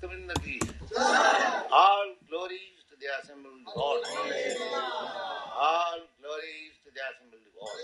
[0.00, 0.94] Bhaktivinoda.
[1.72, 3.74] All glories to the assembled God.
[5.58, 7.74] All glories to the assembled God.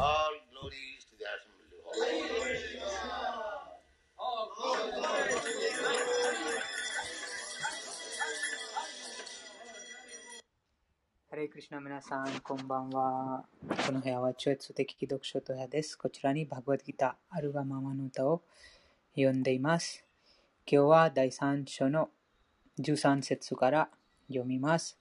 [0.00, 2.00] All glories to the assembled God.
[11.30, 13.44] ハレイクリシナ皆さん、こんばんは。
[13.86, 15.96] この部屋は超越的読書と部屋です。
[15.96, 18.42] こちらにバグワッドギター、アルガママの歌を
[19.14, 20.04] 読んでいます。
[20.72, 22.10] 今日は第3章の
[22.78, 23.88] 13節から
[24.28, 24.96] 読みます。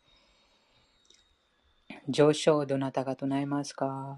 [2.07, 4.17] 上昇どなたが唱えますか？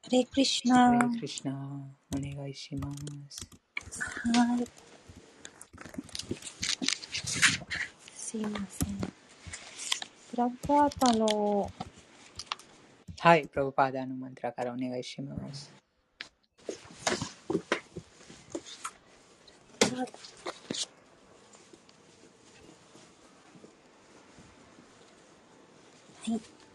[0.00, 2.90] ハレイクリシハナレイクリシナ、お願いしま
[3.28, 3.46] す。
[4.32, 4.87] はい。
[8.28, 8.98] すいません。
[10.30, 11.72] プラプラータの。
[13.20, 15.72] はい、プラパーダのマントラからお願いします。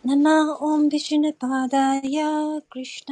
[0.03, 3.03] ナマオンビシュネパダヤクリシ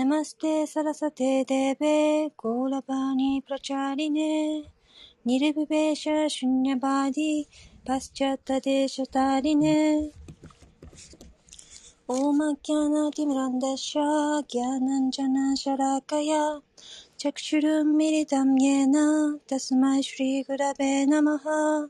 [0.00, 4.62] ナマステサラサテデベゴーラバニプラチャリネ
[5.26, 7.44] ニルブベシャシュニャバディ
[7.84, 10.10] パスチャタデシャタリネ
[12.08, 16.62] オーマキャナティムランダシャギャナンジャナシャラカヤ
[17.18, 21.88] チャクシュルンミリタムゲナタスマイシュリグラベナマハ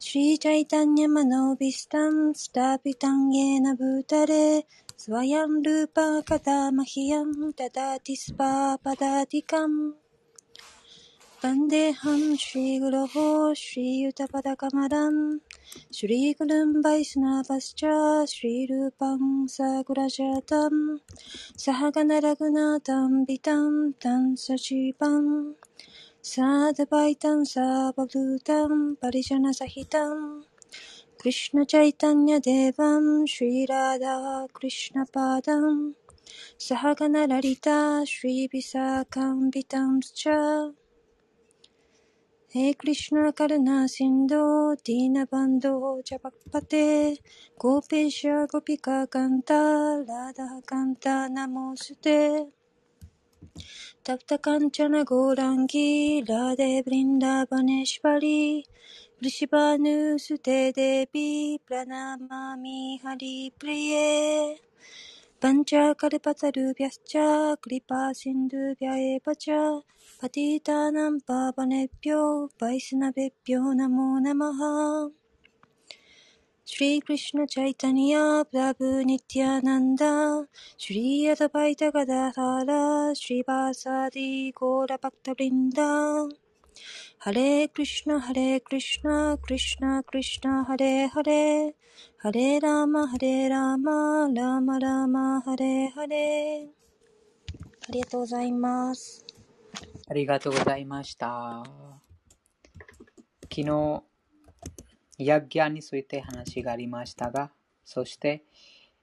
[0.00, 4.66] シュリチャイタニャマノビスタンスタピタンゲナブタレ
[5.02, 9.94] スワヤン・ルーパー・パダ・マヒヤン・タダ・ティスパー・パダ・ティカン。
[11.40, 15.40] バンデハン・シー・グロホー・シー・ユタ・パダ・カマラン。
[15.90, 20.70] シュリー・グルン・バイスナ・バスチャー・シー・ルーパン・サーグラジャータン。
[21.56, 25.54] サハガナ・ラグナ・タン・ビタン・タン・サシー・パン。
[26.20, 30.44] サー・デバイタン・サー・バルータン・パリジャナ・サヒタン。
[31.23, 33.05] कृष्णचैतन्यदेवं
[33.35, 34.05] श्रीराधाकृष्णपादं
[36.69, 37.79] सहगणललिता
[38.13, 40.27] श्रीविशाखान्वितं च
[42.55, 44.45] हे कृष्ण करुणा सिन्धो
[44.87, 45.73] दीनबन्धो
[46.07, 46.85] जगत्पते
[47.63, 48.21] गोपेश
[48.53, 49.61] गोपिका कान्ता
[50.09, 52.19] राधा कान्ता नमोऽस्तुते
[54.09, 55.89] तप्त काञ्चन गौराङ्गी
[56.29, 58.39] राधे वृन्दावनेश्वरी
[59.23, 61.29] वृषभानुसुते देवी
[61.67, 64.07] प्रणमामि हरिप्रिये
[65.43, 67.13] पञ्चकल्पतरुभ्यश्च
[67.63, 69.59] कृपासिन्धुभ्य एव च
[70.21, 72.21] पतितानां पावनेभ्यो
[72.63, 74.61] वैष्णवेभ्यो नमो नमः
[76.67, 78.19] श्रीकृष्णचैतन्य
[78.51, 80.03] प्रभु नित्यानन्द
[80.83, 81.03] श्री
[81.33, 82.71] अद्वैत गदाधर
[83.21, 85.79] श्रीवासादि गौरभक्तवृन्द
[87.22, 91.74] ハレークリシュナ、ハレークリシュナ、クリシュナ、クリシュナ、ハレーハレー。
[92.16, 96.68] ハレーラーマ、ハレーラーマ、ラーマラーマ、ハレーハレー。
[97.90, 99.26] ありがとうございます。
[100.08, 101.62] ありがとうございました。
[103.52, 104.02] 昨日、
[105.18, 107.50] ヤギャについて話がありましたが、
[107.84, 108.44] そして、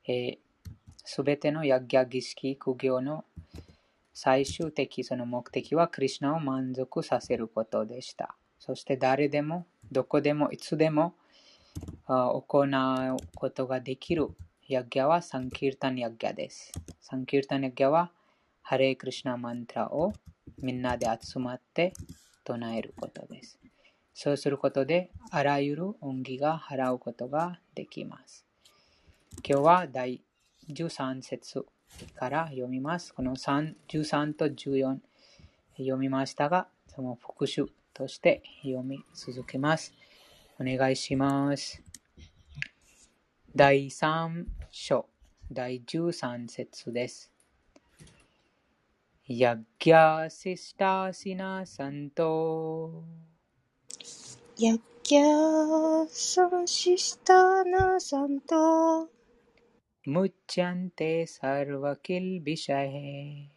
[0.04, 3.26] す、えー、べ、てのヤギャ儀式、苦行の
[4.20, 8.36] 最終的その目的は、クリシナを満足させることでした。
[8.58, 11.14] そして誰でも、どこでも、いつでも
[12.08, 14.30] あ行うことができる
[14.68, 16.72] ヤッギャはサンキルタンヤギャです。
[17.00, 18.12] サンキルタンヤギャは、
[18.64, 20.14] ハレークリシナマントラを
[20.64, 21.94] みんなで集まって
[22.44, 23.60] 唱えることです。
[24.16, 28.48] そうすることで、あらゆる恩義が払うことができます。
[29.48, 30.24] 今日は第
[30.72, 31.68] 13節
[32.16, 33.14] から読みます。
[33.14, 34.98] この3 13と14
[35.78, 39.94] 読みましたが、その復習として読み続けます。
[40.60, 41.82] お願いします。
[43.56, 45.08] 第3章、
[45.52, 47.32] 第13節です。
[49.28, 53.04] ヤッギャーシスタシナサント。
[54.58, 59.17] ヤッギャーシスタナサント。
[60.08, 63.50] मुच्यन्ते सर्वकिल विषये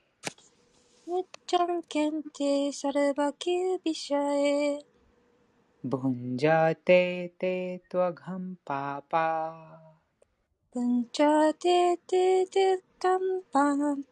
[1.09, 4.83] मुच्यन्ते सर्वकिल विषये
[5.87, 9.29] भुञ्जते ते त्वघं पापा।
[10.75, 14.03] भुञ्जते ते तीर्थं पाम्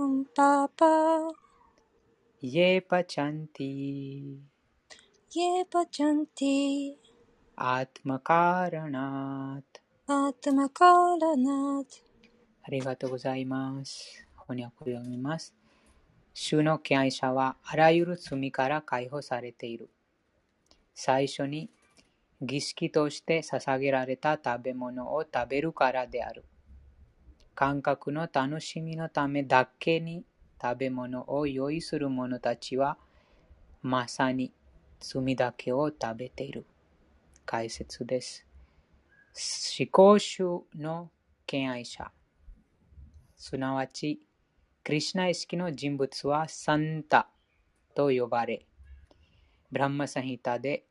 [0.00, 1.32] हं पापा।
[2.44, 3.72] ये पचन्ति।
[5.36, 6.96] ये पचन्ति।
[7.58, 10.84] आत्मकारणात्। 頭か
[11.18, 11.82] らな
[12.62, 14.26] ありがとうございます。
[14.46, 15.54] 翻訳を読みます。
[16.34, 19.88] 主の権威者はあらゆる罪から解放されている。
[20.94, 21.70] 最初に
[22.42, 26.44] 儀式として捧げられた食べ物を食べるからである。
[27.54, 30.22] 感覚の楽しみのためだけに
[30.60, 32.98] 食べ物を用意する者たちは
[33.80, 34.52] まさに
[35.00, 36.66] 罪だけを食べている。
[37.46, 38.46] 解説です。
[39.36, 41.10] 思考主の
[41.44, 42.12] 敬愛者。
[43.36, 44.20] すなわち、
[44.84, 47.28] クリシナ意識の人物はサンタ
[47.96, 48.64] と呼ばれ、
[49.72, 50.84] ブランマサヒタで、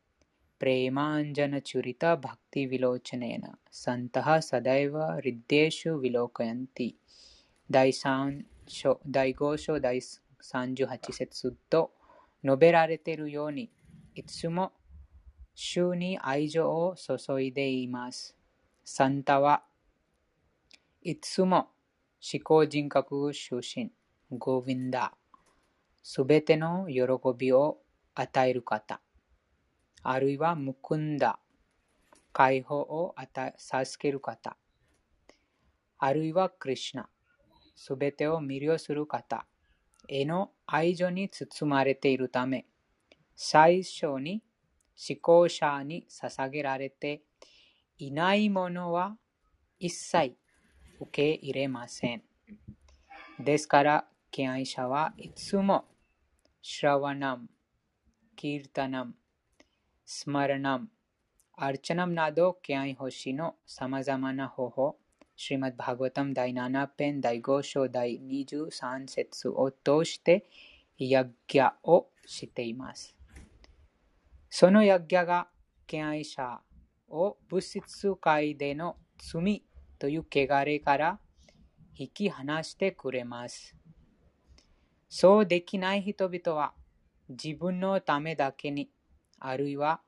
[0.59, 6.95] プレーマンジャナチュリタバクティヴィローチェネーナ、サンタハサダイワリッデーシュヴィローカヤンティ、
[7.71, 11.93] 第3章、第5章、第38節と
[12.43, 13.71] 述べられているように、
[14.15, 14.73] いつも
[15.53, 18.35] 主に愛情を注いでいます。
[18.83, 19.63] サンタは
[21.01, 21.69] いつも
[22.21, 23.91] 思考人格出身、
[24.31, 25.13] ゴーヴィンダ、
[26.01, 27.03] すべての喜
[27.37, 27.79] びを
[28.15, 29.01] 与える方、
[30.01, 31.39] あるいはムクンダ、
[32.31, 34.57] 解放を与え授ける方、
[35.99, 37.09] あるいはクリシュナ、
[37.75, 39.45] すべてを魅了する方。
[40.07, 42.65] への愛情に包まれているため、
[43.35, 44.43] 最初に
[44.97, 47.23] 思考者に捧げられて
[47.97, 49.17] いないものは
[49.79, 50.35] 一切
[50.99, 52.23] 受け入れません。
[53.39, 55.85] ですから、敬愛者はいつも、
[56.61, 57.47] シラワナム、
[58.35, 59.13] キータナム、
[60.05, 60.87] スマラナム、
[61.55, 64.97] アルチャナムなど敬愛星の様々な方法、
[65.35, 70.45] シリマッバーガタム第7編第5章第23節を通して、
[70.97, 73.15] ヤギャをしています。
[74.55, 75.47] そのヤギャが
[75.87, 76.61] 敬愛者
[77.09, 79.63] を物質界での罪
[79.97, 81.19] という汚れから
[81.95, 83.75] 引き離してくれます。
[85.09, 86.73] そうできない人々は
[87.29, 88.91] 自分のためだけに、
[89.39, 90.01] あるいは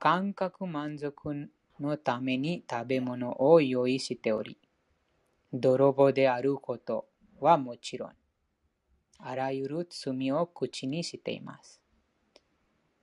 [0.00, 1.48] 感覚満足
[1.78, 4.58] のために食べ物を用意しており、
[5.52, 7.06] 泥棒であること
[7.38, 8.10] はもちろん、
[9.20, 11.85] あらゆる罪を口にしています。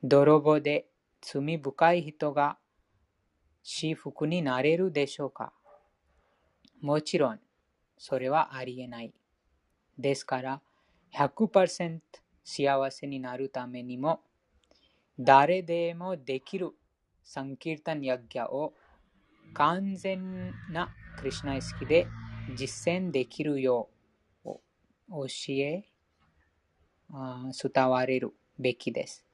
[0.03, 0.87] 泥棒で
[1.21, 2.57] 罪深い人が
[3.63, 5.53] 私服になれるでしょうか？
[6.81, 7.39] もちろん、
[7.97, 9.13] それはありえない。
[9.97, 10.61] ですから、
[11.13, 12.01] 100%
[12.43, 14.19] 幸せになるためにも、
[15.17, 16.71] 誰でもできる
[17.23, 18.73] サンキルタンヤギャを
[19.53, 22.07] 完全なクリシュナ意識で
[22.57, 23.87] 実践できるよ
[24.43, 24.49] う
[25.09, 25.85] 教え、
[27.09, 29.25] 伝われるべきです。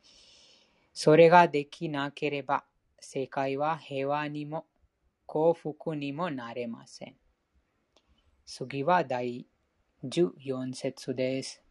[0.98, 2.64] それができなければ、
[3.00, 4.66] 世界は平和にも
[5.26, 7.16] 幸福にもなれません。
[8.46, 9.46] 次は第
[10.04, 11.64] 14節です。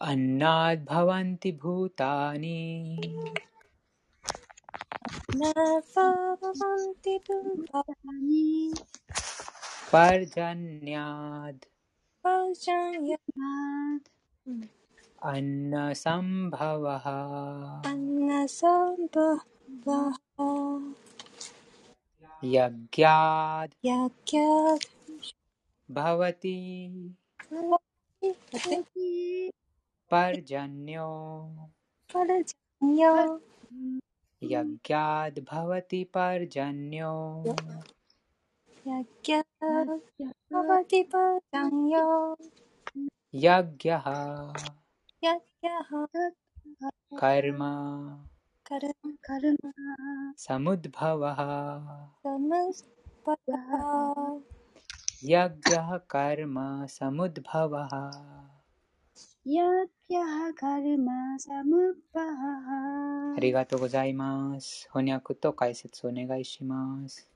[0.00, 2.70] अन्नाद् भवन्ति भूतानि
[5.38, 8.46] Navavanti bhutani
[9.90, 11.64] पर्जन्याद्
[12.22, 13.18] vajanya
[15.25, 17.05] अन्नसम्भवः।
[17.91, 19.39] अन्नसम्भवः।
[22.43, 24.85] यज्ञाद्। यज्ञात्
[25.91, 26.57] भवति।
[30.11, 31.09] पर्जन्यो।
[32.13, 33.15] पर्जन्यो।
[34.43, 37.13] यज्ञाद् भवति पर्जन्यो।
[38.87, 42.35] यज्ञाद् भवति पर्जन्यो।
[43.35, 44.05] यज्ञः।
[45.23, 46.09] ややは
[47.17, 48.25] カルマ
[48.61, 48.89] カル
[49.53, 49.69] マ
[50.35, 52.49] サムドパワハサム
[53.25, 54.13] ドパワハ
[55.21, 58.11] ヤガカルマサムドパワハ
[59.45, 64.89] ヤガカルマサムッパワハありがとうございます。
[64.91, 67.32] 翻訳と解説お願いします。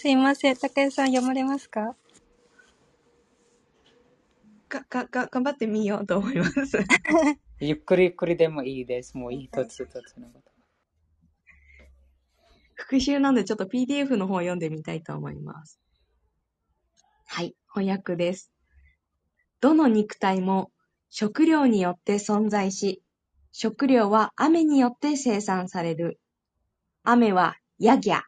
[0.00, 1.96] すいません、高谷さん読まれますか？
[4.68, 6.78] が、が、が、頑張ってみようと思います。
[7.58, 9.18] ゆっくりゆっくりでもいいです。
[9.18, 10.52] もう一つ一つのこと。
[12.74, 15.80] 復習なんでちょっと PDF の方を読んでみたいと思います。
[17.26, 18.52] はい、翻訳です。
[19.60, 20.70] どの肉体も
[21.10, 23.02] 食料によって存在し、
[23.50, 26.20] 食料は雨によって生産される。
[27.02, 28.27] 雨はヤギャ、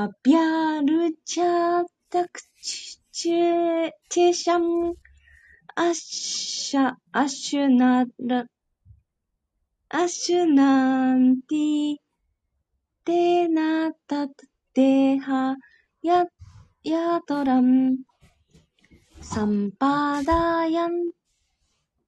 [0.00, 4.94] アビアルチャタクチュチュチシャン
[5.74, 8.48] アッシャアッシュナル
[9.88, 11.96] アッシュナンティ
[13.04, 14.34] テナタタ
[14.72, 15.56] テハ
[16.02, 16.26] ヤ
[16.84, 17.96] ヤトラン
[19.20, 21.10] サンパダヤン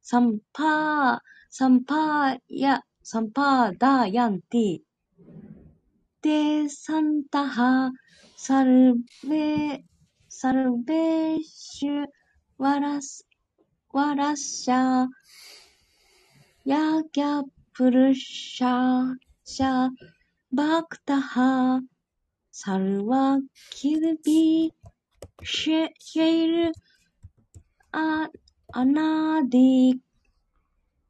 [0.01, 4.79] サンパサンパヤサンパダヤンティ
[6.23, 7.91] テサンタハ、
[8.37, 8.95] サル
[9.27, 9.83] ベ、
[10.29, 12.07] サルベーシュ、
[12.59, 13.27] ワラス、
[13.91, 15.07] ワラッシャ、
[16.67, 19.89] ヤギャプルシャ、シャ、
[20.53, 21.81] バクタハ、
[22.53, 23.39] サルワ
[23.71, 24.75] キルビ、
[25.43, 26.73] シェ、イル、
[27.93, 28.29] ア、
[28.73, 29.99] アナディ、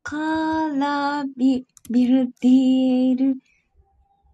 [0.05, 3.35] カラビ、ビルディエル、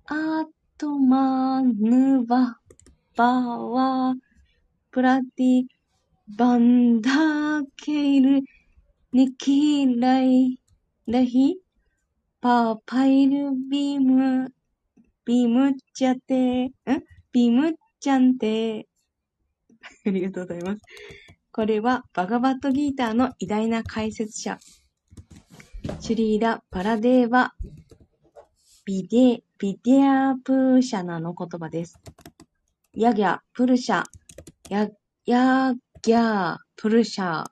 [0.09, 0.45] ア
[0.79, 2.59] トマヌバ
[3.17, 4.15] バワ
[4.91, 5.65] プラティ
[6.37, 7.11] バンダ
[7.79, 8.43] ケイル
[9.15, 10.61] ネキライ
[11.07, 11.57] ラヒ
[12.43, 14.53] パーパイルビム
[15.25, 16.73] ビムチャテん？
[17.33, 18.87] ビムチャンテ
[20.05, 20.83] ありがとうございます。
[21.53, 24.59] これはバガバットギーターの偉大な解説者、
[26.01, 27.55] シュリーラ・パラデーバ・
[28.85, 31.99] ビデービディアプーシャナの言葉です。
[32.93, 34.05] ヤギャ、プルシャ、
[34.69, 34.89] ヤ、
[35.25, 35.73] ヤ
[36.03, 37.45] ギャ、プルシャ、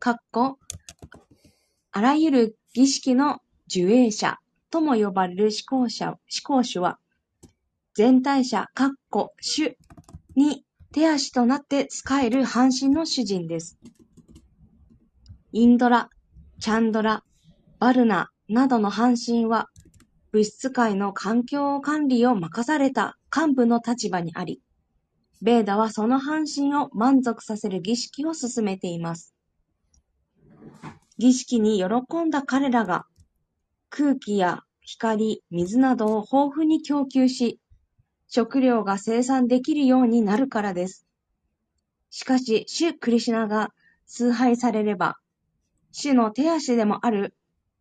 [0.00, 0.58] かっこ、
[1.92, 3.38] あらゆる儀式の
[3.68, 4.38] 受営者
[4.70, 6.98] とも呼ばれる思考者、思考主は、
[7.94, 9.76] 全体者、かっこ、主
[10.34, 13.78] に手足となって仕える半身の主人です。
[15.52, 16.10] インドラ、
[16.58, 17.22] チャンドラ、
[17.78, 19.68] バルナなどの半身は、
[20.34, 24.60] 物質界の環境管理を任された幹部の立場にあり、
[25.40, 29.32] ベーダはその半身を満足させる儀式を進めています。
[31.18, 33.06] 儀式に喜んだ彼らが、
[33.90, 37.60] 空気や光、水などを豊富に供給し、
[38.26, 41.06] 食料が生産できるようになるからです。
[42.10, 43.68] しかし、主クリシナが
[44.06, 45.16] 崇拝されれば、
[45.92, 47.36] 主の手足でもある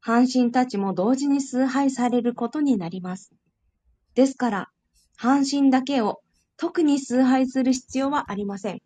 [0.05, 3.31] 半身たちも同時に崇拝されることになります。
[4.15, 4.69] ですから、
[5.15, 6.19] 半身だけを
[6.57, 8.81] 特に崇拝する必要はありません。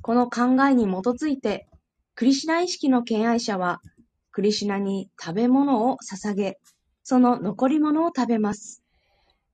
[0.00, 1.66] この考えに基づいて、
[2.14, 3.80] クリシナ意識の敬愛者は、
[4.30, 6.60] クリシナに食べ物を捧げ、
[7.02, 8.80] その残り物を食べます。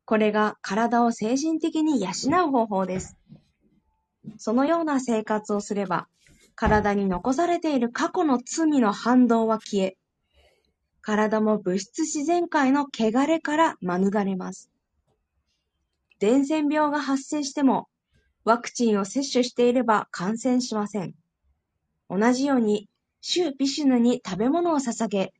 [0.05, 2.11] これが体を精神的に養
[2.47, 3.17] う方法です。
[4.37, 6.09] そのような生活をすれば、
[6.57, 9.97] 体に残されている過去の罪の反動は消え、
[11.03, 14.71] 体も物質自然界の汚れから免れます。
[16.19, 17.89] 伝染病が発生しても、
[18.45, 21.15] ワクチンを接種していれば感染しません。
[22.09, 22.89] 同じように、
[23.23, 25.33] 主ビシュヌに食べ物を捧げ、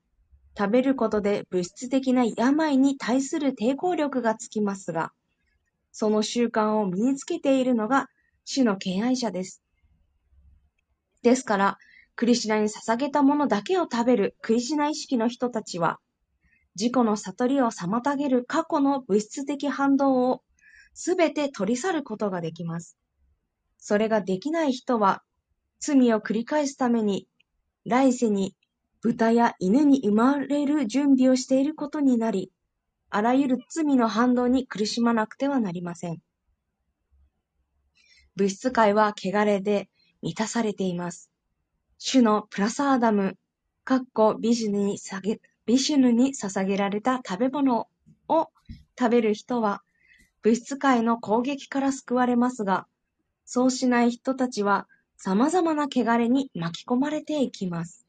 [0.57, 5.13] 食べることで物質的な病に対する抵抗力がつきますが、
[5.93, 8.09] その習慣を身につけているのが
[8.45, 9.63] 主の敬愛者です。
[11.23, 11.79] ですから、
[12.21, 16.01] クリシナに捧げたものだけを食べるクリシナ意識の人たちは、
[16.79, 20.43] 自己の悟りを妨げる過去の物質的反動を
[20.93, 22.99] すべて取り去ることができます。
[23.79, 25.23] それができない人は、
[25.79, 27.27] 罪を繰り返すために、
[27.87, 28.55] 来世に
[29.01, 32.53] 豚や犬に生まれる準備をしていることになり、
[33.09, 36.19] あらゆる罪の反動に苦しまなくてはなりません。
[38.37, 39.89] 物質界は汚れで
[40.21, 41.30] 満たされています。
[42.03, 43.37] 主のプラサーダム、
[43.85, 44.79] かっこビシュヌ
[46.13, 47.89] に、捧げられた食べ物
[48.27, 48.49] を
[48.99, 49.83] 食べる人は、
[50.41, 52.87] 物質界の攻撃から救われますが、
[53.45, 54.89] そうしない人たちは
[55.19, 58.07] 様々な汚れに巻き込まれていきます。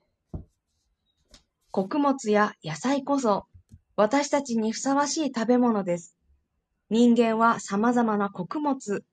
[1.72, 3.46] 穀物や野菜こそ
[3.98, 6.16] 私たちにふさわしい食べ物です。
[6.90, 9.04] 人間は様々な穀物、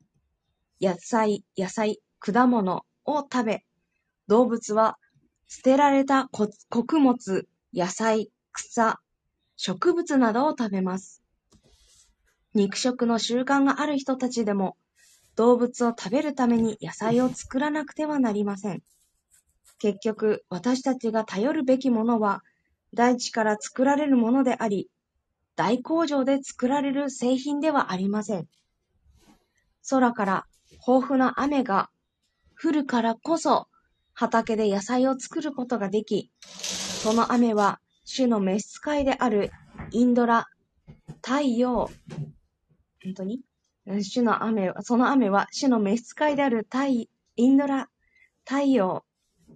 [0.80, 3.64] 野菜、野菜、果物を食べ、
[4.28, 4.98] 動物は
[5.48, 9.00] 捨てられた穀物、野菜、草、
[9.56, 11.22] 植物などを食べます。
[12.54, 14.76] 肉食の習慣がある人たちでも、
[15.34, 18.82] 動物を食べるために野菜を作らなくてはなりません。
[19.78, 22.42] 結局、私たちが頼るべきものは、
[22.94, 24.90] 大地から作られるものであり、
[25.56, 28.48] 大工場で作られる製品ではありません。
[29.88, 30.46] 空から
[30.86, 31.90] 豊富な雨が
[32.60, 33.68] 降るからこそ、
[34.20, 39.52] 畑で野菜を作ることができ、その雨は主の召使いである
[39.92, 40.46] インドラ、
[41.24, 41.88] 太陽、
[43.00, 43.42] 本当に？
[43.86, 47.08] 主の雨は、その雨は主の召使いである太イ
[47.38, 47.88] ンドラ、
[48.44, 49.04] 太陽、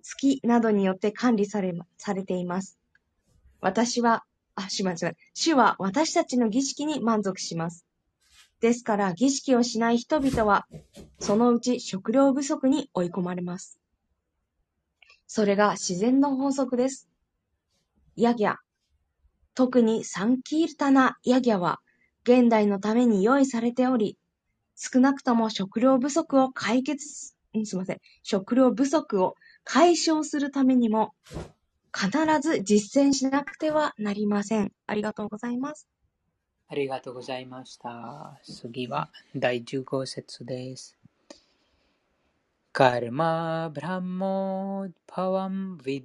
[0.00, 2.78] 月などによって管理されされています。
[3.60, 4.22] 私は、
[4.54, 5.16] あ、しま違う。
[5.34, 7.84] 主は私たちの儀式に満足します。
[8.60, 10.68] ですから、儀式をしない人々は、
[11.18, 13.80] そのうち食料不足に追い込まれます。
[15.34, 17.08] それが自然の法則です。
[18.16, 18.56] ヤギャ、
[19.54, 21.80] 特にサンキールタナヤギャは、
[22.22, 24.18] 現代のために用意されており、
[24.76, 28.00] 少なくとも食料不足を解決す、んすみません。
[28.22, 31.14] 食料不足を解消するためにも、
[31.98, 32.10] 必
[32.42, 34.70] ず実践しなくてはなりません。
[34.86, 35.88] ありがとうございます。
[36.68, 38.38] ありがとうございました。
[38.44, 41.01] 次は第15節です。
[42.74, 46.02] カルマブラモーパワンヴ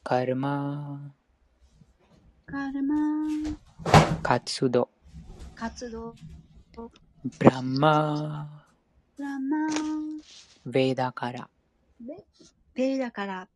[0.05, 1.15] カルマ、
[2.45, 2.95] カルマ
[4.23, 4.91] 活動、
[5.55, 6.15] 活動
[7.39, 8.62] ブランマ、ブ
[9.20, 9.68] ラマ
[10.66, 11.48] ベーダから、
[12.74, 13.48] ベーダから。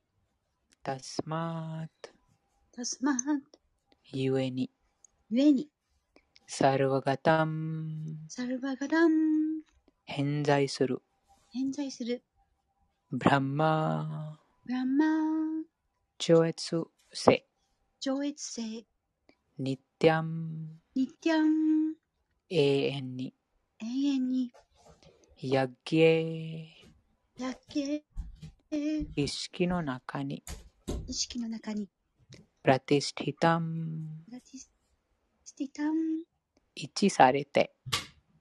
[0.83, 3.17] तस्मात्、तस्मा
[4.13, 4.71] ゆえに、
[5.31, 5.69] ゆえに。
[6.47, 9.63] サルワガタン、サルバガダン。
[10.05, 11.03] 偏在する。
[11.51, 12.23] 偏在する。
[13.11, 15.07] ブランマブランマ
[16.19, 17.47] 超越性。
[18.01, 18.85] 超越性
[19.59, 21.95] ニッティアン、ニティャン
[22.51, 23.35] 永遠に。
[23.81, 24.53] 永遠に
[25.41, 26.67] ヤッゲ
[27.39, 30.43] やけー、意識の中に。
[31.07, 31.89] 意識の中に
[32.63, 35.95] プラティスティタン、ラティスティタン
[36.75, 37.73] 一致されて。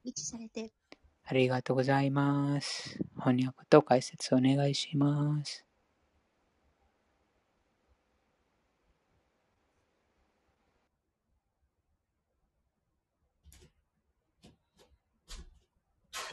[0.04, 0.72] 位置されて
[1.24, 2.98] ありがとうございます。
[3.16, 5.67] 翻訳と解説お願いします。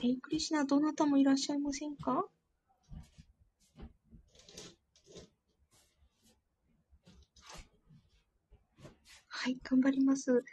[0.05, 2.25] ハレイクリシナ、どなたもいらっしゃいませんか？
[9.27, 10.43] はい、頑張ります。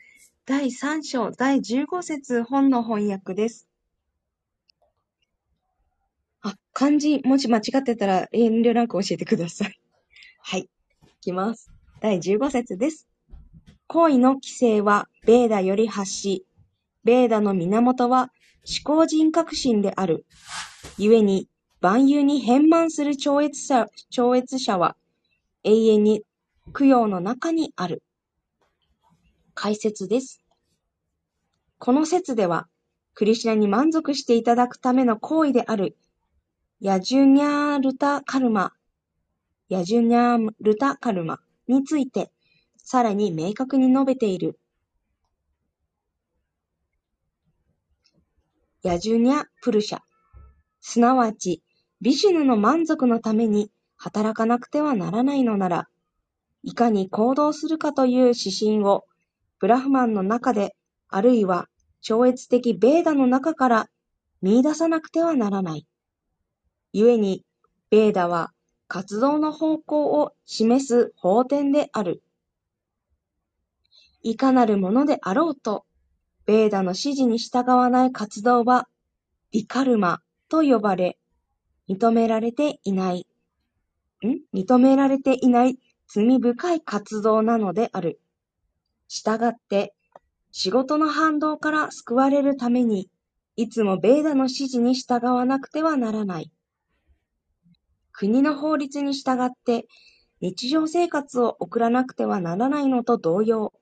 [0.46, 3.68] 第3章、第15節本の翻訳です。
[6.40, 9.78] あ、漢字文字間違ってたら遠慮なく教えてください。
[10.40, 10.68] はい、い
[11.20, 11.70] きます。
[12.00, 13.06] 第15節です。
[13.86, 16.46] 行為の規制はベーダより発し、
[17.04, 18.30] ベーダの源は
[18.64, 20.24] 思考人格心である。
[20.98, 21.48] 故に、
[21.80, 24.96] 万有に変満する超越者超越者は、
[25.64, 26.22] 永遠に
[26.72, 28.02] 供養の中にある。
[29.54, 30.42] 解説です。
[31.78, 32.68] この説では、
[33.14, 35.96] クリシナに満足していただくための行為である、
[36.80, 38.72] ヤジュニャールタカルマ、
[39.68, 42.30] ヤジュニャールタカルマについて、
[42.76, 44.58] さらに明確に述べている。
[48.82, 50.00] ヤジュニャ・プルシャ、
[50.80, 51.62] すなわち、
[52.00, 55.88] ビシュヌの満足のために働かなくてはならないのなら、
[56.64, 59.04] いかに行動するかという指針を、
[59.60, 60.74] ブラフマンの中で、
[61.08, 61.68] あるいは
[62.00, 63.88] 超越的ベーダの中から
[64.40, 65.86] 見出さなくてはならない。
[66.92, 67.44] 故に、
[67.88, 68.52] ベーダは
[68.88, 72.24] 活動の方向を示す法典である。
[74.22, 75.84] いかなるものであろうと、
[76.44, 78.88] ベーダの指示に従わない活動は、
[79.52, 81.18] ビカルマと呼ばれ、
[81.88, 83.26] 認められていない、
[84.24, 84.40] ん？
[84.56, 85.78] 認められていない
[86.08, 88.20] 罪深い活動なのである。
[89.08, 89.94] したがって、
[90.50, 93.08] 仕事の反動から救われるために、
[93.56, 96.50] いつもベーダの指示に従わなくてはならない。
[98.12, 99.86] 国の法律に従って
[100.40, 103.72] 日常生活を送らなくてはならないのと同様、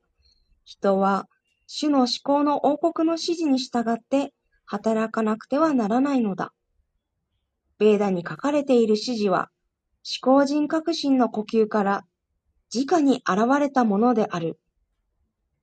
[0.64, 1.29] 人は
[1.72, 6.52] 主の思考の王国の指示に従って働かなくてはならないのだ。
[7.78, 9.52] ベーダに書かれている指示は、
[10.22, 12.04] 思考人格心の呼吸から
[12.74, 14.59] 直に現れたものである。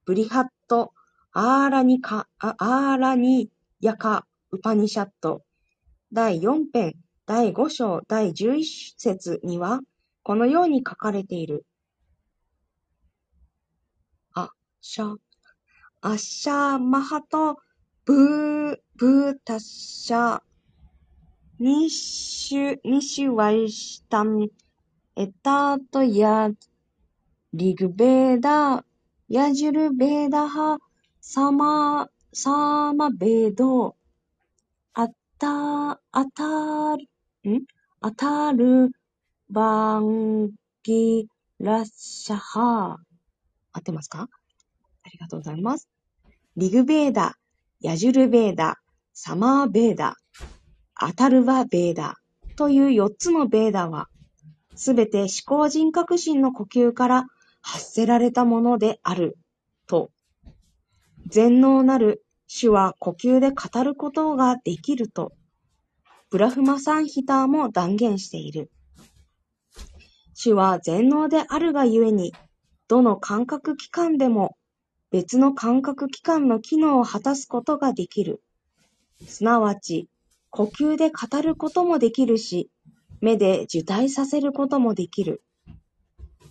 [0.05, 0.93] ブリハット・
[1.33, 3.49] アーラニカ、アーラニ
[3.81, 5.43] ヤカ・ウパニシャット
[6.13, 8.63] 第4編第5章第11
[8.95, 9.81] 節には、
[10.23, 11.65] このように書かれている。
[14.33, 15.17] あ、シャ、
[15.99, 17.57] アッシャーマハト、
[18.05, 20.41] ブー、ブータッシャー、
[21.59, 24.47] ニッシュ、ニッシュワイシタン、
[25.15, 26.51] エタートヤ、
[27.53, 28.83] リグベーダー、
[29.27, 30.77] ヤジュルベーダハ、
[31.19, 33.95] サマ、サーマベード、
[34.93, 35.07] ア
[35.39, 36.97] タ、アター
[37.43, 37.65] ル、ん？
[38.01, 38.91] アタル
[39.49, 40.51] バン
[40.83, 41.27] ギ
[41.59, 42.99] ラッシャハ
[43.71, 44.29] 合ってますか？
[45.17, 45.89] りがとうございます。
[46.55, 47.35] リグベーダ、
[47.81, 48.77] ヤジュルベーダ、
[49.13, 50.15] サマーベーダ、
[50.95, 52.15] アタルバベーダ
[52.55, 54.07] という4つのベーダは、
[54.75, 57.25] すべて思考人格心の呼吸から
[57.61, 59.37] 発せられたものである、
[59.87, 60.11] と。
[61.27, 65.33] 全能なる主は呼吸で語ることができると。
[66.29, 68.69] ブラフマサンヒターも断言している。
[70.33, 72.33] 主は全能であるがゆえに、
[72.87, 74.55] どの感覚器官でも
[75.11, 78.41] 別の感覚器官の機能を果たすことができる。
[79.25, 80.09] すなわち、
[80.49, 82.69] 呼吸で語ることもできるし、
[83.21, 85.41] 目で受体させることもできる。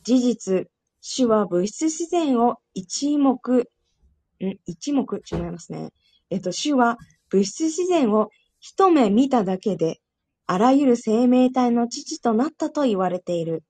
[0.05, 0.69] 事実、
[1.01, 4.59] 主は物質自然を一目、ん？
[4.67, 5.93] 一目、違いますね。
[6.31, 6.99] えっと、主は
[7.31, 10.01] 物質自然を一目見ただけで、
[10.47, 13.65] あらゆる生命体の父となったと言われている。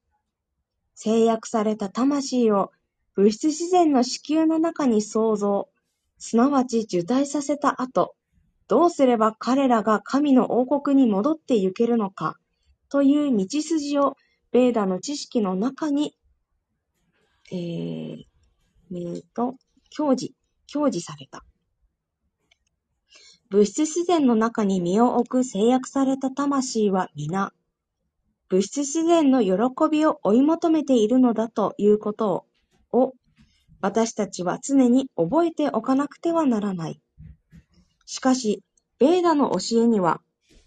[0.95, 2.71] 制約された魂を
[3.17, 5.69] 物質自然の子宮の中に創造、
[6.19, 8.15] すなわち受体させた後、
[8.69, 12.37] どうすれば彼らが神の王国に戻って行けるのか、
[12.91, 14.17] という道筋を
[14.53, 16.15] ベーダの知識の中に、
[17.51, 18.25] えー、
[18.93, 19.57] えーと、
[19.91, 20.35] 教示、
[20.67, 21.45] 教示された。
[23.49, 27.53] 物質自然の中に身を置く制約された魂は皆、
[28.49, 29.53] 物質自然の喜
[29.91, 32.45] びを追い求めているのだということを、
[32.97, 33.15] を
[33.81, 37.01] 私たちは常に覚えておかなくてはならない。
[38.07, 38.63] しかし、
[38.99, 40.21] ベーダの教えには、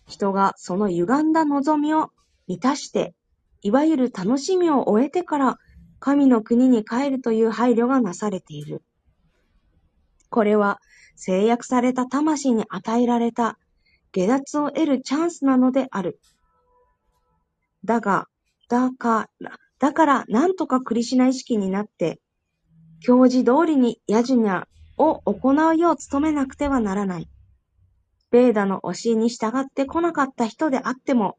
[0.08, 2.12] 人がその歪んだ望みを
[2.48, 3.14] 満たして、
[3.62, 5.58] いわゆる楽しみを終えてから
[6.00, 8.84] 神の国に帰るという配慮がなされている。
[10.30, 10.80] これは
[11.16, 13.58] 制約された魂に与えられた
[14.12, 16.20] 下脱を得るチャンスなのである。
[17.84, 18.28] だが、
[18.70, 22.20] だから、だからなんとかクリシナ意識になって、
[23.00, 24.66] 教示通りにヤジュニャ
[24.98, 27.30] を行うよう努めなくてはならない。
[28.30, 31.38] ベーダの教えに従ってこなかった人であっても、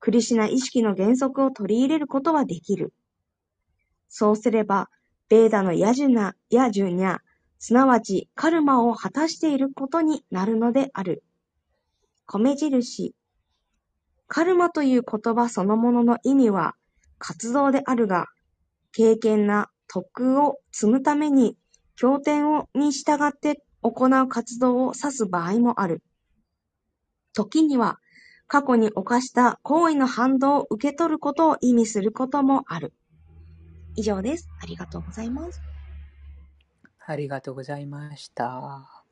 [0.00, 2.92] クリシナ意識の原則を取り入れることはできる。
[4.08, 4.90] そうすれば、
[5.28, 7.20] ベーダのヤジュナ、ヤジュニャ、
[7.60, 11.22] すなわちカルマを果たしていることになるのである。
[12.26, 13.14] 米印。
[14.26, 16.74] カルマという言葉そのものの意味は
[17.24, 18.26] 活動であるが、
[18.90, 21.56] 経験な徳を積むために
[21.94, 26.02] 経典をに従って行う活動を指す場合もある。
[27.32, 28.00] 時には
[28.48, 32.92] 過去に犯した行為の反動を受け取ることを意味することもある。
[33.94, 34.48] 以上です。
[34.60, 35.62] ありがとうございます。
[37.06, 39.04] ありがとうございました。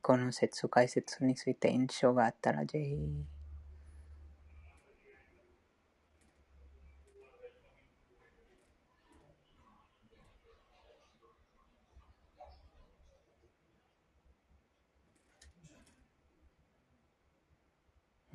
[0.00, 3.39] この説解説について印象があったらぜひ。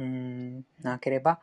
[0.06, 1.40] うん、なければ、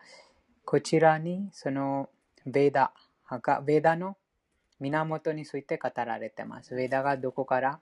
[0.65, 2.09] こちらにその
[2.47, 2.93] ベーダ
[3.29, 4.17] が、ベーダの
[4.81, 6.75] 源について語られています。
[6.75, 7.81] ベーダがどこから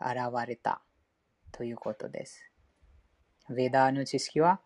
[0.00, 0.80] 現れた
[1.52, 2.50] ということです。
[3.48, 4.60] ベーダの知識は、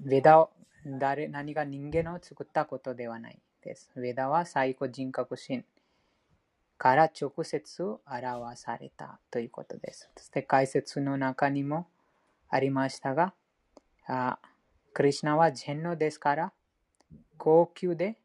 [0.00, 0.50] ベーダを
[0.86, 3.90] 誰何が人間を作ったことではないです。
[3.96, 5.64] ベーダは最高人格心
[6.78, 10.10] から直接表されたということです。
[10.16, 11.86] そして解説の中にも
[12.48, 13.34] ありましたが、
[14.12, 14.40] あ
[14.92, 16.52] クリシナはジェンノですから、
[17.38, 18.18] 高級で、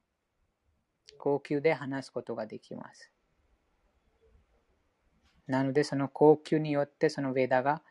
[1.19, 3.11] 高級で話すことができます。
[5.45, 7.83] なので、その高級によってそのベーダが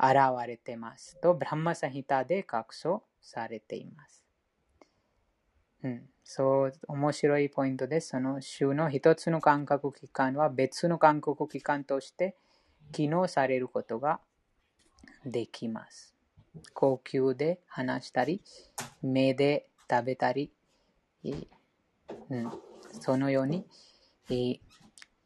[0.00, 0.16] 現
[0.48, 4.24] れてますと、ブラハマサヒタで確証されています。
[5.84, 8.08] うん、そう、面白いポイントです。
[8.08, 12.36] その週の一つの感覚器官は別の感覚器官として
[12.90, 14.18] 機能されることが
[15.24, 16.17] できます。
[16.74, 18.42] 高級で話したり、
[19.02, 20.50] 目で食べたり、
[21.24, 22.50] うん、
[23.00, 23.66] そのように、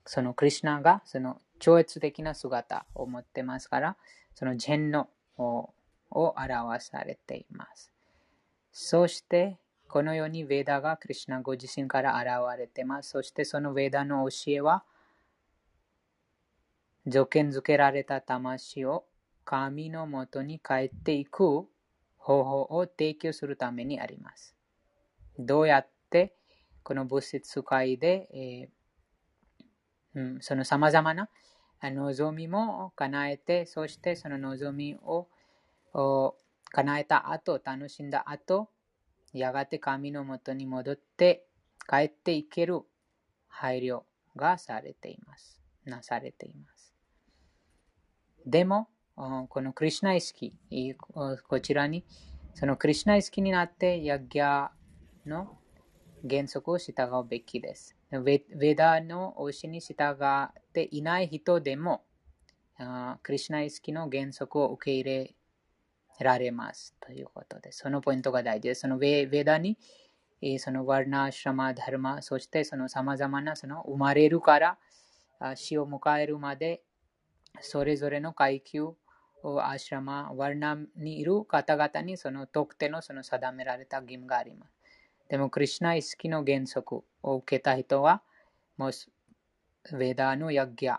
[0.04, 3.96] そのクリシナがその超越的な姿を持ってますから、
[4.34, 5.70] そのジェンノを
[6.10, 7.92] 表されています。
[8.72, 13.10] そして、このようにヴェダがクリシナご自身から現れてます。
[13.10, 14.84] そしてそのヴェダの教えは、
[17.06, 19.04] 条件づけられた魂を
[19.44, 21.66] 神のもとに帰っていく
[22.16, 24.54] 方法を提供するためにあります。
[25.38, 26.34] どうやって
[26.82, 28.82] この物質界で、えー
[30.14, 31.28] うん、その様々な
[31.82, 35.28] 望みも叶えて、そしてその望みを
[36.70, 38.68] 叶えた後、楽しんだ後、
[39.32, 41.44] やがて神のもとに戻って
[41.88, 42.80] 帰っていける
[43.48, 44.02] 配慮
[44.36, 45.60] がされています。
[45.84, 46.94] なされています。
[48.46, 48.88] でも、
[49.48, 52.04] このクリシナ意識、いおこちらに、
[52.54, 54.70] そのクリシナ意識になって、ヤギャ
[55.26, 55.58] の
[56.28, 57.96] 原則を従うべきです。
[58.10, 62.04] ヴェヴェダの教えに従っていない人でも、
[63.22, 65.36] クリシナ意識の原則を受け入れ
[66.18, 67.78] られますということです。
[67.78, 68.80] そのポイントが大事です。
[68.80, 69.78] そのヴェヴェダに、
[70.58, 74.78] そのワルナ、シャマ、ダルマ、そしてその様々なその生まれるから
[75.54, 76.82] 死を迎えるまで、
[77.60, 78.94] それぞれの階級、
[79.64, 84.72] アシュラマ、ワルナにいる方々にその特定のその定められた義務があります。
[85.28, 88.22] でも、クリシナ意識の原則を受けた人は、
[88.76, 89.10] もうす、
[89.90, 90.98] ヴェダのヤギャ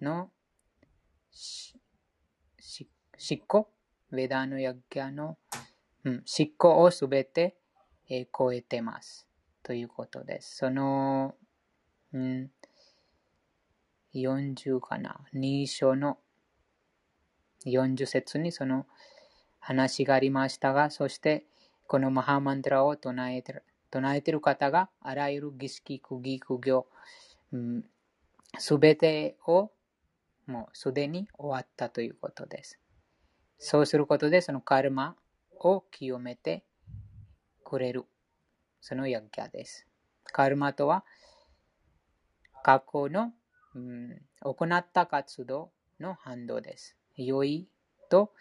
[0.00, 0.30] の
[1.30, 1.76] 執
[3.46, 3.68] 行、
[4.12, 5.38] ヴェダのヤギャの、
[6.04, 7.56] うん、執行をすべて、
[8.08, 9.26] えー超えてます。
[9.62, 10.56] ということです。
[10.56, 11.34] その、
[12.12, 12.50] うん、
[14.14, 15.20] 40かな。
[15.34, 16.18] 2章の
[17.64, 18.86] 40節にその
[19.60, 21.46] 話がありましたが、そして
[21.86, 26.86] このマハマントラを唱えてる唱えてる方があらゆる儀式、苦儀、苦行、
[28.58, 29.70] すべてを
[30.46, 32.80] もうすでに終わったということです。
[33.58, 35.16] そうすることでそのカルマ
[35.60, 36.64] を清めて
[37.64, 38.04] くれる。
[38.80, 39.86] そのヤギャです。
[40.24, 41.04] カルマとは
[42.64, 43.32] 過去の、
[43.74, 46.96] うん行った活動の反動です。
[47.16, 47.68] 良い
[48.08, 48.32] と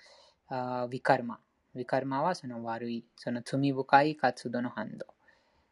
[0.48, 1.40] あヴィカルマ。
[1.76, 5.08] ヴィカルマはその悪い、その罪深い活動の反動。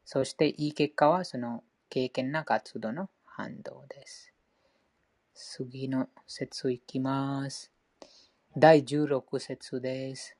[0.05, 4.33] そしていい結果はその経験な活動の反動です。
[5.33, 7.71] 次の節いきます。
[8.57, 10.35] 第16節です。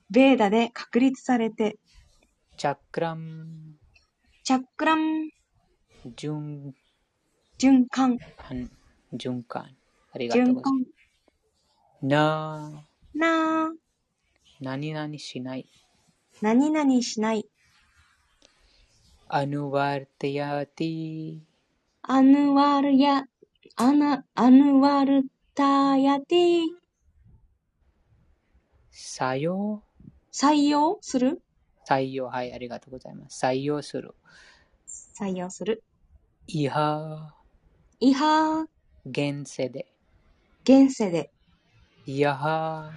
[0.09, 1.77] ベーダで確立されて、
[2.57, 3.75] チャックラン、
[4.43, 5.29] チャックラン、
[6.15, 6.71] 循
[7.59, 8.69] 循環、環、
[9.13, 9.75] 循環。
[10.13, 10.63] ありがとう循ございます。
[10.63, 13.75] 環、な、なー、
[14.61, 15.67] 何々しない。
[16.41, 17.45] 何々しない、
[19.27, 21.39] アヌワルテヤティ、
[22.03, 23.25] アヌワルヤ、
[23.75, 25.23] アナ、アヌワル
[25.55, 26.84] タヤティ、
[28.95, 29.83] 採用
[30.31, 31.41] 採用する？
[31.87, 32.27] 採用。
[32.27, 33.45] はい、ありがとうございます。
[33.45, 34.15] 採用する。
[34.87, 35.83] 採用する。
[36.47, 37.35] イハ
[37.99, 38.67] イハー、
[39.05, 39.91] 現世で。
[40.63, 41.29] 現世で。
[42.05, 42.91] イヤハ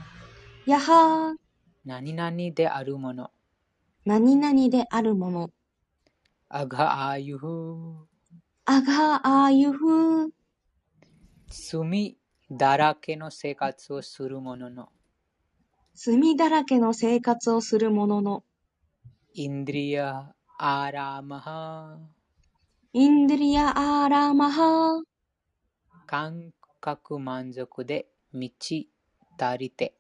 [0.66, 1.37] ヤハー、
[1.84, 3.30] 何々であるもの。
[4.04, 5.50] 何々であるもの。
[6.48, 8.06] アガアユフ
[8.66, 10.32] アガアユフ、
[11.48, 12.16] 罪
[12.50, 14.90] だらけの生活をする者の。
[16.00, 18.44] 墨だらけの生活をするものの、
[19.34, 21.98] インドリアアラマハ。
[22.92, 24.98] インドリアアーラーマハ。
[24.98, 25.02] ー、
[26.06, 28.88] 感覚満足で満ち
[29.40, 29.96] 足りて。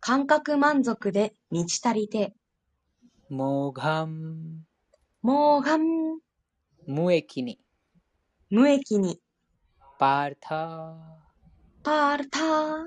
[0.00, 2.32] 感覚満足で満ち足りて、
[3.28, 4.64] モーガン
[5.20, 5.82] モーガン、
[6.86, 7.60] 無益に。
[8.48, 9.20] 無益に、
[9.98, 10.96] パータ
[11.82, 12.84] パールター、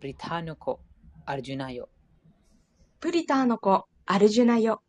[0.00, 0.80] プリタノコ
[1.30, 1.90] アルジュナヨ。
[3.00, 4.80] プリターの子、アルジュナよ、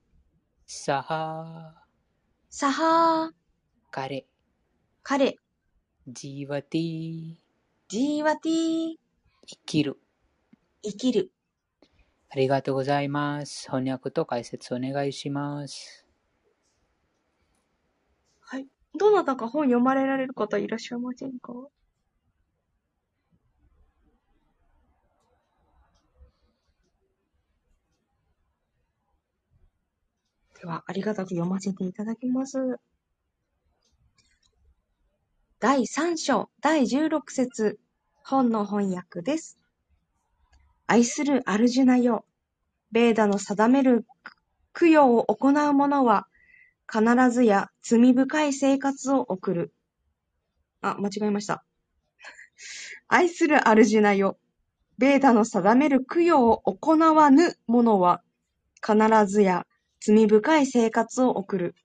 [0.66, 1.84] サハ
[2.50, 3.32] サハー、
[3.92, 4.26] 彼
[5.04, 5.36] 彼、
[6.08, 7.36] ジーワティ
[7.90, 8.96] ジーワティー、
[9.48, 9.98] 生きる。
[10.82, 11.34] 生きる。
[12.30, 13.66] ありがとうございます。
[13.70, 16.08] 翻訳と解説お願いします。
[18.40, 18.68] はい。
[18.98, 21.52] どなたか本読まれられる方いらっしゃいませんか？
[30.62, 32.58] では、ありがたく読ませていただきます。
[35.62, 37.80] 第3章、第16節、
[38.26, 39.58] 本の翻訳です。
[40.86, 42.26] 愛するアルジュナよ、
[42.92, 44.06] ベーダの定める
[44.78, 46.28] 供養を行う者は、
[46.92, 49.74] 必ずや罪深い生活を送る。
[50.82, 51.64] あ、間違えました。
[53.08, 54.38] 愛するアルジュナよ。
[54.98, 58.22] ベーダの定める供養を行わぬ者は、
[58.86, 59.66] 必ずや
[60.00, 61.76] 罪深い生活を送る。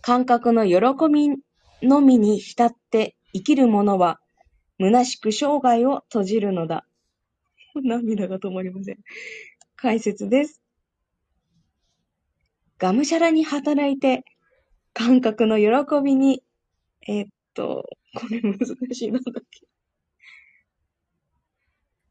[0.00, 0.80] 感覚の喜
[1.12, 1.36] び
[1.86, 4.20] のみに浸って生きる者は、
[4.80, 6.86] 虚しく生涯を閉じるのだ。
[7.74, 8.98] 涙が止まりません。
[9.76, 10.62] 解説です。
[12.78, 14.24] がむしゃらに働いて、
[14.94, 16.42] 感覚の喜びに、
[17.06, 17.84] えーっと、
[18.14, 18.58] これ難
[18.92, 19.66] しいなんだっけ。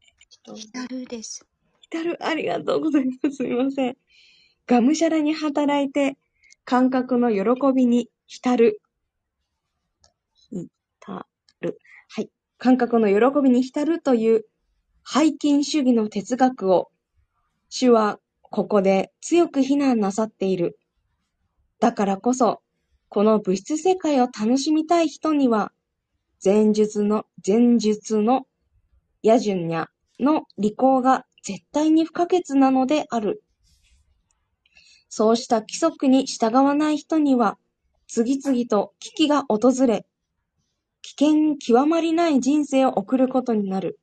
[0.00, 1.46] えっと浸るです。
[1.80, 3.36] 浸る、ありがとうございます。
[3.36, 3.96] すみません。
[4.68, 6.18] がむしゃらに働いて、
[6.66, 8.82] 感覚の喜びに浸る。
[10.50, 10.68] 浸
[11.62, 11.78] る。
[12.08, 12.28] はい。
[12.58, 14.44] 感覚の喜びに浸るという、
[15.06, 16.90] 背筋主義の哲学を、
[17.70, 20.78] 主はここで強く非難なさっている。
[21.80, 22.60] だからこそ、
[23.08, 25.72] この物質世界を楽しみたい人には、
[26.44, 28.46] 前述の、前述の
[29.22, 29.86] ヤジュニャ
[30.20, 33.42] の履行が絶対に不可欠なのである。
[35.08, 37.58] そうした規則に従わない人には、
[38.06, 40.06] 次々と危機が訪れ、
[41.02, 43.98] 危険極まりない人生を送ることになる。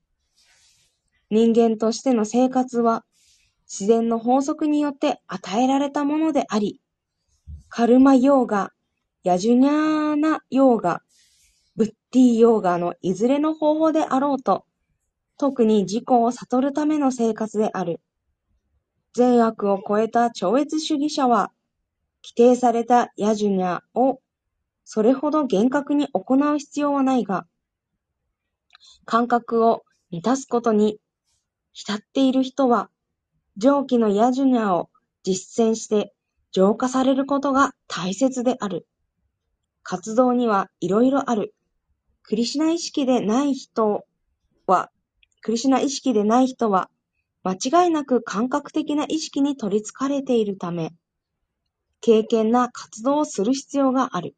[1.30, 3.06] 人間としての生活は、
[3.68, 6.82] 自然の法則によって与えられたものであり、
[7.70, 8.72] カルマヨーガ、
[9.24, 11.02] ヤジュニャーナヨーガ、
[11.76, 14.66] ブッディヨーガのいずれの方法であろうと、
[15.38, 18.00] 特に自己を悟るための生活である。
[19.16, 21.52] 善悪を超えた超越主義者は、
[22.22, 24.20] 規定されたヤジュニャを
[24.84, 27.48] それほど厳格に行う必要はないが、
[29.06, 31.00] 感覚を満たすことに
[31.74, 32.90] 浸っている人は、
[33.58, 34.90] 上記のヤジュニャを
[35.24, 36.14] 実践して
[36.52, 38.86] 浄化されることが大切である。
[39.82, 41.56] 活動にはいろいろある。
[42.22, 44.06] クリシナ意識でない人
[44.68, 44.92] は、
[45.42, 46.90] クリシナ意識でない人は、
[47.46, 50.96] 間違いなく感覚的な意識に取り憑かれているため、
[52.02, 54.36] 敬虔な活動をする必要がある。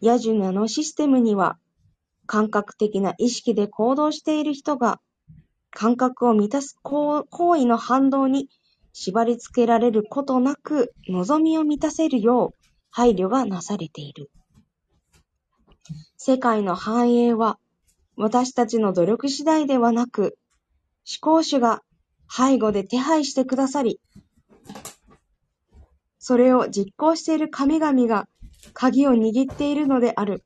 [0.00, 1.58] ヤジュニャのシステムには、
[2.26, 5.00] 感覚的な意識で行動している人が、
[5.70, 8.48] 感覚を満たす行為の反動に
[8.92, 14.28] 縛り付けられることなく、望みを満たせるよう配慮がなされている。
[16.16, 17.60] 世界の繁栄は、
[18.16, 20.36] 私たちの努力次第ではなく、
[21.10, 21.82] 思考主が
[22.30, 24.00] 背後で手配してくださり、
[26.20, 28.28] それを実行している神々が
[28.74, 30.44] 鍵を握っているのである。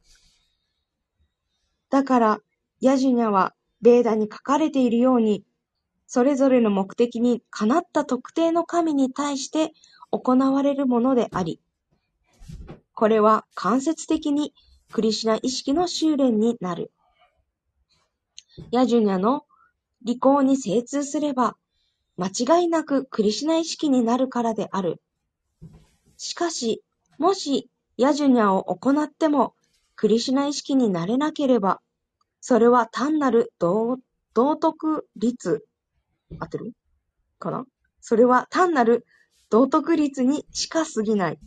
[1.90, 2.38] だから、
[2.80, 5.44] ヤジュニャは、ベーダに書かれているように、
[6.06, 9.72] それぞれの目的にかなった特定の神に対して
[10.10, 11.60] 行われるものであり、
[12.94, 14.54] これは間接的に
[14.92, 16.92] クリシナ意識の修練になる。
[18.70, 19.44] ヤジュニャの
[20.04, 21.56] 利口に精通すれば、
[22.16, 22.28] 間
[22.60, 25.00] 違いなくクリシュナ意識になるからである。
[26.16, 26.84] しかし、
[27.18, 29.54] もしヤジュニャを行っても
[29.96, 31.80] クリシュナ意識になれなければ、
[32.40, 33.98] それは単なる道
[34.34, 35.66] 道徳律、
[36.38, 36.72] 合ってる？
[37.38, 37.66] かな？
[38.00, 39.06] それは単なる
[39.48, 41.38] 道徳律にしか過ぎない。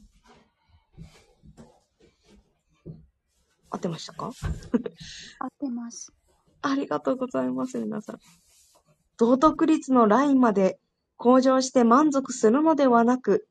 [3.69, 4.31] 合ってましたか？
[5.39, 6.11] 合ってます。
[6.61, 8.19] ありがとうございます、皆さん。
[9.17, 10.79] 道徳率のラインまで
[11.17, 13.47] 向上して満足するのではなく、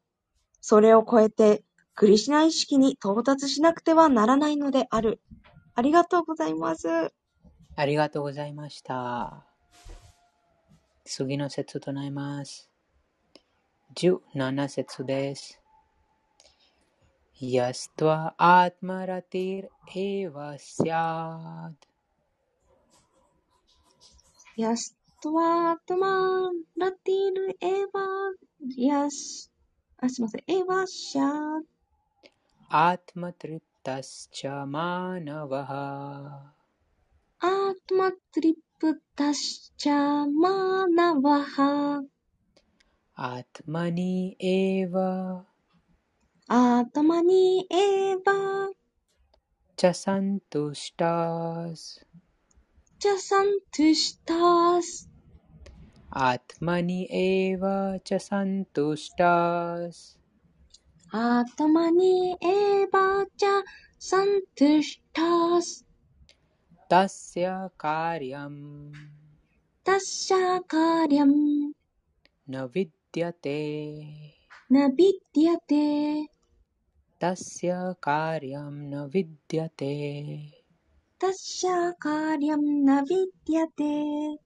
[0.61, 1.63] それを超えて
[1.95, 5.21] クリシナ意識に到達しなくてはならないのである。
[5.75, 7.13] ありがとうございます。
[7.77, 9.45] ありがとうございました。
[11.05, 12.71] 次の説となります。
[13.95, 15.61] 17節です。
[17.39, 21.85] यस्त्वा आत्मरतिर् एव स्यात्
[24.59, 24.85] यस्
[25.33, 29.51] は、トマラティルエヴァ、ヤシ、
[29.99, 31.23] あ、すみません、エヴァシャ、
[32.69, 36.53] アトマトリプタスチャマナワハ。
[37.39, 42.03] アトマトリプタスチャマナワハ。
[43.15, 45.43] アトマニエヴァ。
[46.49, 48.73] アトマニエヴァ。
[49.77, 52.05] チャサントシタス。
[52.99, 55.09] チャサントシタス。
[56.19, 57.61] आत्मनि एव
[58.07, 60.17] च सन्तुष्टास्।
[61.15, 63.63] आत्मनि एव च
[64.01, 65.85] सन्तुष्टास्।
[66.91, 68.93] तस्य कार्यम्।
[69.87, 71.73] तस्य कार्यं
[72.51, 74.03] न विद्यते।
[74.73, 76.27] न विद्यते।
[77.21, 80.51] तस्य कार्यं न विद्यते।
[81.21, 84.46] तस्य कार्यं न विद्यते।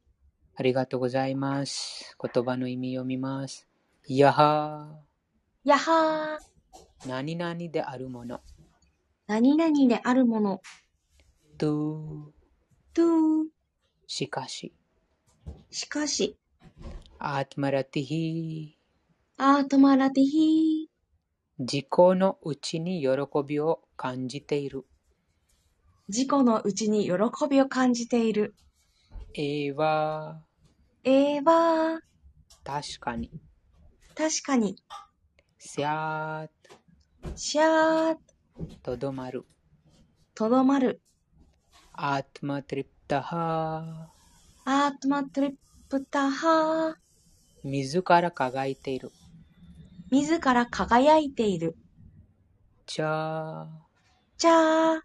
[0.60, 2.14] ありがとうございます。
[2.22, 3.66] 言葉の意味読みます。
[4.06, 5.00] やは、
[5.64, 8.42] やはー、何々であるもの。
[9.26, 10.60] 何々であるもの、
[11.56, 12.30] と、
[12.92, 13.02] と、
[14.06, 14.74] しかし、
[15.70, 16.36] しかし、
[17.18, 18.78] アートマラティヒ、
[19.38, 20.90] あーとまらてひ
[21.58, 23.08] 自己のうちに喜
[23.46, 24.84] びを感じている。
[26.08, 27.14] 自己のうちに喜
[27.48, 28.54] びを感じている。
[29.34, 32.00] えーわー、
[32.64, 33.30] 確かに。
[34.14, 34.76] 確かに、
[35.58, 36.48] せや
[37.34, 38.16] しゃー、
[38.82, 39.46] とどまる。
[40.34, 41.00] とどまる。
[41.92, 44.10] アートマトリプタハ、
[44.64, 45.52] あーとまトリッ
[45.88, 46.94] プタハー、
[47.62, 49.10] 自ら輝いている。
[50.10, 51.76] 自ら輝いている。
[52.86, 53.68] じゃあ、
[54.38, 55.04] じゃあ、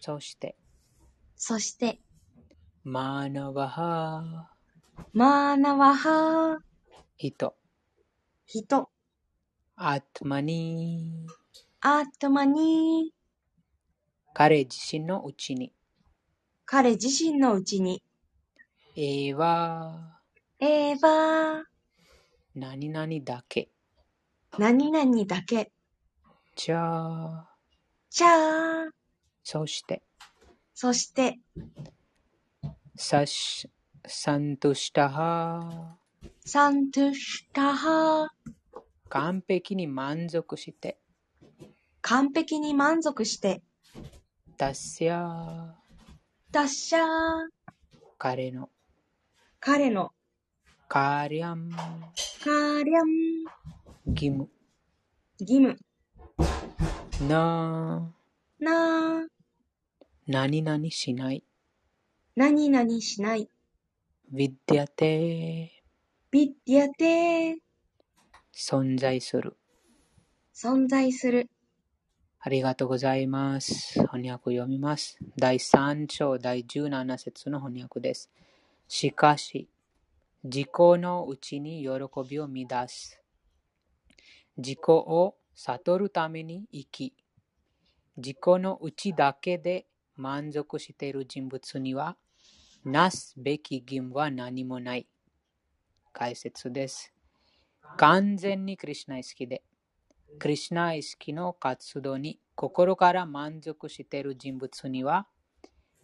[0.00, 0.56] そして、
[1.36, 2.00] そして、
[2.84, 4.55] マーナワハ、
[5.12, 6.54] マーナワハ。
[6.54, 6.58] ー、
[7.16, 7.54] 人、
[8.46, 8.90] 人、
[9.76, 11.32] アートマニー、
[11.80, 13.12] あーとまに、
[14.32, 15.72] 彼自身のうちに、
[16.64, 18.02] 彼自身のうちに、
[18.96, 20.20] えは、
[20.58, 21.06] えー。
[21.06, 21.64] わー、
[22.54, 23.68] 何々だけ。
[24.58, 25.72] 何々だけ。
[26.54, 27.56] じゃあ、
[28.08, 28.90] じゃあ、
[29.42, 30.02] そして、
[30.72, 31.38] そして、
[32.96, 33.70] サシ、
[34.08, 35.96] サントシタハ、
[36.44, 38.28] サントゥシタハー、
[39.08, 40.96] 完璧に満足して、
[42.02, 43.62] 完璧に満足して、
[44.56, 45.72] ダッシャ、
[46.52, 47.02] ダッシャー、
[48.16, 48.70] 彼の、
[49.58, 50.12] 彼の、
[50.86, 53.44] カリャン、カーリャン、
[54.06, 54.48] 義務、
[55.40, 55.76] 義務、
[57.28, 58.12] な、
[58.60, 59.26] なー、
[60.28, 61.42] 何々しない、
[62.36, 63.50] 何々しない、
[64.34, 65.84] ヴィディアテ、
[66.32, 67.56] ビッディアテー、
[68.52, 69.56] 存在する。
[70.52, 71.48] 存在する。
[72.40, 74.00] ありがとうございます。
[74.00, 75.16] 翻訳を読みます。
[75.38, 78.28] 第3章第17節の翻訳です。
[78.88, 79.68] しかし、
[80.42, 81.88] 自己のうちに喜
[82.28, 83.22] びを乱す。
[84.56, 87.14] 自己を悟るために生き、
[88.16, 92.16] 自己のうちだけで満足している人物には、
[92.88, 95.08] なすべき義務は何もない。
[96.12, 97.12] 解説です。
[97.96, 99.64] 完全にクリシナ意識で、
[100.38, 105.26] クリシナ意識の活動に心から満足している人物には、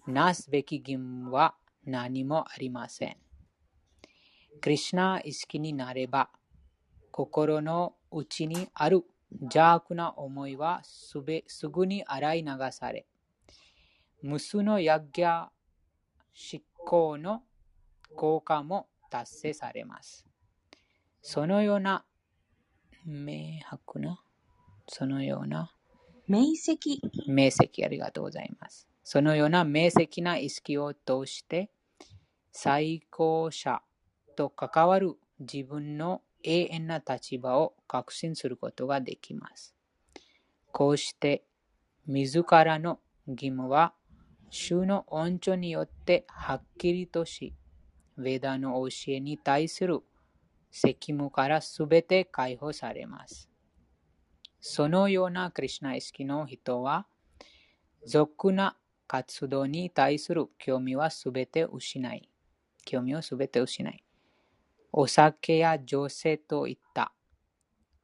[0.08, 1.54] なすべき義務は
[1.86, 3.16] 何もありません。
[4.60, 6.30] クリシナ意識になれば、
[7.12, 9.04] 心の内にある
[9.42, 13.06] 邪悪な思いはすべすぐに洗い流され、
[14.20, 15.46] 無数のヤギャ
[16.34, 17.42] 執行の
[18.16, 20.26] 効果も達成されます。
[21.20, 22.04] そのような
[23.04, 24.22] 明白な、
[24.88, 25.72] そのような
[26.28, 27.00] 明晰。
[27.26, 28.88] 明晰ありがとうございます。
[29.04, 31.70] そのような明晰な意識を通して、
[32.52, 33.82] 最高者
[34.36, 39.74] と関わる自分の永遠な立場を確信することができます。
[40.70, 41.44] こうして、
[42.06, 43.94] 自らの義務は、
[44.54, 47.54] 主の恩寵によってはっきりとし、
[48.18, 50.00] ヴェダの教えに対する
[50.70, 53.48] 責務からすべて解放されます。
[54.60, 57.06] そのようなクリシナ意識の人は、
[58.06, 58.76] 俗な
[59.06, 62.28] 活動に対する興味はすべて失い、
[62.84, 64.04] 興味をすべて失い、
[64.92, 67.14] お酒や女性といった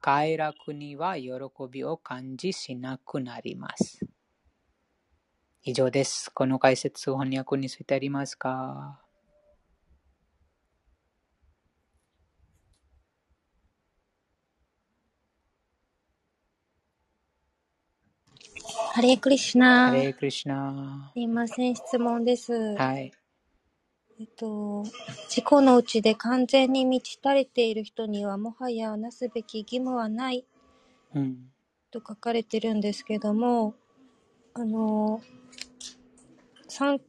[0.00, 1.30] 快楽には喜
[1.70, 4.00] びを感じしなくなります。
[5.68, 6.32] 以上です。
[6.32, 8.98] この解説翻訳についてありますか？
[18.94, 22.74] ハレークリシハナレークリシナすいません、質問です。
[22.76, 23.12] はい。
[24.18, 24.84] えっと、
[25.28, 30.46] 自己のうちで完全に満ち足りている人にはもはやなすべき義務はない
[31.14, 31.50] うん。
[31.90, 33.74] と書かれてるんですけども、
[34.60, 35.22] あの、
[36.66, 37.00] 三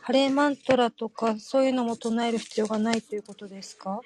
[0.00, 4.00] ハレーマントラとかそういうのも唱える必要がないということですか？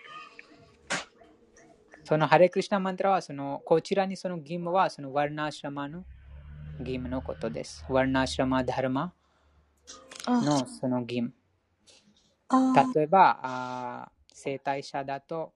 [2.05, 6.05] そのハレクリシナマントラは、その、こちらにその義務は、そのワルナーシャマの
[6.81, 7.87] 義務のことです。
[7.89, 9.15] ワルナーシャマダルマ
[10.27, 11.33] あ、のその義務。
[12.95, 15.55] 例えば、あー生体者だと、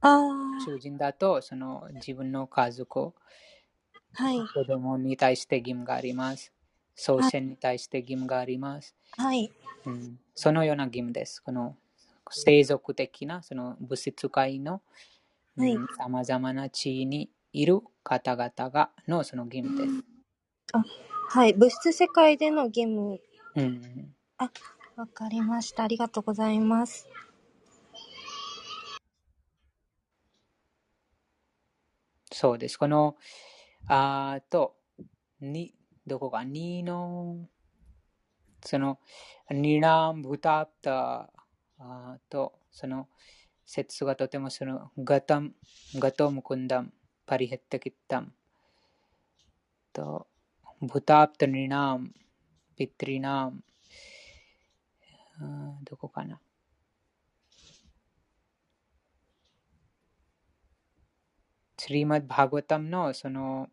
[0.00, 0.18] あ
[0.64, 3.12] 囚人だと、その自分の家族、ー、
[4.14, 6.52] はい、子供に対して義務があります。
[6.94, 8.94] 祖先に対して義務があります。
[9.16, 9.50] はい、
[9.86, 11.42] うん、そのような義務です。
[11.42, 11.76] この
[12.30, 14.82] 生族的なその物質界の
[15.56, 20.12] はいさまざまな地位にいる方々がのその義務です。
[21.28, 23.20] はい、物質世界での義務。
[23.54, 24.14] うん、
[24.96, 25.84] わかりました。
[25.84, 27.08] ありがとうございます。
[32.32, 32.76] そうです。
[32.76, 33.16] この、
[33.86, 34.76] あと、
[35.40, 35.74] に、
[36.06, 37.48] どこか、2の、
[38.64, 38.98] その、
[39.50, 41.32] ニラン・ブタプタ
[41.78, 43.08] あと、その、
[43.66, 45.54] 説がとてもその、ガタム、
[45.96, 46.92] ガトムクンダム、
[47.26, 48.32] パリヘッタキッタム、
[49.92, 50.28] と、
[50.80, 52.12] ブタプタニナム、
[52.76, 53.64] ピトリナム、
[55.84, 56.40] どこかな？
[61.92, 63.68] リーマッバーガタムのその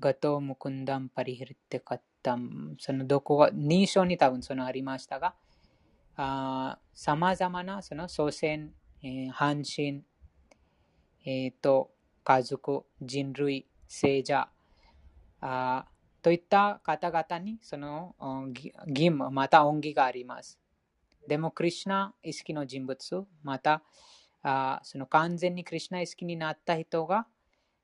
[0.00, 5.34] ガトムクンダムパリヒリテカッタムそのどこが2章に多分そのありましたが
[6.94, 10.02] さまざまなその祖先、えー、半身、
[11.24, 11.90] えー、と
[12.24, 14.48] 家族人類聖者
[15.40, 15.86] あ
[16.20, 18.14] といった方々にその
[18.54, 20.58] 義義務また恩義があります
[21.26, 23.82] でもクリュナ意識の人物また
[24.42, 27.26] あその完全にクリュナ意識になった人が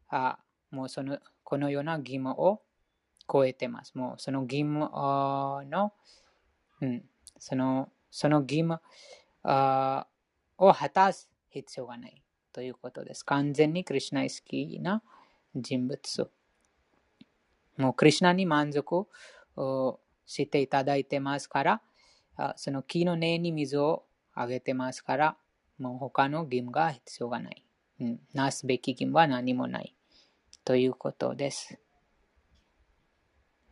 [0.09, 0.39] あ
[0.71, 2.63] もうそのこのような義務を
[3.31, 3.95] 超えてます。
[3.95, 5.93] もうその義務の、
[6.81, 7.05] うん、
[7.39, 8.81] そのその義務
[9.43, 10.07] あ
[10.57, 13.25] を果たす必要がないということです。
[13.25, 15.03] 完全にクリュナ意識な
[15.55, 16.31] 人物。
[17.77, 19.07] もうクリュナに満足
[19.57, 21.83] をしていただいてますから、
[22.37, 24.05] あその木の根に水を
[24.35, 25.37] あげてますから、
[25.79, 27.65] もう他の義務が必要がない。
[28.01, 29.95] うん、なすべき義務は何もない。
[30.65, 31.79] ということです。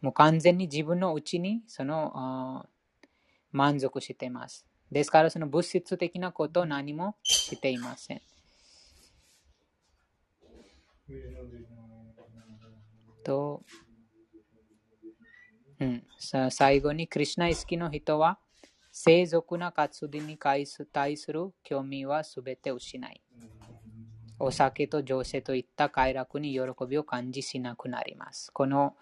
[0.01, 2.67] もう完全に自分のうちにその
[3.53, 4.67] 満足しています。
[4.91, 8.23] ですから、その物質的なことを何もしていません。
[13.25, 13.63] と、
[15.81, 18.39] うん、さ最後に、クリュナ意識の人は、
[18.99, 23.21] 世俗な活動に対する興味はすべて失い、
[24.39, 28.51] お酒と情勢といった快楽に喜びを感じしなくなります。
[28.51, 28.97] この、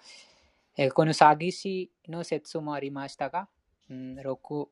[0.76, 3.46] えこの詐欺師の説もありましたが、
[3.88, 4.66] うん、6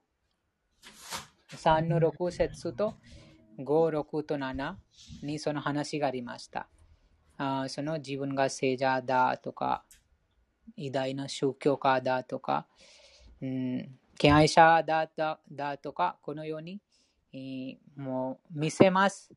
[1.50, 2.94] 3の6節と
[3.60, 4.74] 5、6と7
[5.22, 6.66] にその話がありました。
[7.38, 9.84] あその自分が聖者だとか、
[10.74, 12.66] 偉大な宗教家だとか、
[13.40, 16.80] うん、敬愛者だだだとか、このように、
[17.32, 19.32] えーもう見せます。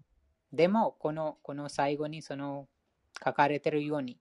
[0.53, 2.67] でも、このこの最後にその
[3.25, 4.19] 書かれているように、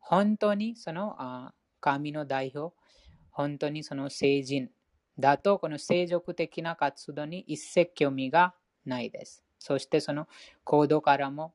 [0.00, 2.74] 本当にそのあ神の代表、
[3.30, 4.70] 本当にその聖人
[5.20, 9.44] だと、この聖俗的な活動に一切興味がないです。
[9.60, 10.26] そしてその
[10.64, 11.54] 行動からも、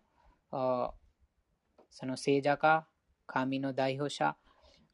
[0.49, 2.87] その聖者か、
[3.25, 4.37] 神の代表者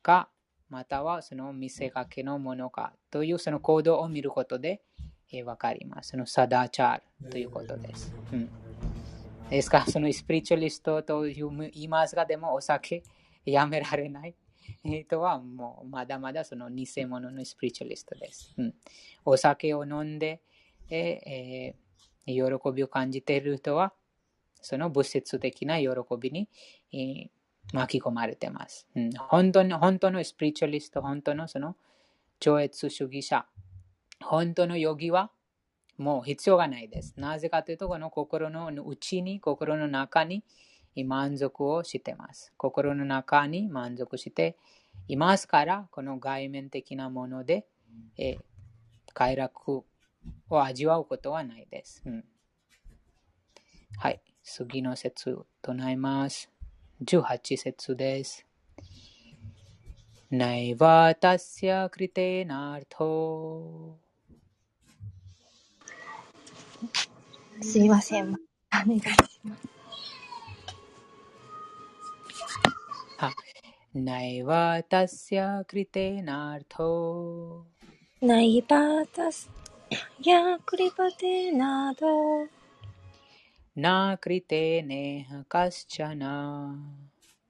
[0.01, 0.32] か、
[0.74, 4.82] またはその見せかけのものかというその行動を見ることで、
[5.32, 6.10] えーわかります。
[6.10, 8.12] そのサダーチャールということです。
[8.32, 8.50] うん、
[9.52, 9.80] ですか？
[9.80, 13.04] ら、そのスピリチュアリストと言いますが、でもお酒
[13.46, 14.34] やめられない
[14.84, 18.52] 人はもうまだまだその偽物のスピリチュアリストです。
[18.58, 18.74] うん、
[19.26, 20.42] お酒を飲んで、
[20.90, 21.84] えーえー
[22.26, 23.94] 喜びを感じている人は、
[24.62, 26.48] その物質的な喜びに、
[26.92, 27.30] えー
[27.72, 29.11] 巻き込まれてます、うん。
[29.14, 31.76] 本当の本当のスピリチュアリスト、本当のその
[32.39, 33.45] 超越主義者、
[34.22, 35.32] 本当のヨギは
[35.97, 37.14] もう必要がないです。
[37.18, 40.43] なぜかというと、この心の内に、心の中に
[41.05, 42.51] 満足をしてます。
[42.57, 44.57] 心の中に満足して
[45.07, 47.66] いますから、この外面的なもので、
[48.18, 48.38] え
[49.14, 49.86] 快楽を
[50.49, 52.01] 味わうことはないです。
[52.05, 52.26] うん
[53.97, 54.22] はい。
[54.43, 56.53] 次の説となります。
[57.05, 58.45] 18節です。
[60.31, 60.79] नैव
[61.21, 63.99] तस्य कृतेनार्थो
[67.62, 68.29] すいません。
[68.29, 68.33] お
[68.87, 69.07] 願いし
[69.45, 69.69] ます。
[73.19, 73.33] あ
[73.95, 77.66] नैव तस्य कृतेनार्थो
[78.21, 79.07] ナイバ
[83.78, 86.20] न कृतेनेह कश्चन।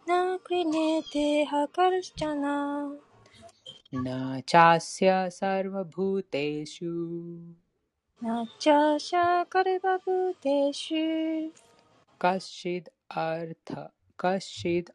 [0.09, 2.43] न क्रीणेतेह कश्चन।
[3.95, 6.91] न चास्य सर्वभूतेषु।
[8.23, 8.65] न च
[9.01, 10.95] सर्वभूतेषु।
[12.21, 13.73] कश्चिद् अर्थ
[14.19, 14.89] कश्चिद्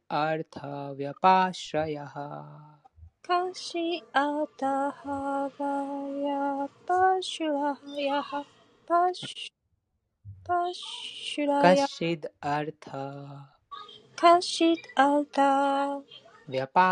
[16.62, 16.82] ャパ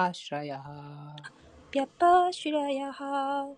[2.30, 3.48] シュラヤハ。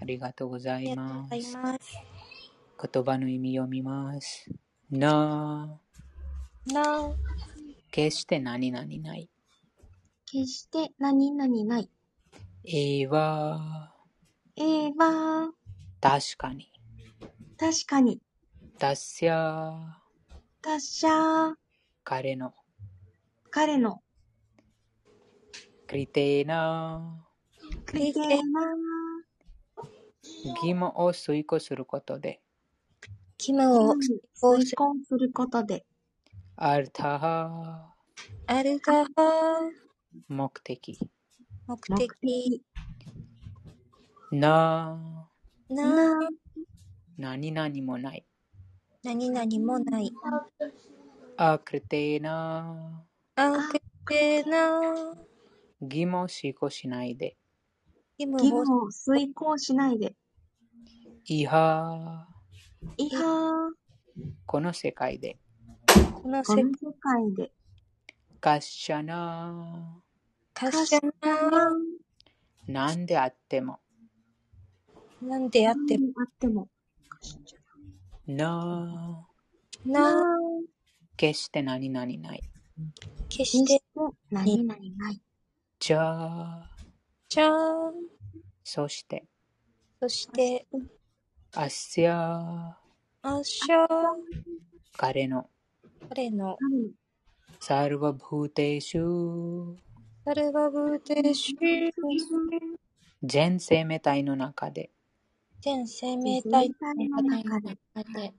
[0.00, 1.22] ありがとうございありがとうます。
[1.22, 1.78] ございます。
[2.92, 4.48] 言葉の意味読みます。
[4.92, 5.80] な、
[6.66, 7.10] な、
[7.90, 9.28] 決して何々ない。
[10.30, 11.90] 決して何々ない。
[12.64, 13.92] えは、
[14.56, 15.50] えーは、
[16.00, 16.70] 確かに。
[17.58, 18.20] 確かに、
[18.78, 19.98] たしゃ、
[20.62, 21.08] 達者、
[22.04, 22.54] 彼の、
[23.50, 24.02] 彼の、
[25.88, 27.26] クリテーナ、
[27.86, 28.60] クリテクリテーナ
[30.50, 32.40] 義務を遂行することで、
[33.36, 35.84] キムを遂行行することで、
[36.54, 37.94] アルタハ、
[38.46, 39.72] アルガハ、
[40.28, 40.96] 目的。
[41.66, 42.62] 目目的、
[44.30, 45.28] な、
[45.68, 46.20] な、
[47.16, 48.27] 何々もない。
[49.04, 50.12] 何々もない。
[51.36, 53.04] アクリテーナ、
[53.36, 54.80] アクテナ、
[55.80, 57.36] 義務を遂行しないで。
[58.18, 60.16] キムを義務を遂行しないで、
[61.26, 62.26] イハ、
[62.96, 63.70] いは
[64.46, 65.38] この世界で。
[66.20, 67.52] この世この世界で、
[68.40, 70.02] カッシャナ、
[70.52, 71.70] 界シャナ、
[72.66, 73.78] 何であっても。
[75.22, 76.68] なんであっても、っても、な、
[78.28, 79.26] な、
[79.86, 80.26] な、
[81.16, 82.42] 決して何々ない。
[83.30, 83.82] 決して
[84.30, 85.22] 何々ない。
[85.80, 86.70] じゃあ、
[87.30, 87.92] じゃあ、
[88.62, 89.24] そして、
[89.98, 90.66] そして、
[91.54, 92.76] アッシャ、ア
[93.42, 93.86] シャ、
[94.98, 95.48] 彼の、
[96.10, 99.74] 彼の、彼サルバブーテーシュ、
[100.26, 101.90] サルバブテシュ、
[103.22, 104.90] 全生命体の中で、
[105.60, 107.76] 全生命体の中で、
[108.14, 108.34] で、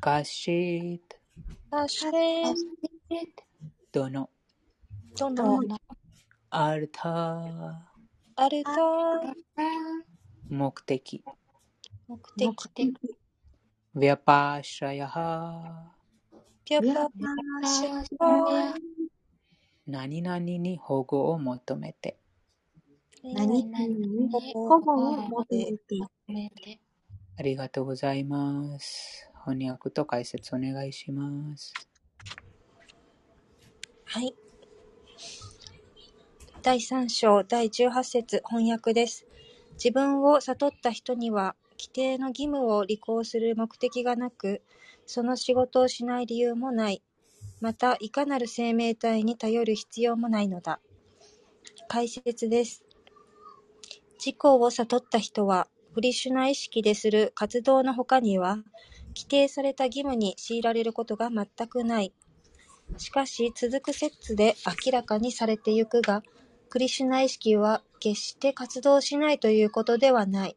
[0.00, 1.16] カシート、
[1.70, 2.54] そして、
[3.92, 4.30] どの、
[5.14, 5.60] どの？
[6.48, 7.88] アルタ、
[8.36, 8.72] アルタ。
[10.48, 11.22] 目的、
[12.08, 13.16] 目目的、的、
[13.94, 15.92] ヴィアパーシャヤハ、
[16.64, 17.10] ピャパやっ
[17.64, 18.74] シぱャ
[19.86, 22.16] 何々に保護を求めて。
[23.22, 25.98] 何々に保護を求めて、
[27.36, 29.30] ありがとうございます。
[29.44, 31.72] 翻訳と解説お願いします。
[34.04, 34.34] はい。
[36.62, 39.26] 第3章第18節翻訳です。
[39.74, 44.62] 自分を悟った人には、規定の義務を履行する目的がなく、
[45.06, 47.02] その仕事をしない理由もない。
[47.60, 50.80] また、いかなる生命体に頼る必要もないのだ。
[51.88, 52.84] 解説です。
[54.24, 58.56] 自己を悟った人は、クリシュナ意識でする活動の他には、
[59.08, 62.14] 規定された義務に強いられることが全くない。
[62.96, 66.22] しかし、続く説で明らかにされてゆくが、
[66.70, 70.56] クリシュナ意識は決して活動しないということではない。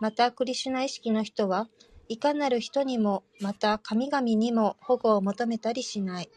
[0.00, 1.68] また、クリシュナ意識の人は、
[2.08, 6.30] いかなる人にも、また神々にも保護を求めたりしない。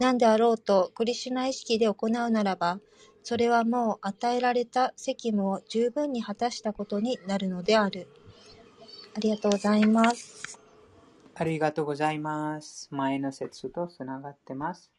[0.00, 2.80] 何であろうと、クリシュナ意識で行うならば、
[3.28, 8.06] それはもう与えられた責務を十分に果たしたことになるのである。
[9.16, 10.60] ありがとうございます。
[11.34, 12.86] ありがとうございます。
[12.92, 14.92] 前の説とつながってます。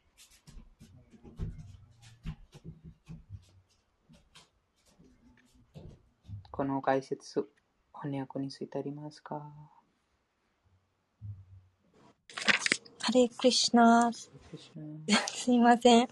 [6.50, 7.48] この解説、
[7.94, 9.50] 翻訳についてありますか？
[13.00, 14.12] ハレークリシュナー。
[15.32, 16.08] すいません。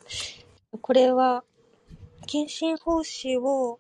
[0.80, 1.44] これは、
[2.26, 3.78] 献身奉仕を、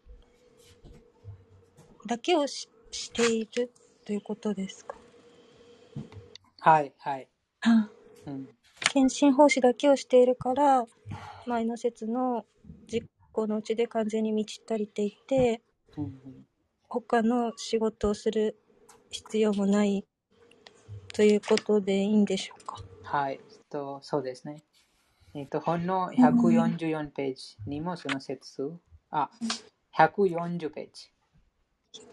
[2.06, 3.72] だけをししている
[4.04, 4.96] ということですか？
[6.60, 7.28] はい、はい。
[7.62, 7.90] あ
[8.26, 8.48] うん、
[8.88, 10.86] 献身奉仕だけをしているから、
[11.44, 12.46] 前の説の
[12.86, 15.60] 実行のうちで完全に満ち足りていて、
[16.88, 18.56] 他の仕事をする
[19.10, 20.04] 必要もない
[21.12, 22.80] ということでいいんでしょうか？
[23.02, 24.62] はい、とそうですね。
[25.38, 28.72] えっと、本の144ページにもその説、
[29.10, 29.28] あ、
[29.94, 31.10] 140ページ。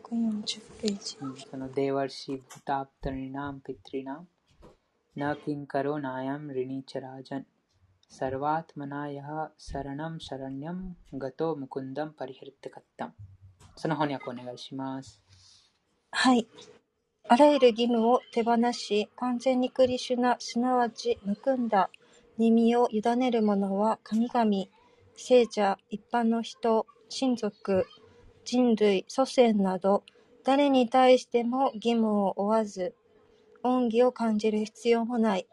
[0.10, 1.18] 140ページ。
[1.22, 4.28] うんそのデーワルシブタプタリナムピトリナム
[5.16, 7.46] ナキンカロナヤムリニチャラジャン
[8.10, 13.14] サルワートマナヤハサラナムシャラニャムガトムクンダムパリヘルテカッタム
[13.78, 15.24] その翻訳お願いします。
[16.12, 16.46] はい。
[17.30, 21.90] あらゆる義務を手放し、完全にクリシュナ、すなわち、むくんだ、
[22.38, 24.66] に身を委ねる者は神々、
[25.16, 27.86] 聖者、一般の人、親族、
[28.46, 30.04] 人類、祖先など、
[30.44, 32.96] 誰に対しても義務を負わず、
[33.64, 35.48] 恩義を感じる必要もない。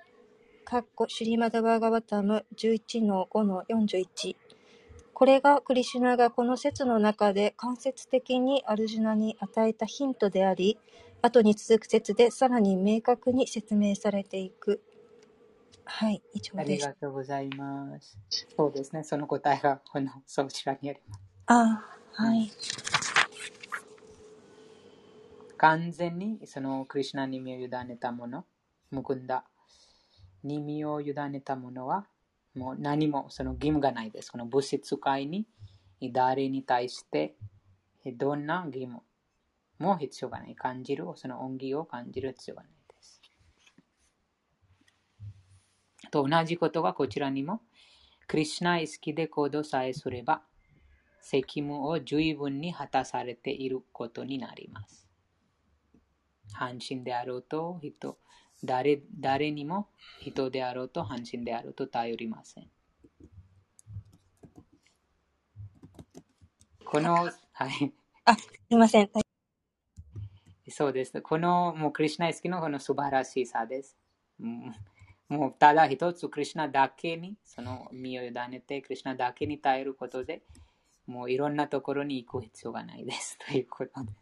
[0.64, 4.36] かっこシュリマダバーガバタム11の5の41。
[5.12, 10.78] これがクリシュナがこの説の中で間接的にアルジュナに与えたヒントであり、
[11.22, 14.80] 後に続く説でさらに明確に説明されていく。
[15.84, 16.86] はい、以上ありです。
[16.86, 18.18] がとうございます。
[18.56, 21.20] そうですね、その答えがこのそちらにあります。
[21.46, 22.50] あはい。
[25.56, 28.46] 完全にそのクリシュナに身を委ねたもの、
[28.90, 29.44] ムクンダ
[30.42, 32.06] に身を委ねたものは、
[32.54, 34.30] もう何もその義務がないです。
[34.30, 35.46] この物質界に
[36.12, 37.36] 誰に対して
[38.16, 39.02] どんな義務
[39.78, 40.54] も必要がない。
[40.56, 43.20] 感じる、その恩義を感じる必要がないです。
[46.11, 47.62] と同じことがこちらにも、
[48.26, 50.42] クリシュナ意識で行動さえすれば、
[51.20, 55.08] 責務を十分に果たされていることになります。
[56.52, 58.18] 半身であろうと人
[58.64, 59.88] 誰、誰にも
[60.20, 62.70] 人であろうと半身であろうと頼りません。
[66.84, 67.30] この、は
[67.68, 67.92] い、
[68.24, 69.11] あ、すいません。
[70.68, 71.20] そうです。
[71.22, 73.96] このもうクリシュナ意識のこの素晴らしさです。
[75.30, 80.42] もうただ一つクリシュナだけにその身を委ねてクリシュナだけに頼ることで
[81.06, 84.18] もういろんなところに行く必要がないです ということです。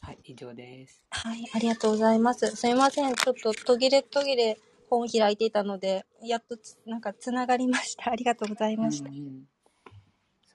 [0.00, 1.02] はい、以上です。
[1.10, 2.56] はい、ありがとうございます。
[2.56, 3.14] すいません。
[3.14, 4.58] ちょっと途切れ途切れ
[4.88, 8.10] 本を開いていたので、やっとつなんかつながりました。
[8.12, 9.10] ありがとうございました。
[9.10, 9.48] うんうん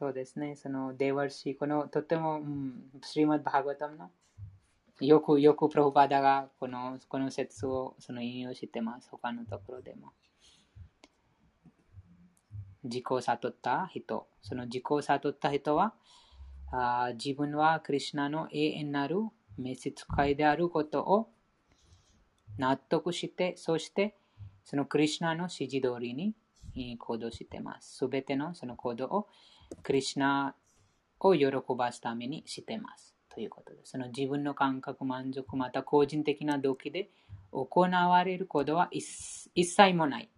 [0.02, 4.10] そうですね、そのデワルシー、このとても、うん、スリマッバーガタムの
[5.00, 9.10] よくよくプロフパダがこのこの説をその引用してます。
[9.12, 10.12] 他のところでも。
[12.84, 14.28] 自己を悟った人。
[14.42, 15.94] その自己を悟った人は、
[16.72, 19.18] あ自分はクリュナの永遠なる
[19.58, 21.30] 召使いであることを
[22.58, 24.16] 納得して、そして
[24.64, 26.36] そのクリュナの指示通りに
[26.98, 27.98] 行動してます。
[27.98, 29.28] すべてのその行動を
[29.84, 30.56] クリュナ
[31.20, 31.48] を喜
[31.78, 33.16] ばすためにしてます。
[33.34, 33.92] ということです。
[33.92, 37.10] その自分の感覚、満足、また個人的な動機で
[37.52, 39.02] 行われることは一
[39.64, 40.30] 切もない。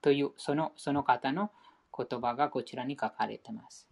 [0.00, 1.50] というそのその方の
[1.96, 3.88] 言葉がこちらに書かれています。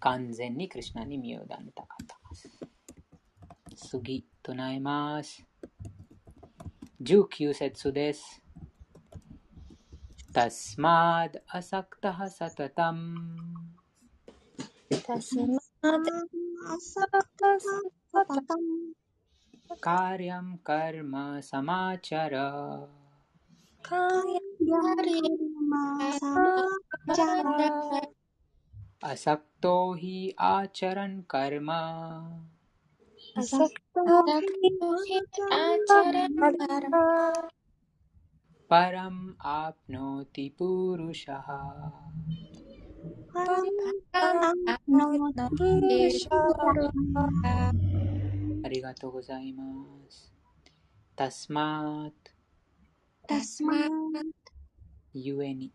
[0.00, 1.88] 完全にクリュナに身を委ねた方
[2.30, 3.88] です。
[3.88, 5.44] 次、唱えます。
[7.02, 8.42] 19節です。
[10.36, 13.02] तस्माद् असक्तः सततम्।
[19.82, 22.34] कार्यं कर्म समाचर।
[29.04, 31.70] असक्तो हि आचरन् कर्म।
[33.36, 34.26] असक्तो
[35.04, 35.18] हि
[35.52, 36.94] आचरन् कर्म।
[38.71, 41.47] परम् आप्नोति पुरुषः
[48.65, 49.63] ありがとうございま
[50.09, 50.33] す。
[51.15, 52.31] タスマート。
[53.27, 54.53] タスマート。
[55.13, 55.71] ゆえに。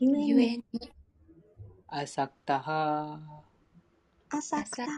[0.00, 0.64] ゆえに。
[1.88, 3.20] アサクタハ。
[4.30, 4.90] アサクタハ。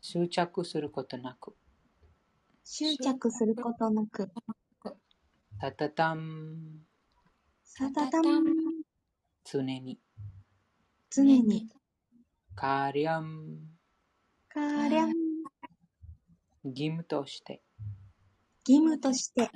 [0.00, 1.54] 執着することなく。
[2.64, 4.28] 執着することなく。
[5.61, 6.85] サタタン。
[7.65, 8.23] サタタン。
[9.43, 9.99] 常に。
[11.09, 11.67] 常に。
[12.55, 13.57] カリャン。
[14.47, 15.13] カリャン。
[16.63, 17.61] 義務として。
[18.65, 19.51] 義務として。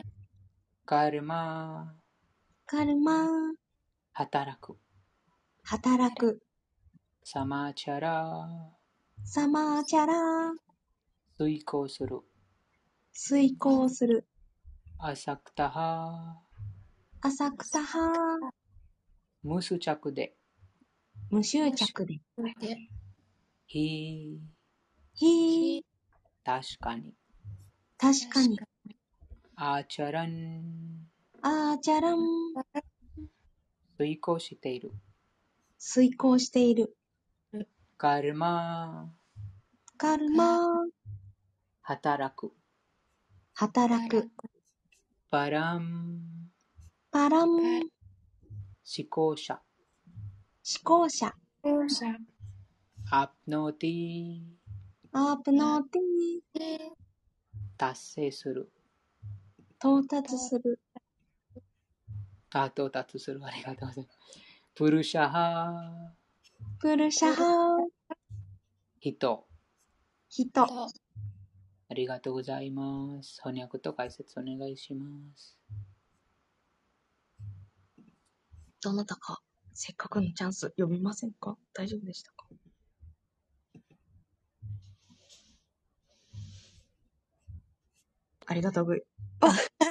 [0.84, 1.96] カルマ。
[2.66, 3.54] カルマ。
[4.12, 4.76] 働く。
[5.64, 6.42] 働く。
[7.24, 8.50] サマーチャラ。
[9.24, 10.14] サマーチャラ。
[11.38, 12.20] 遂行する。
[13.14, 14.28] 遂行する。
[15.00, 16.40] アサクタハ。
[17.22, 18.08] アサクタハ。
[19.44, 20.36] 無執着で。
[21.30, 22.20] 無執着で。
[23.68, 24.40] ひ
[25.16, 25.86] ひ
[26.46, 27.14] 確かに。
[27.98, 28.60] 確かに。
[29.56, 31.08] あーチャラン。
[31.42, 32.18] あーチャラン。
[33.98, 34.92] 遂行している。
[35.78, 36.96] 遂行している。
[37.98, 39.14] カルマ。
[39.98, 40.60] カルマ。
[41.82, 42.54] 働く。
[43.54, 44.30] 働く。
[45.34, 46.52] パラン。
[47.10, 47.50] パラン。
[47.50, 47.90] 思
[49.10, 49.60] 考者。
[50.64, 51.34] 思考者。
[53.10, 54.42] アプノーティ
[55.12, 56.78] アプノーティ
[57.76, 58.72] 達成する。
[59.80, 60.80] 到達する。
[62.52, 63.44] あ、到達する。
[63.44, 64.18] ありがとうございます。
[64.76, 66.14] プルシャハ
[66.78, 67.44] プルシャハ
[69.00, 69.48] 人。
[70.30, 70.68] 人。
[71.94, 73.40] ありがとうございます。
[73.44, 75.06] 翻訳と解説お願いしま
[75.38, 75.56] す。
[78.82, 79.44] どなたか、
[79.76, 81.56] せっかくのチャンス読みませんか？
[81.72, 82.48] 大丈夫でしたか？
[88.48, 89.04] ありがとうござい
[89.40, 89.72] ます。
[89.80, 89.84] あ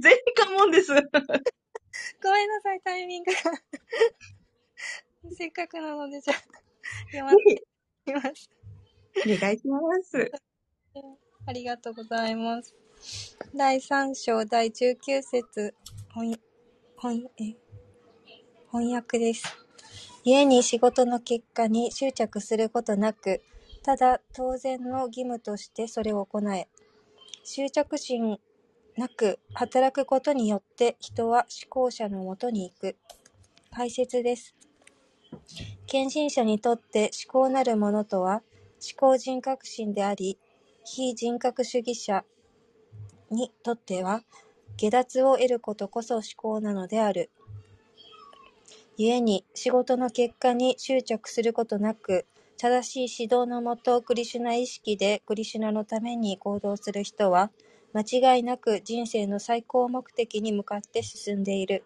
[0.00, 0.88] 全員かもんです。
[0.88, 3.38] ごめんなさい、タイミングが。
[5.36, 6.36] せっかくなので、じゃあ、
[7.12, 7.66] 読ませて
[8.06, 8.48] います。
[9.26, 10.32] お願いします。
[11.46, 12.72] ありがとうございます。
[13.52, 15.74] 第3章第19節
[18.70, 19.44] 翻訳です。
[20.24, 23.42] 故に仕事の結果に執着することなく、
[23.82, 26.68] ただ当然の義務としてそれを行え。
[27.42, 28.38] 執着心
[28.96, 32.96] なく働くことによって人は思考者のもとに行く。
[33.72, 34.54] 解説です。
[35.88, 38.42] 献身者にとって思考なるものとは
[38.80, 40.38] 思考人格心であり、
[40.84, 42.24] 非人格主義者
[43.30, 44.22] にとっては
[44.76, 47.30] 下脱を得ることこそ思考なのである。
[48.96, 52.26] 故に仕事の結果に執着することなく、
[52.56, 57.50] 正しい指導のもとクリシュナ意識でクリシュナのために行動する人は、
[57.92, 61.84] 間違いなく人生の最高目的に向かって進んでいる。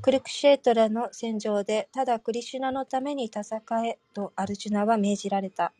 [0.00, 5.72] クルクシェートラの戦場でただクリシュナのために戦えとアルジュナは命じられた。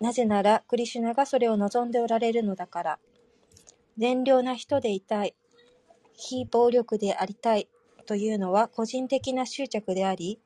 [0.00, 2.98] なぜならクリシュナがそれを望んでおられるのだから。
[3.98, 5.34] 善良な人でいたい。
[6.14, 7.68] 非暴力でありたい。
[8.06, 10.40] というのは個人的な執着であり、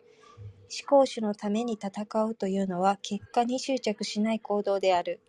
[0.64, 5.20] 思考主のために戦うというのは結果に執着しない行動である。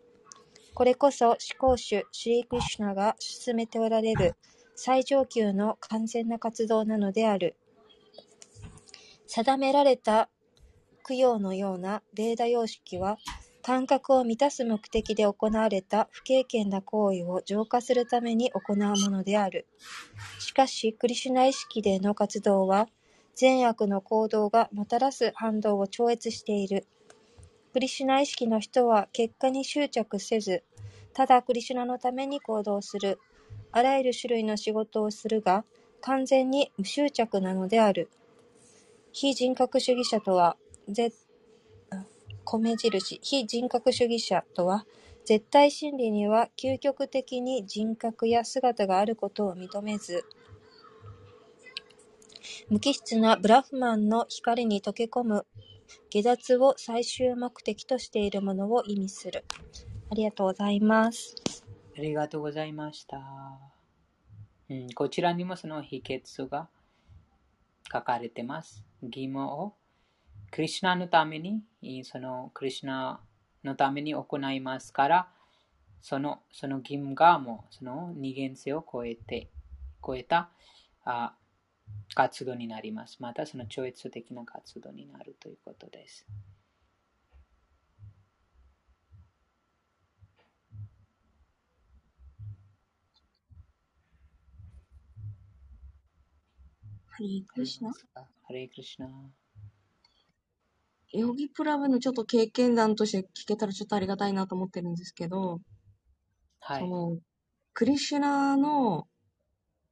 [0.74, 4.36] これこそ思考主シリー・クリシュナが進めておられる
[4.76, 7.56] 最上級の完全な活動なのである。
[9.28, 10.30] 定められた
[11.08, 13.18] 供養のようなデータ様式は
[13.66, 19.66] 感覚を満たす目的で行われた不経験な行為を浄化するために行うものである。
[20.38, 22.88] しかし、クリシュナ意識での活動は、
[23.34, 26.86] 善悪の行動がもたらす反動を超越している。
[27.74, 30.62] クリシュナ意識の人は結果に執着せず、
[31.16, 33.18] ただクリシュナのために行動する。
[33.72, 35.66] あらゆる種類の仕事をするが、
[36.02, 38.12] 完全に無執着なのである。
[39.12, 40.56] 非人格主義者とは、
[40.88, 41.25] 絶
[42.46, 44.86] 米印、非人格主義者とは、
[45.26, 50.24] 絶対真理には究極的に人格や姿があることを認めず、
[52.70, 55.46] 無機質なブラフマンの光に溶け込む
[56.10, 59.46] 下脱を最終目的としているものを意味する。
[60.12, 61.36] ありがとうございます。
[61.98, 63.20] ありがとうございました。
[64.70, 66.70] うん、こちらにもその秘訣が
[67.92, 68.84] 書かれてます。
[69.04, 69.74] 疑問を
[70.52, 71.64] クリュナのために、
[72.04, 73.20] そのクリュナ
[73.64, 75.28] のために行いますから、
[76.02, 79.50] そのその義務がもうその二元性を超えて、
[80.06, 80.50] 超えた
[81.04, 81.34] あ
[82.14, 83.18] 活動になります。
[83.20, 86.26] またその超越的な活動になるということです。
[97.08, 97.92] ハレークリシナ。
[97.92, 99.10] ハレークリシナ。
[101.18, 105.62] ヨギプラブのちょっと経験談として聞けたらちょっとありがたいなと思ってるんですけど、
[106.60, 106.80] はい。
[106.82, 107.18] その、
[107.74, 109.08] クリシュナの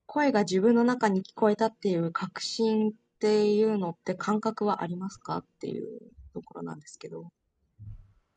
[0.06, 6.00] 声が自分の中に聞こえたっていう確信っていうのって感覚はありますかっていう
[6.34, 7.32] ところなんですけど。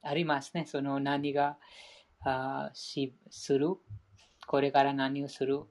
[0.03, 0.67] ありますね。
[0.67, 1.59] その何が
[2.21, 3.75] あしする、
[4.47, 5.63] これから何をする、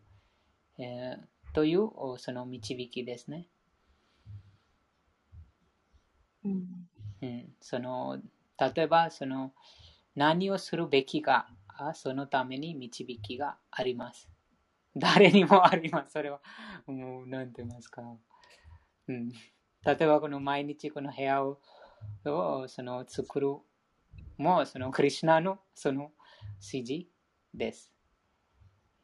[0.77, 3.47] えー、というその導きですね。
[6.43, 6.87] うん、
[7.21, 8.19] うん、その
[8.59, 9.53] 例えばその
[10.15, 11.47] 何をするべきか、
[11.93, 14.29] そのために導きがあります。
[14.95, 16.13] 誰にもあります。
[16.13, 16.39] それは、
[16.87, 18.01] もう、なんて言いますか。
[19.09, 19.29] うん、
[19.83, 21.59] 例えば、この毎日この部屋を
[22.23, 23.57] をその作る
[24.37, 26.11] も、そのクリュナのその
[26.61, 27.07] 指示
[27.53, 27.91] です。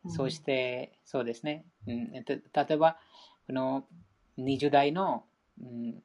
[0.05, 1.65] うん、そして、そうですね。
[1.87, 2.23] うん、例
[2.69, 2.97] えば、
[3.47, 3.85] この
[4.37, 5.25] 20代の、
[5.59, 6.03] うん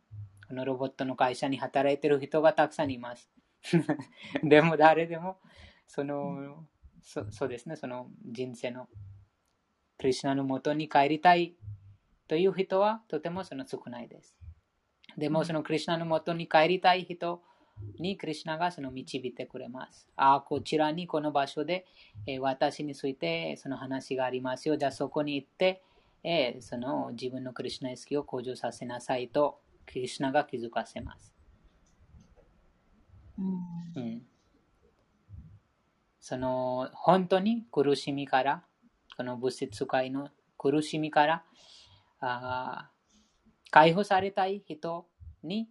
[0.48, 3.30] このロボットの会社に働いてる人がたくさんいます。
[4.42, 5.38] でも誰でも、
[5.86, 6.66] その、
[7.02, 8.88] そそうですね、その人生の
[9.98, 11.56] クリュナのもとに帰りたい
[12.28, 14.36] という人はとてもその少ないです。
[15.16, 17.42] でもそのクリュナのもとに帰りたい人
[17.98, 20.08] にクリュナがその導いてくれます。
[20.16, 21.86] ああ、こちらにこの場所で、
[22.26, 24.76] えー、私についてその話がありますよ。
[24.76, 25.82] じゃあそこに行って、
[26.22, 31.32] えー、その自分のクリュナ意識を向上させなさいとクリュナが気づかせます。
[33.38, 33.42] う
[34.00, 34.22] ん、うん、
[36.20, 38.64] その本当に苦しみから、
[39.16, 41.44] この物質界の苦しみから
[42.20, 42.90] あ
[43.70, 45.06] 解放されたい人
[45.42, 45.68] に、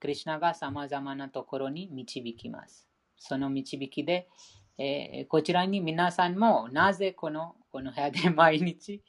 [0.00, 2.88] クリュナが様々なところに導きます。
[3.16, 4.28] その導きで、
[4.76, 9.02] えー、こちらに皆さんもなぜこのこの部屋で毎日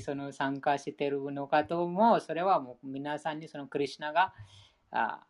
[0.00, 4.32] その参加しているのかとも、それはもう皆さんにそのクリュナが
[4.90, 5.26] あ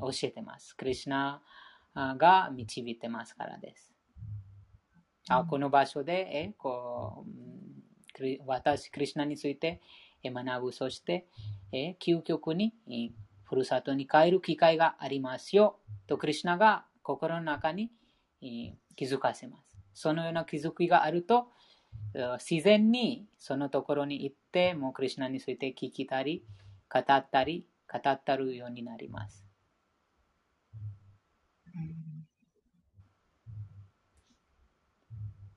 [0.00, 0.76] 教えてます。
[0.76, 1.42] クリュナ
[1.94, 3.92] が導いてますからです。
[5.28, 7.32] あこの場所でえこう
[8.46, 9.80] 私、クリュナについて
[10.24, 11.26] 学ぶ、そして
[11.72, 12.74] え究極に
[13.44, 17.90] ふるさとに帰る機会がありますよと、クリュナが心の中に
[18.96, 19.64] 気づかせます。
[19.94, 21.48] そのような気づきがあると、
[22.38, 26.44] 自然にそのところに行って、もうクリュナについて聞きたり、
[26.92, 29.46] 語ったり、語ったるようになります。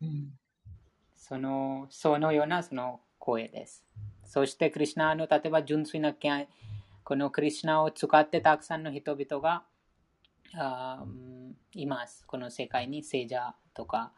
[0.02, 0.38] うん、
[1.16, 3.84] そのそのようなその声です。
[4.26, 6.14] そして、クリュナの例えば純粋な
[7.04, 9.64] このクリュナを使ってたくさんの人々が
[10.54, 11.04] あ
[11.74, 12.26] います。
[12.26, 14.14] この世界に聖者とか、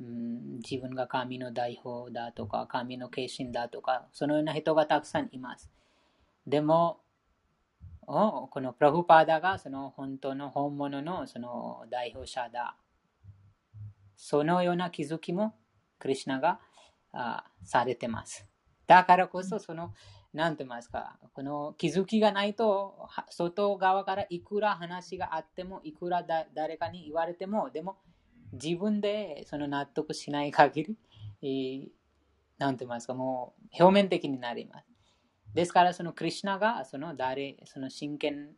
[0.00, 5.70] うん、自分が神の代表だとか、神の化身だとか、そのような人がたくさんいます。
[6.46, 7.00] でも、
[8.06, 12.76] このプラフパーダがその本当の本物のその代表者だ。
[14.16, 15.54] そのような気づきも
[15.98, 16.58] クリュナが
[17.12, 18.46] あされてます。
[18.86, 19.92] だからこそ、その
[20.32, 27.96] なんて言いますか、この気づきがないと、は外側からいくら話があっても、いくらだ誰かに言われても、でも
[28.52, 30.96] 自分でその納得しない限
[31.42, 31.92] り、
[32.58, 34.88] なんて言いますか、もう表面的になります。
[35.54, 38.50] ですから、そのクリュナが、その誰、その真剣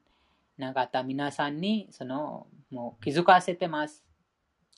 [0.58, 4.04] な方、皆さんに、その、もう気づかせてます。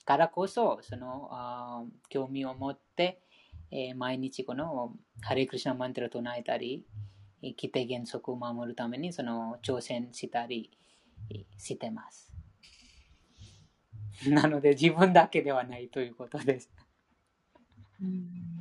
[0.05, 3.21] からこそ、その、あ興味を持って、
[3.71, 6.85] えー毎日この、ハレクリシナマントラを唱えたり、
[7.41, 10.71] 規定原則を守るために、その、挑戦したり
[11.57, 12.32] してます。
[14.29, 16.69] なので、自分だけではないということです。
[18.01, 18.53] うん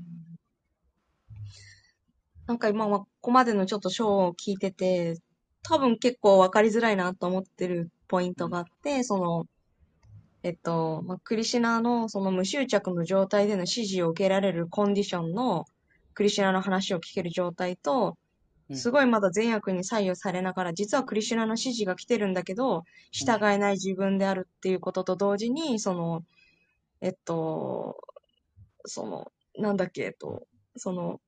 [2.46, 5.16] なんか今はここまでのちょっと章を聞いてて、
[5.62, 9.46] 多分結構わかりづらいなと思ってるポイントがあって、その、
[10.42, 15.66] えっと、まあ、クリシナのその無執着の状態での指示を受けられるコンディションの
[16.14, 18.18] クリシナの話を聞ける状態と、
[18.74, 26.22] すごいまだ善悪に左右されながら、実はクリシュナの指示が来てるんだけど、従えない自分であるっていうことと同時に、その、
[27.00, 27.98] えっと、
[28.84, 30.46] その、なんだっけ、えっと、
[30.76, 31.20] その、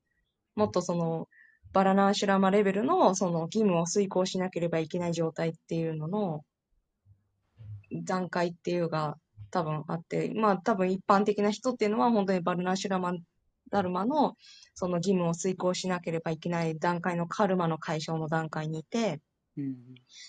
[0.54, 1.28] もっとその、
[1.72, 6.44] バラナーシュラマレベルのその義務を遂行しなければいけない状態っていうのの
[8.04, 9.16] 段階っていうが
[9.50, 13.12] 多分あって、まあ多分一般的な人っていうのは本当にバラナーシュラマ
[13.70, 14.36] ダルマの
[14.74, 19.20] その義務を遂行しなければいけない段階のカルマの解消の段階にいて、
[19.56, 19.76] うん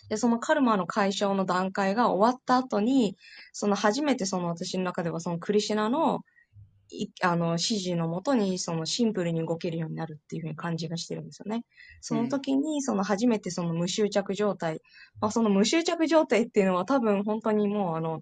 [0.09, 3.17] で、そのカルマの解消の段階が終わった後に、
[3.53, 6.21] その初めてその私の中ではそのクリシュナの
[6.89, 11.63] いあの指示のもとにそのシンプルに動けるようになるっていうふうに感じがしてるんですよね。
[12.01, 14.81] その時にその初めてその無執着状態、
[15.19, 18.21] まあ、その無執着状態っていうのは多分本当にもうあの、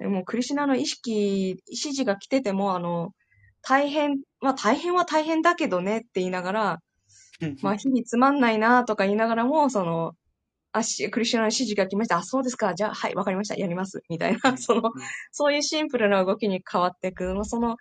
[0.00, 3.12] もうクリシュナの意識、指示が来ててもあの、
[3.68, 6.78] 大変、まあ大変は大変だけどねって言いながら、
[7.62, 10.12] まあ、日々つまんないなとか言いながらも、その、
[10.72, 12.18] あ、しクリスチャンの指示が来ました。
[12.18, 12.74] あ、そうですか。
[12.74, 13.56] じゃあ、はい、わかりました。
[13.56, 14.02] やります。
[14.08, 14.90] みたいな、その、
[15.30, 17.34] そういうシンプルな動きに変わっていく。
[17.34, 17.76] まあその、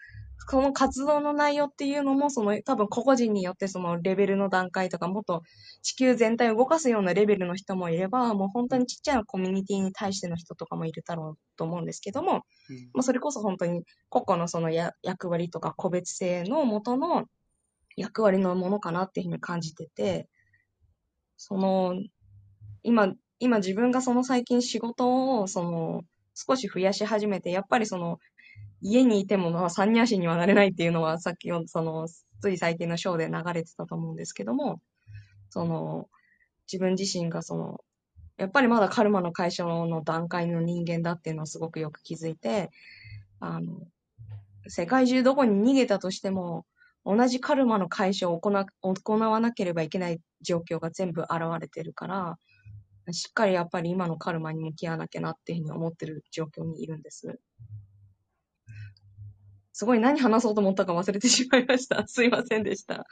[0.50, 5.44] この活動の内容っていうのも、その、多分個々人によってそのレベルの段階とか、もっと
[5.82, 17.26] 地球全体を動かすようなレベルの人もいれば、もう本当にちっちゃなコミュニティに対しての人とかもいるだろうと思うんですけども、うんまあ、それこそ本当に個々のそのや役割とか個別性の元の
[17.98, 20.30] 役割のものかなっていうふうに感じてて、
[21.36, 21.94] その、
[22.84, 26.04] 今、今自分がその最近仕事をその
[26.36, 28.20] 少し増やし始めて、やっぱりその
[28.82, 32.08] 家にいてもまあ三人足にはなれないっていうのはさっきのその
[32.42, 34.82] つい最近のショーで流れてたと思うんですけども、
[35.50, 36.08] その
[36.72, 37.82] 自分自身がその
[38.38, 42.70] やっぱりまだカルマの解消の段階の人間だっていうのをすごくよく気づいて、
[43.40, 43.82] あの、
[44.68, 46.66] 世界中どこに逃げたとしても、
[47.04, 52.38] 同じカルマの解消を行な行わなければいけない状況が全部現れてるから、
[53.12, 57.40] しっかりやっぱり今のカルマに向き合わなきゃなっていうふうに思ってる状況にいるんです。
[59.78, 62.06] すごい何話そうと思ったか忘れてしまいました。
[62.10, 63.06] すいませんでした。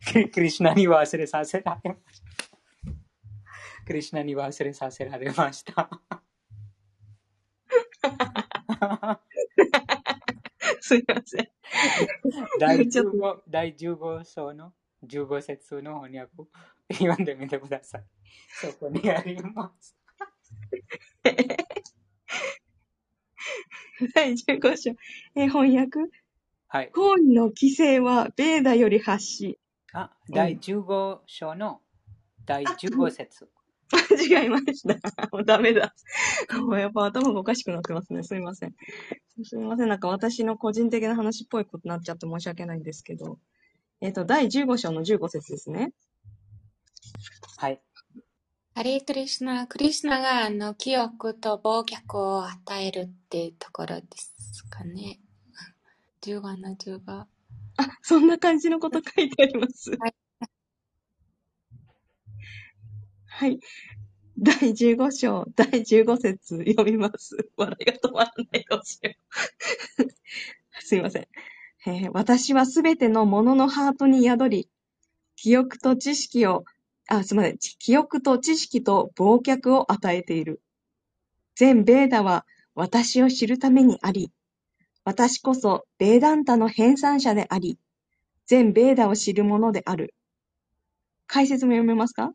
[0.32, 2.26] クリシュナに忘れさせられました。
[3.86, 5.88] クリシュナに忘れさせられました。
[10.80, 11.48] すいません。
[12.58, 14.74] 第ちょっ15第15章の
[15.04, 16.48] ？15節の翻訳を
[16.94, 18.04] 読んでみてください。
[18.48, 19.96] そこにあります。
[24.14, 24.90] 第15章。
[25.36, 26.10] えー翻訳？
[26.68, 26.90] はい。
[26.92, 29.58] 行為の規制はベーダより発し。
[29.92, 31.80] あ、第15章の
[32.46, 33.48] 第15節。
[33.92, 34.94] 間違えました。
[35.32, 35.94] もうダメだ。
[36.60, 38.22] もうやっぱ頭がおかしくなってますね。
[38.22, 38.74] すみません。
[39.42, 39.88] すみません。
[39.88, 43.38] なんか私の個人的な話っぽいことになっちゃって申し訳ないんですけど。
[44.00, 45.92] えっ、と、第15章の15節ですね。
[47.58, 47.80] はい。
[48.74, 55.18] ハレークリシュナ、クリシュナがあの記憶と忘却を与えるっていうところですかね。
[56.22, 57.00] 15の15。
[57.08, 57.28] あ、
[58.02, 59.90] そんな感じのこと書いてあります。
[59.90, 60.14] はい。
[63.26, 63.60] はい。
[64.38, 67.36] 第15章、第15節読みます。
[67.56, 68.64] 笑いが止まらない。
[68.70, 69.12] どうしよ
[69.98, 70.08] う。
[70.80, 71.28] すいません。
[71.86, 74.68] えー私はすべてのもののハートに宿り、
[75.36, 76.64] 記憶と知識を、
[77.10, 77.58] あ、すみません。
[77.58, 80.62] ち記憶と知識と忘却を与えている。
[81.56, 82.46] 全ベーダは
[82.76, 84.30] 私を知るためにあり、
[85.04, 87.78] 私こそベーダンタの編纂者であり、
[88.46, 90.14] 全ベーダを知る者である。
[91.26, 92.32] 解説も読めますか？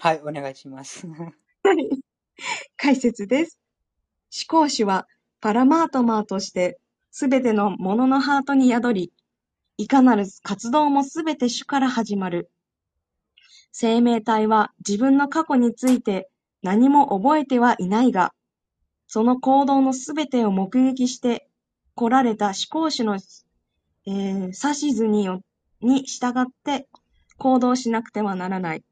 [0.00, 1.06] はい、お願いします。
[1.64, 1.88] はい。
[2.76, 3.58] 解説です。
[4.50, 5.08] 思考主は
[5.40, 6.78] パラマートマーとして
[7.10, 9.12] すべてのもののハートに宿り、
[9.78, 12.50] いかなる活動もすべて主から始まる。
[13.72, 16.28] 生命体は自分の過去について
[16.62, 18.32] 何も覚えてはいないが、
[19.08, 21.48] その行動のすべてを目撃して
[21.94, 23.16] 来られた思考主の、
[24.06, 25.28] えー、指図に
[25.80, 26.86] に従って
[27.38, 28.84] 行動しなくてはならない。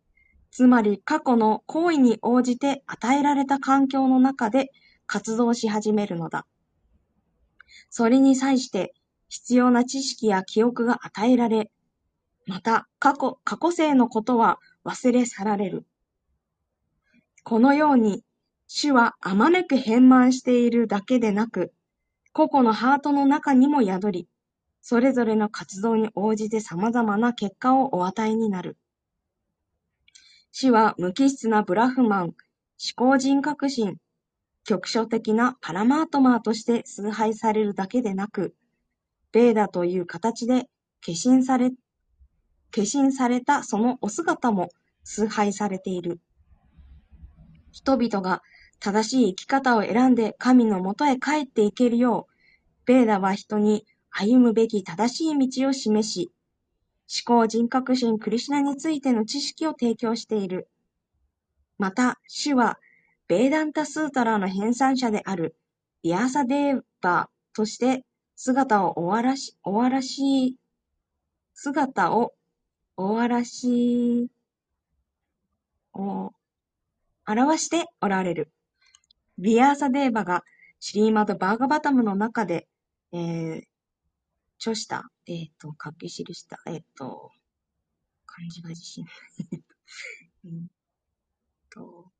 [0.50, 4.72] つまり過去の行為に応じて与えられた環境の中で
[5.06, 6.46] 活動し始めるのだ。
[7.88, 8.92] それに際して
[9.28, 11.70] 必要な知識や記憶が与えられ、
[12.46, 15.86] また過去、過去性のことは忘れ去られる。
[17.44, 18.22] このように、
[18.66, 21.72] 主はあまねく変満しているだけでなく、
[22.32, 24.28] 個々のハートの中にも宿り、
[24.82, 28.76] それぞれの活動に応じて様々な結果をお与えになる。
[30.52, 32.34] 死は無機質なブラフマン、思
[32.96, 33.96] 考人格心、
[34.64, 38.54] 局所的なパラマートマーとして崇拝されるだけでなく、
[39.32, 40.68] ベーダという形で
[41.04, 41.72] 化身され、
[42.70, 44.70] 化身されたそのお姿も
[45.04, 46.20] 崇拝されている。
[47.72, 48.42] 人々が
[48.80, 52.32] 正しい生き方を選んで神のもとへ帰っていけるよう、
[52.86, 56.32] ベーダは人に歩むべき正しい道を示し、
[57.26, 60.68] 思考人格心クリシナについての知識を提供している。
[61.78, 62.78] また、主は、
[63.28, 65.56] ベーダンタスータラの編纂者である、
[66.02, 68.04] ビアーサデーバーとして
[68.36, 70.56] 姿を終わらし、終わらし、
[71.54, 72.32] 姿を
[73.02, 74.28] 大嵐、
[75.94, 76.32] を
[77.26, 78.52] 表しておられる。
[79.38, 80.44] ビアーサデーバが
[80.80, 82.68] シリーマと・バーガバタムの中で、
[83.12, 83.62] えー、
[84.58, 87.32] 著した、えっ、ー、と、書き記した、えっ、ー、と、
[88.26, 89.10] 漢字が自信な
[89.56, 89.62] い。
[90.44, 90.68] う ん
[91.70, 92.12] と、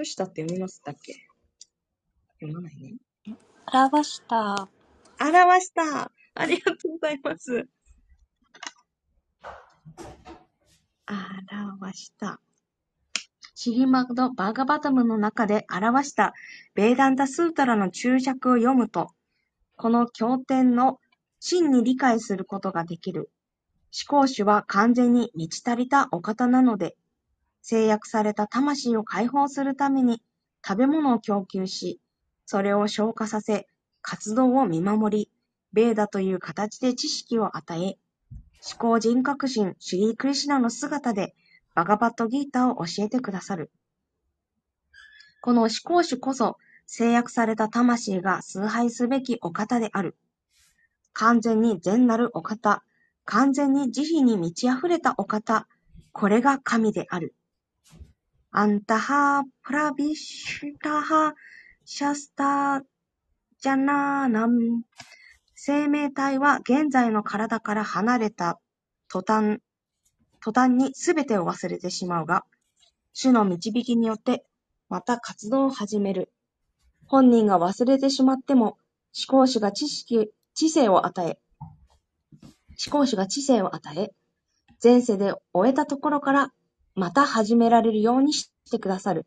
[0.00, 1.14] 著したって読みますだっけ？
[2.40, 2.94] 読まないね。
[3.72, 4.68] 表した。
[5.20, 6.10] 表した。
[6.34, 7.68] ありがとうございます。
[11.06, 12.40] 表した。
[13.54, 16.32] シリマド・バーガバタムの中で表した
[16.74, 19.10] ベーダンタ・スータラの注釈を読むと、
[19.76, 20.98] この経典の
[21.40, 23.30] 真に理解することができる。
[23.92, 26.96] 思考主は完全に満ち足りたお方なので、
[27.62, 30.22] 制約された魂を解放するために
[30.66, 32.00] 食べ物を供給し、
[32.46, 33.66] それを消化させ、
[34.02, 35.30] 活動を見守り、
[35.72, 37.98] ベーダという形で知識を与え、
[38.62, 41.34] 思考人格心シュリー・クリシナの姿で
[41.74, 43.70] バガバットギータを教えてくださる。
[45.40, 50.16] この思考主こそ制約された魂が崇拝すべきお方である。
[51.12, 52.82] 完全に善なるお方、
[53.24, 55.66] 完全に慈悲に満ち溢れたお方、
[56.12, 57.34] これが神である。
[58.52, 61.34] アンタハプラビシュタハ
[61.84, 62.82] シャスタ
[63.60, 64.82] ジャナーナム
[65.54, 68.58] 生命体は現在の体から離れた
[69.08, 69.60] 途端、
[70.40, 72.44] 途端に全てを忘れてしまうが、
[73.12, 74.44] 主の導きによって
[74.88, 76.32] また活動を始める。
[77.06, 78.78] 本人が忘れてしまっても、
[79.28, 81.38] 思考主が知識、知性を与え、
[82.84, 84.10] 思考主が知性を与え、
[84.82, 86.52] 前世で終えたところから
[86.94, 89.26] また始められるようにしてくださる。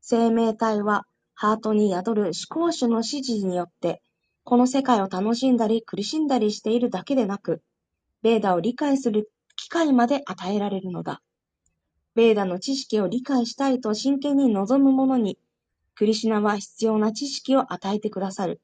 [0.00, 4.00] 生命体はハートに宿る思考主の指示によって
[4.48, 7.62] この世界を楽しんだり苦しんだりしているだけでなく、
[8.22, 11.20] ベーダを理解する機会まで与えられるのだ。
[12.14, 15.36] ベーダの知識を理解したいと真剣に望む者に、
[15.96, 18.60] クリシナは必要な知識を与えてくださる。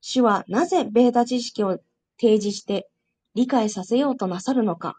[0.00, 1.78] 主はなぜベーダ知識を
[2.18, 2.88] 提示して
[3.34, 4.96] 理解させようとなさるのか。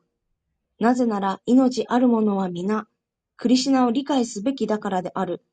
[0.80, 2.88] なぜなら命ある者は皆、
[3.38, 5.43] クリシナを理解すべきだからである。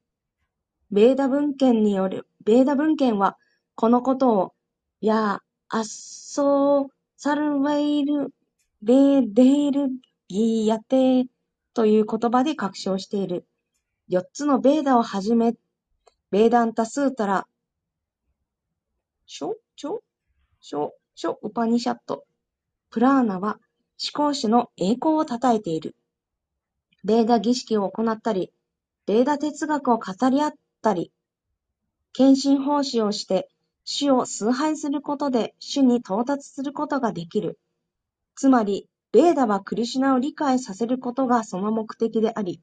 [0.91, 3.39] ベーダ文献による、ベーダ文献は
[3.75, 4.55] このことを、
[5.01, 8.35] や、あっそ、サルヴェイル、
[8.83, 9.89] ベーデール
[10.29, 11.27] ギーヤテー
[11.73, 13.47] という言葉で確証している。
[14.09, 15.55] 四つのベーダをはじめ、
[16.31, 17.47] ベーダンタスータラ、
[19.27, 19.99] ショ、ショ、
[20.61, 22.25] ショ、ショ、ウパニシャット、
[22.91, 23.59] プラーナは
[24.05, 25.95] 思考主の栄光を称えている。
[27.05, 28.53] ベーダ儀式を行ったり、
[29.07, 30.53] ベーダ哲学を語り合っ
[30.83, 31.13] たり、
[32.13, 33.49] 献身奉仕をして
[33.85, 37.61] 主を崇拝することで主に到達することができる。
[38.35, 42.61] つまり、ベーダはクリシュナを理解させることがその目的であり、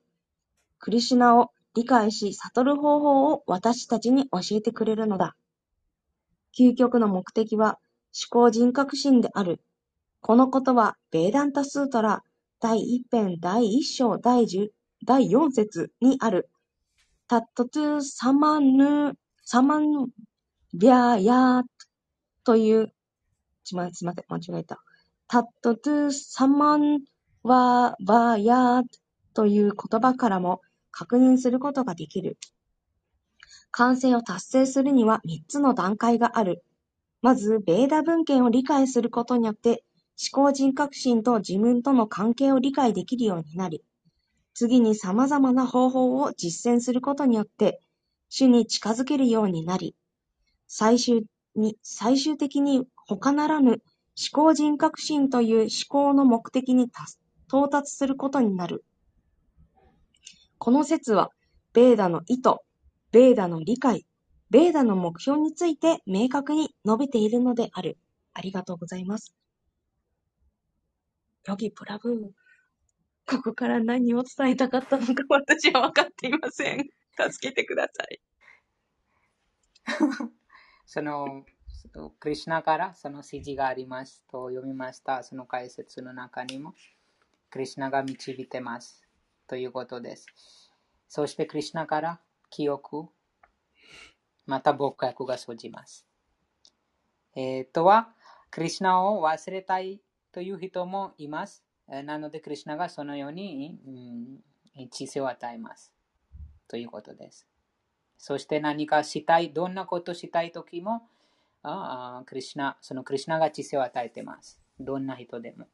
[0.77, 5.37] クリシュナを理解し悟る方法を私たちに教えてくれるのだ。
[6.57, 7.79] 究極の目的は
[8.13, 9.61] 思考人格心である。
[10.21, 12.23] このことはベーダンタスートラ
[12.59, 14.71] 第一編第一章第十
[15.05, 16.49] 第四節にある、
[17.27, 19.13] タットトゥサマヌ、
[19.45, 20.09] サマン
[20.73, 21.63] ビャーヤー
[22.43, 22.91] という、
[23.63, 24.79] すみません、間違えた。
[25.27, 26.99] タットトゥサマン
[27.43, 28.83] ワーバーヤー
[29.33, 32.37] という言葉からも確認することができる。
[33.71, 36.63] 完成を達成するには三つの段階がある。
[37.21, 39.83] まず、ベーダ文献を理解することによって、
[40.21, 43.81] 思考人格心と自分との関係を理解できるようになり、
[44.53, 47.79] 次に様々な方法を実践することによって、
[48.27, 49.95] 主に近づけるようになり、
[50.67, 51.23] 最終
[51.55, 53.79] に、最終的に他ならぬ思
[54.33, 56.91] 考人格心という思考の目的に
[57.47, 58.83] 到達することになる。
[60.57, 61.31] この説は、
[61.71, 62.55] ベーダの意図、
[63.13, 64.05] ベーダの理解、
[64.49, 67.97] ベーダの目標について明確に述べているのである。
[68.33, 69.33] ありがとうございます。
[71.49, 72.31] ヨギプラブ。
[73.25, 76.87] ここから何を伝えたかったのか 私は分かっていません。
[77.31, 78.21] 助けてください。
[80.85, 81.43] その、
[82.19, 85.23] クリュナからその指示がありますと読みました。
[85.23, 86.75] その解説の中にも、
[87.49, 89.03] クリュナが導いてます
[89.47, 90.27] ということです。
[91.07, 92.21] そしてクリュナから
[92.51, 93.07] 記憶、
[94.45, 96.05] また僕役が生じます。
[97.35, 98.13] えー、とは、
[98.51, 99.99] クリュナを忘れたい
[100.31, 101.63] という人もいます。
[101.87, 103.79] なので、クリュナがそのように、
[104.77, 105.91] うん、知性を与えます。
[106.67, 107.47] ということです。
[108.17, 111.07] そして何かしたい、どんなことしたいときも、
[111.63, 114.61] あクリュナ、そのクリュナが知性を与えています。
[114.79, 115.67] どんな人でも。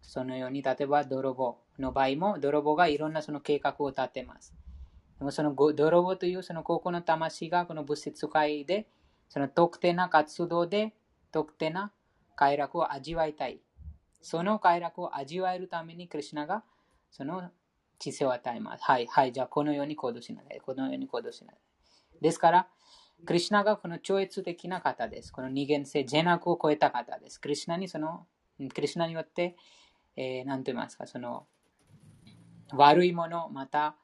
[0.00, 4.54] そのように、例えば泥棒の場合も、泥棒がいろんなその計画を立てます。
[5.18, 8.86] でもその泥棒というその高校の魂がこの物質界で、
[9.28, 10.94] その特定な活動で
[11.32, 11.92] 特定な
[12.36, 13.60] 快楽を味わいたい。
[14.20, 16.64] その快楽を味わえるために、クリュナが
[17.10, 17.50] その
[17.98, 18.84] 知性を与えます。
[18.84, 20.60] はい、はい、じゃあこのように行動しなさい。
[20.60, 22.22] このように行動しなさい。
[22.22, 22.68] ですから、
[23.24, 25.32] クリュナがこの超越的な方です。
[25.32, 27.40] この二元性、善悪を超えた方です。
[27.40, 28.26] クリュナにその、
[28.58, 29.56] クリュナによって、
[30.16, 31.46] えー、何と言いますか、その、
[32.72, 33.96] 悪いもの、また、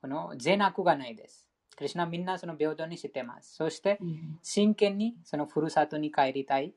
[0.00, 1.48] この善悪がないです。
[1.76, 3.54] クリュナみんなその平等にしてます。
[3.54, 3.98] そして、
[4.42, 6.74] 真剣にそのふるさとに帰りたい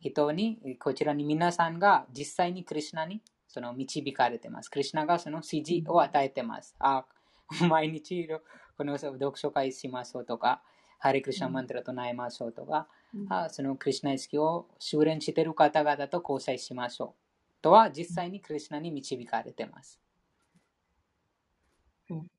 [0.00, 4.70] 人に、こちらに皆さんが実際にクリュナにその導かれてます。
[4.70, 6.74] クリュナがその指示を与えてます。
[6.78, 7.04] あ
[7.68, 8.28] 毎日
[8.76, 10.62] この読書会しましょうとか、
[10.98, 12.88] ハリクリシナマントラ唱えましょうとか、
[13.28, 17.14] あそのクリュナ意識を修練している方々と交際しましょ
[17.60, 17.62] う。
[17.62, 20.00] とは実際にクリュナに導かれてます。
[22.10, 22.30] うん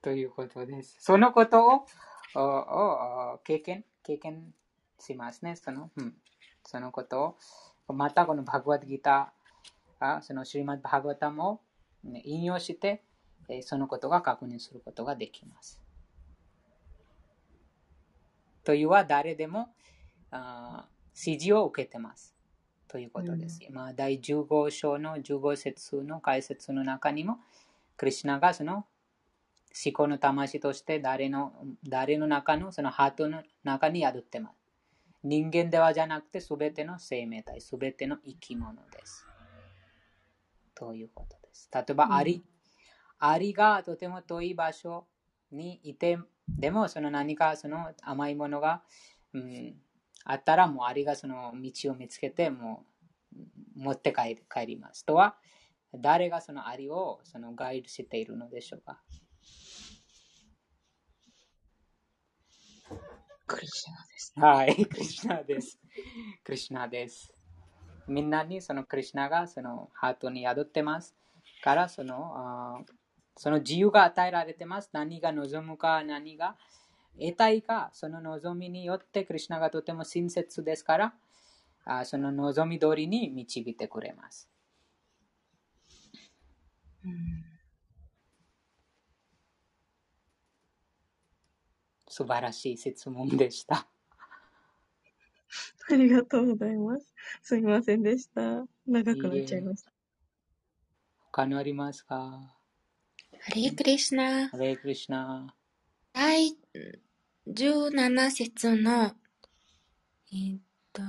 [0.00, 0.96] ということです。
[1.00, 1.86] そのこと
[2.34, 4.54] を経験経験
[4.98, 5.56] しますね。
[5.56, 6.14] その,、うん、
[6.64, 7.36] そのこと
[7.88, 11.60] を、またこのバグワッドギター、そのシュリマッバグワタも
[12.24, 13.02] 引用して、
[13.62, 15.80] そのことが確認することができます。
[18.64, 19.70] というは誰でも
[21.14, 22.34] 指示を受けてます。
[22.86, 23.60] ということです。
[23.66, 27.38] うん、まあ、第15章の15節の解説の中にも、
[27.96, 28.86] クリュナがその
[29.84, 31.52] 思考の魂として誰の
[31.86, 34.67] 誰の中のそのハートの中に宿ってます。
[35.22, 39.26] 人間ではじゃなくて全ての生命体、全ての生き物です。
[40.74, 41.68] ということです。
[41.74, 42.42] 例えば、アリ、うん、
[43.18, 45.06] アリがとても遠い場所
[45.50, 46.18] にいて、
[46.48, 48.82] でもその何かその甘いものが、
[49.34, 49.74] うん、
[50.24, 52.86] あったらもうアリがその道を見つけても
[53.76, 55.04] う持って帰ります。
[55.04, 55.36] とは、
[55.94, 59.00] 誰がそのアリをそのガイドしているのでしょうか
[63.48, 64.46] クリシナです、ね。
[64.46, 65.80] はい、クリシナです。
[66.44, 67.32] クリシナです。
[68.06, 71.16] みんなにそのクリシナがそのハートに宿ってます。
[71.64, 72.84] からその
[73.36, 74.90] その自由が与えられてます。
[74.92, 76.56] 何が望むか、何が
[77.18, 81.14] 得たいか、その望みによってクリシナがとても親切ですか
[81.86, 84.50] ら、その望み通りに導いてくれます。
[92.18, 93.86] 素晴らしい質問でした。
[95.88, 97.14] ありがとうございます。
[97.42, 98.66] すみませんでした。
[98.88, 99.92] 長くなっちゃいました。
[101.30, 102.56] 他のありますか？
[103.40, 104.48] ハレクリシナ。
[104.48, 105.54] ハレクリシナ。
[106.12, 106.56] 第
[107.46, 109.14] 17節の、
[110.32, 110.60] えー、っ
[110.92, 111.02] と、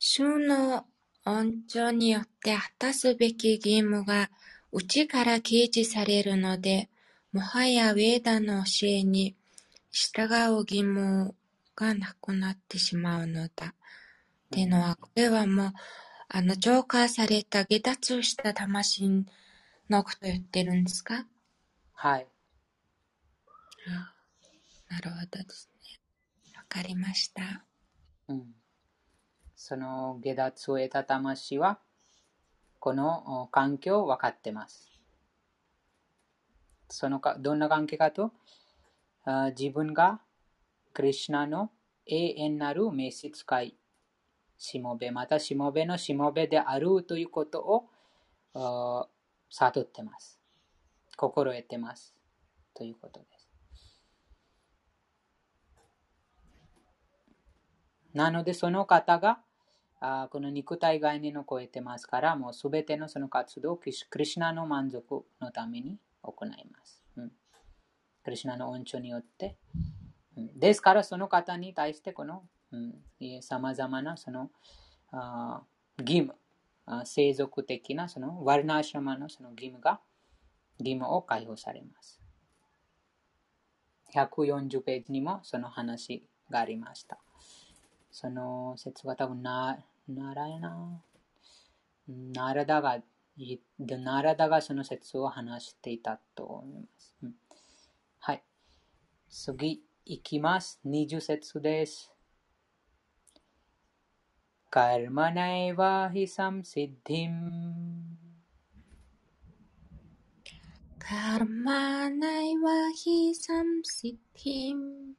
[0.00, 0.84] 主の
[1.24, 4.32] 恩寵によって果たすべき義務が
[4.72, 6.90] 内から掲示されるので、
[7.34, 9.34] もはやウェーダの教えに
[9.90, 11.34] 従う義務
[11.74, 13.66] がなくなってしまうのだ。
[13.66, 13.72] っ
[14.52, 15.72] ていうのは、これはもう、
[16.28, 19.26] あの、浄化された、下脱した魂
[19.90, 21.26] のことを言ってるんですか？
[21.94, 22.28] はい。
[23.88, 24.14] あ
[24.92, 26.54] なるほどですね。
[26.56, 27.64] わかりました。
[28.28, 28.54] うん、
[29.56, 31.80] その下脱を得た魂は、
[32.78, 34.93] このお環境を分かってます。
[36.88, 38.32] そのかどんな関係かと、
[39.56, 40.20] 自分が
[40.92, 41.70] クリシュナの
[42.06, 43.76] 永遠なる召使い、
[44.56, 47.88] しもべ、またしもべのしもべであるということ
[48.54, 49.08] を
[49.50, 50.38] 悟ってます。
[51.16, 52.14] 心得てます。
[52.74, 53.50] ということです。
[58.12, 59.40] なので、その方が、
[60.00, 67.02] あこの肉体概念を超えてますから、もうすべてのその活動をクリュナの満足のために行います。
[67.16, 67.32] うん、
[68.22, 69.56] クリシュナの恩寵によって。
[69.74, 69.94] うん
[70.56, 72.42] ですから、その方に対して、この
[73.40, 74.50] さまざまなその
[75.12, 75.62] あ
[75.98, 76.34] 義務、
[76.86, 80.00] あ生族的なそのワルナーシャマのその義務が、
[80.80, 82.20] 義務を解放されます。
[84.12, 87.18] 140ページにもその話がありました。
[88.10, 89.78] その説が多分な、
[90.08, 91.00] ならやな。
[92.08, 92.98] ナラダが、
[93.88, 97.14] ナラダがその説を話していたと思います。
[97.22, 97.34] うん
[98.20, 98.42] はい。
[99.28, 100.80] 次、いきます。
[100.86, 102.12] 20節です。
[104.70, 108.16] カルマナイワヒサムシッディム。
[110.98, 115.14] カルマナイワヒサムシッティム。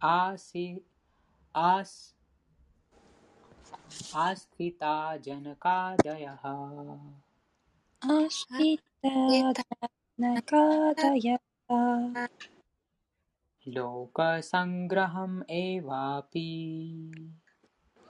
[0.00, 0.82] アシ。
[1.52, 2.15] アシ
[4.14, 4.94] आस्थिता
[5.26, 6.44] जनकादयः
[8.14, 9.14] आस्थिता
[13.68, 16.48] लोकसङ्ग्रहम् एवापि।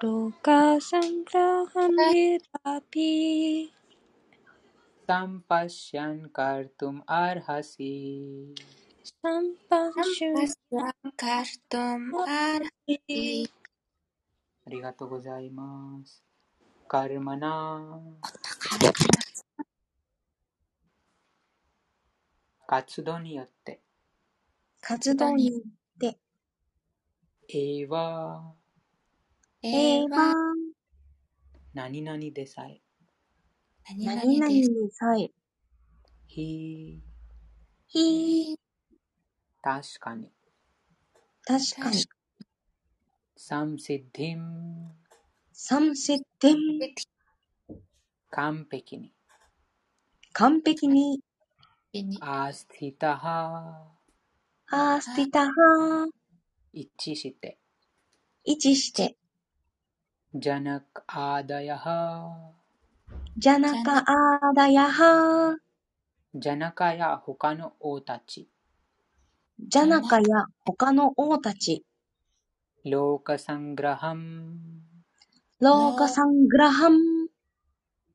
[0.04, 2.00] लोकसङ्ग्रहम्
[5.10, 7.94] सम्पश्यन् कर्तुम् अर्हसि।
[9.08, 10.54] सम्पश्यन्
[11.24, 12.08] कर्तुम्
[12.38, 13.22] अर्हसि।
[14.66, 16.24] ありがとうございます。
[16.88, 18.00] カルマナ
[22.66, 23.80] 活動によって、
[24.80, 25.60] 活動によっ
[26.00, 26.18] て、
[27.48, 28.54] エは
[29.62, 30.34] エヴァ
[31.72, 32.80] 何々でさえ、
[34.04, 34.86] 何何々。
[34.86, 35.30] でさえ、
[36.26, 37.00] ひ、
[37.86, 38.58] ひ、
[39.62, 40.28] 確かに、
[41.44, 42.04] 確かに、
[43.48, 44.90] サムシッディム、
[45.52, 46.56] サムセッテン、
[48.32, 49.12] 完璧に、
[50.32, 51.20] 完璧に、
[51.92, 53.84] にアスティタハ、
[54.68, 55.52] アースティタハ
[56.72, 57.56] 一致して、
[58.42, 59.14] 位置して、
[60.34, 62.50] ジャナクアーダヤハ、
[63.38, 65.54] ジャナカアーダヤハ
[66.34, 68.48] ジャナカや他の王たち、
[69.60, 71.85] ジャナカや他の王たち、
[72.88, 74.60] ローカサングラハム、
[75.58, 77.00] ローカサングラハム、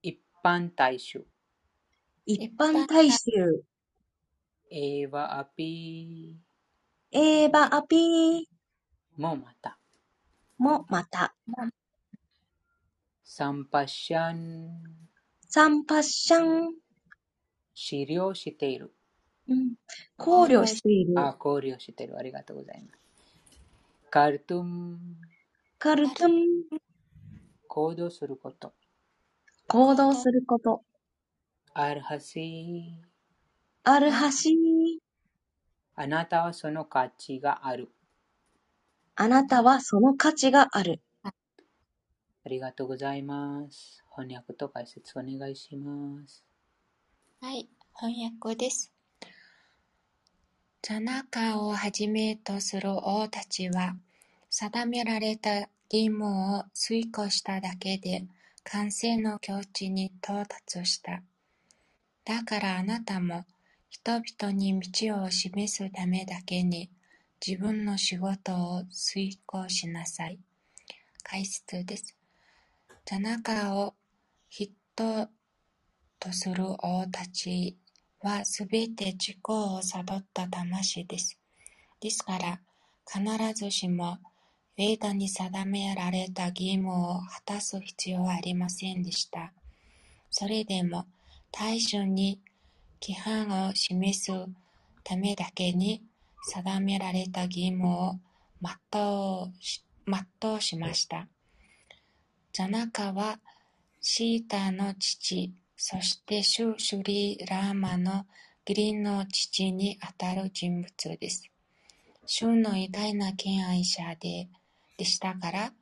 [0.01, 1.27] 一般大衆、
[2.25, 3.65] 一般大衆、
[4.69, 6.37] エーバアピ
[7.11, 8.43] エーバアピー。
[8.43, 8.45] ー
[9.17, 9.77] もまた、
[10.57, 11.35] もまた、
[13.25, 14.69] サンパッシャン、
[15.49, 16.75] サンパッシャン、
[17.73, 18.93] 資料している。
[19.49, 19.73] うん。
[20.15, 22.17] 考慮している、あ、考慮している。
[22.17, 23.00] ありがとうございます。
[24.13, 24.99] カルトゥン、
[25.79, 26.31] カルトゥン、
[27.69, 28.73] 行動すること。
[29.69, 30.81] 行動すること、
[31.73, 32.93] アルハシ
[33.85, 34.99] アルハシー、
[35.95, 37.87] あなたはその価値がある。
[39.15, 41.01] あなたはその価値がある。
[41.23, 41.31] あ
[42.49, 44.03] りがとうございます。
[44.13, 46.43] 翻訳と解説お願いします。
[47.39, 48.90] はい、翻訳です。
[50.83, 53.95] ジャナカをはじめとする王たちは、
[54.49, 55.59] 定められた
[55.91, 58.25] 義務を遂行しただけで、
[58.63, 61.21] 完成の境地に到達した。
[62.25, 63.45] だからあなたも、
[63.91, 66.89] 人々に道を示すためだけに、
[67.45, 70.39] 自分の仕事を遂行しなさい。
[71.21, 72.17] 解説です。
[73.05, 73.93] ジャナカを
[74.51, 75.29] 筆頭
[76.19, 77.77] とする王たち
[78.23, 81.39] はすべて自己を悟った魂です。
[81.99, 82.59] ですから、
[83.05, 84.19] 必ずしも、
[84.77, 89.53] ウェーダに定められた義務を果たす必要はありませんでした。
[90.29, 91.05] それでも、
[91.51, 92.39] 大衆に
[93.01, 94.31] 規範を示す
[95.03, 96.03] ためだけに
[96.43, 98.19] 定められた義務を
[98.61, 101.27] 全うし全うしました。
[102.53, 103.39] ジャナカは
[103.99, 108.27] シータの父、そしてシュ・シュリー・ラーマの
[108.67, 111.49] 義理の父にあたる人物です。
[112.27, 114.47] シュの偉大な敬愛者で
[114.95, 115.73] でしたから、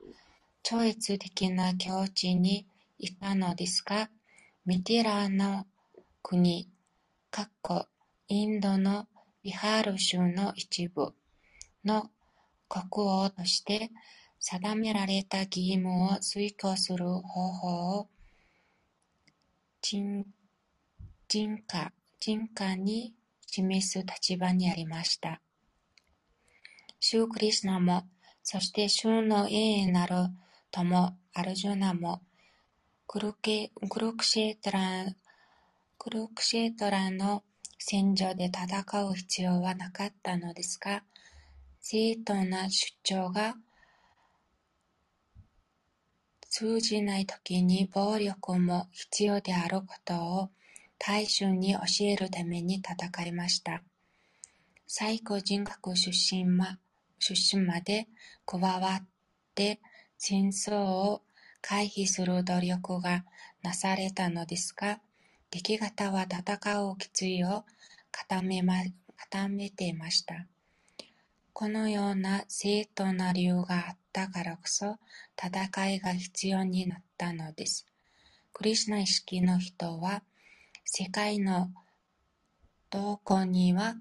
[0.64, 2.66] 超越的な境地に
[2.98, 4.10] いたのですが、
[4.66, 5.68] ミティラーの
[6.24, 6.70] 国、
[7.30, 7.86] かっこ
[8.30, 9.06] インドの
[9.44, 11.12] ビハール州の一部
[11.84, 12.10] の
[12.70, 13.92] 国王として
[14.40, 18.08] 定められた義務を遂行する方法を
[19.82, 20.26] 人
[21.30, 23.14] 家人家に
[23.46, 25.42] 示す立場にありました。
[27.00, 28.04] シュークリシュナも、
[28.44, 30.16] そしてシューの永遠なる
[30.72, 32.22] 友アルジュナも、
[33.08, 35.06] クルケクルクシェトラ
[35.98, 37.44] クルクシェトラの
[37.78, 41.04] 戦場で戦う必要はなかったのですが、
[41.80, 43.56] 正当な主張が
[46.50, 50.50] 通じないときに暴力も必要であることを
[50.98, 53.84] 大衆に教えるために戦いました。
[54.88, 56.80] 最高人格出身ま
[57.20, 58.08] 出身まで
[58.46, 59.08] 加わっ
[59.54, 59.80] て
[60.18, 61.22] 戦争を
[61.62, 63.26] 回避する努力が
[63.62, 65.00] なされたのですが、
[65.52, 67.66] 敵方は戦う決意を
[68.12, 68.76] 固めま
[69.18, 70.48] 固めていました。
[71.54, 74.98] このような正当な理由があったからこそ、
[75.38, 77.86] 戦いが必要になったのです。
[78.54, 80.24] クリシュナ意識の人は、
[80.86, 81.72] 世界の
[82.90, 83.96] 動向には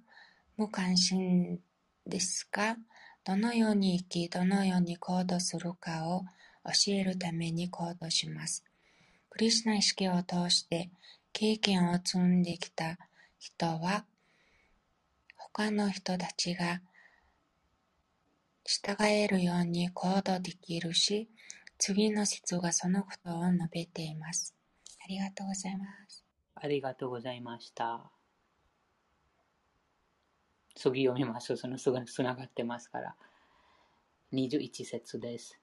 [0.56, 1.60] 無関心
[2.06, 2.76] ですが、
[3.24, 6.24] どのように生き、どのように行動するかを
[6.64, 8.64] 教えるために行動します。
[9.30, 10.90] クリシュナ意識を通して
[11.32, 12.98] 経験を積んできた
[13.38, 14.04] 人は、
[15.36, 16.80] 他の人たちが
[18.70, 21.30] 従えるように行動できるし、
[21.78, 24.54] 次の質がそのことを述べています。
[25.02, 26.22] ありがとうございます。
[26.54, 28.10] ありがとうございました。
[30.74, 31.56] 次読みます。
[31.56, 33.16] そのすぐつながってますから。
[34.34, 35.58] 21節です。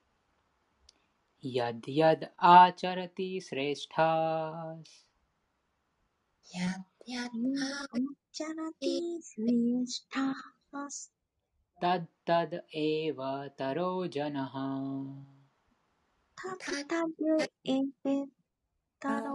[1.43, 5.05] やっやっあちゃらてィスレシタス。
[6.51, 7.29] やっやっあ
[8.31, 9.53] ちゃらてィスレ
[9.85, 11.14] シタス。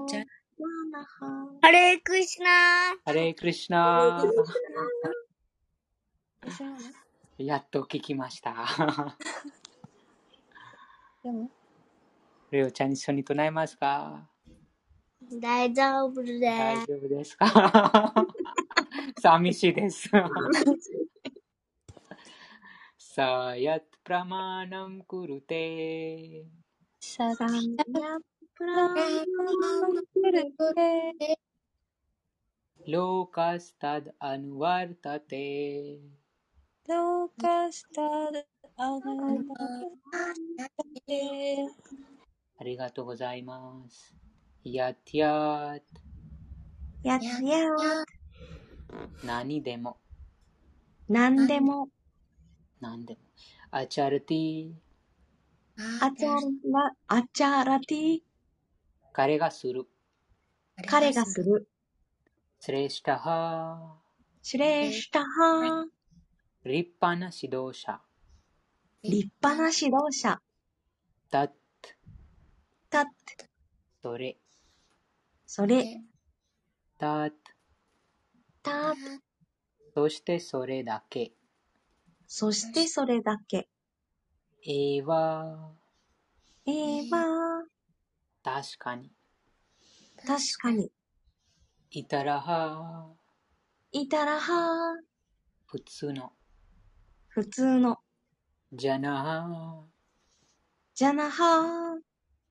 [0.09, 0.25] じゃワ
[0.91, 2.51] ナハハレークリシナ
[3.05, 4.23] ハレークリシナ
[7.39, 8.55] やっと聞きました。
[11.23, 11.51] でも
[12.51, 14.29] レオちゃん一緒に唱えますか？
[15.41, 18.27] 大丈夫で大丈夫ですか？
[19.21, 20.11] 寂しいです。
[23.13, 26.45] さあ、やっプラマーナムクルテ。
[27.01, 27.17] す。
[27.17, 27.85] さサンヤ
[28.55, 28.95] プラマ
[30.15, 31.41] くるて。
[32.87, 35.99] ローカスタドアヌワルタテ。
[36.89, 38.39] ローカスタード
[38.79, 39.01] ア
[40.57, 40.69] ナ
[41.09, 41.67] で。
[42.61, 44.15] ありがとうございます。
[44.63, 45.83] やっやっ、
[47.03, 47.59] やつや
[49.25, 49.97] 何でも、
[51.09, 51.89] なんでも
[52.81, 53.21] 何でも。
[53.71, 54.73] アチャルティ、
[56.01, 58.19] アチャラアチャラティ
[59.13, 59.87] 彼がする。
[60.87, 61.69] 彼がする。
[62.59, 63.97] スレシタハ
[64.43, 68.01] シュレーシュタハー、立派な指導者。
[69.03, 70.41] 立派な指導者。
[71.31, 71.55] だっ、
[72.91, 73.07] た
[74.03, 74.37] それ、
[75.47, 76.03] それ。
[76.99, 77.35] だっ、
[78.63, 78.95] た
[79.95, 81.33] そしてそれだけ。
[82.33, 83.69] そしてそれだけ。
[84.65, 85.73] えは、
[86.65, 87.19] えーば
[88.45, 89.11] 確かに。
[90.25, 90.93] 確かに。
[91.91, 93.09] いたらは。
[93.91, 94.97] いたらは。
[95.67, 96.33] 普通の。
[97.31, 97.99] 普通の。
[98.73, 99.85] じゃな。
[100.95, 101.99] じゃなは。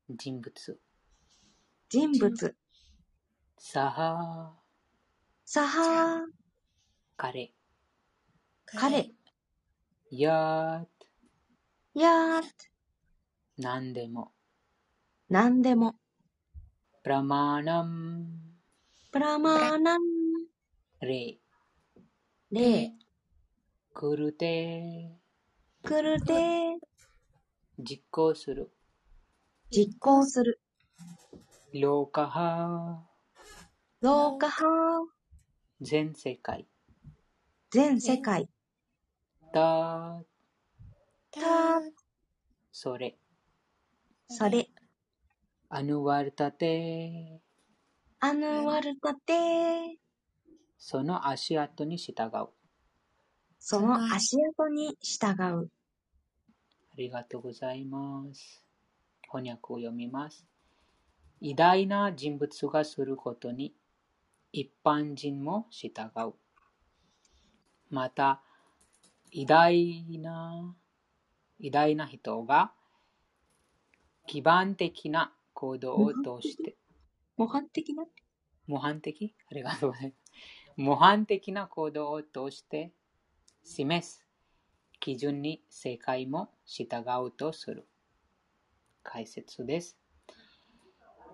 [0.10, 0.80] 人物。
[1.88, 2.56] 人物。
[3.57, 4.57] さは。
[5.45, 6.27] さは。
[7.15, 7.53] 彼。
[8.65, 9.18] 彼
[10.11, 10.88] や
[11.94, 12.41] やー
[13.60, 14.31] なんでも。
[15.30, 15.98] なんでも。
[17.03, 18.26] プラマーナム。
[19.11, 20.02] プラマーナン
[21.02, 21.38] レ
[22.49, 22.91] レ
[23.94, 25.11] クルテ
[25.84, 26.80] クルテ
[27.77, 28.72] 実行する。
[29.69, 30.60] 実行する。
[31.72, 33.03] ローカハ
[34.02, 34.65] ローカハ
[35.81, 36.65] 全世界。
[37.69, 38.49] 全世界
[39.51, 40.23] だ
[41.31, 41.41] た
[42.71, 43.17] それ。
[44.30, 44.69] それ
[45.69, 47.41] アヌワルタテ。
[48.19, 49.97] アヌワルタテ。
[50.77, 52.30] その足跡に従う。
[52.34, 52.49] あ
[53.59, 55.69] その足跡に従う。
[56.99, 58.65] りがとうございます。
[59.31, 60.45] 翻訳を読みます。
[61.39, 63.73] 偉大な人物がすることに
[64.51, 66.34] 一般人も従う。
[67.89, 68.43] また、
[69.31, 70.76] 偉大な、
[71.60, 72.72] 偉大な人が
[74.27, 76.77] 基盤的な行動を通して、
[77.38, 78.06] 模範的な？
[78.68, 79.35] 模範的？
[79.51, 80.15] ありがとうございます。
[80.77, 82.91] 模範的な行動を通して
[83.64, 84.26] 示す
[84.99, 87.88] 基準に世界も従うとする。
[89.03, 89.97] 解説です。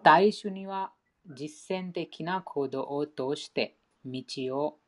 [0.04, 0.92] 大衆には
[1.28, 4.80] 実践的な行動を通して道を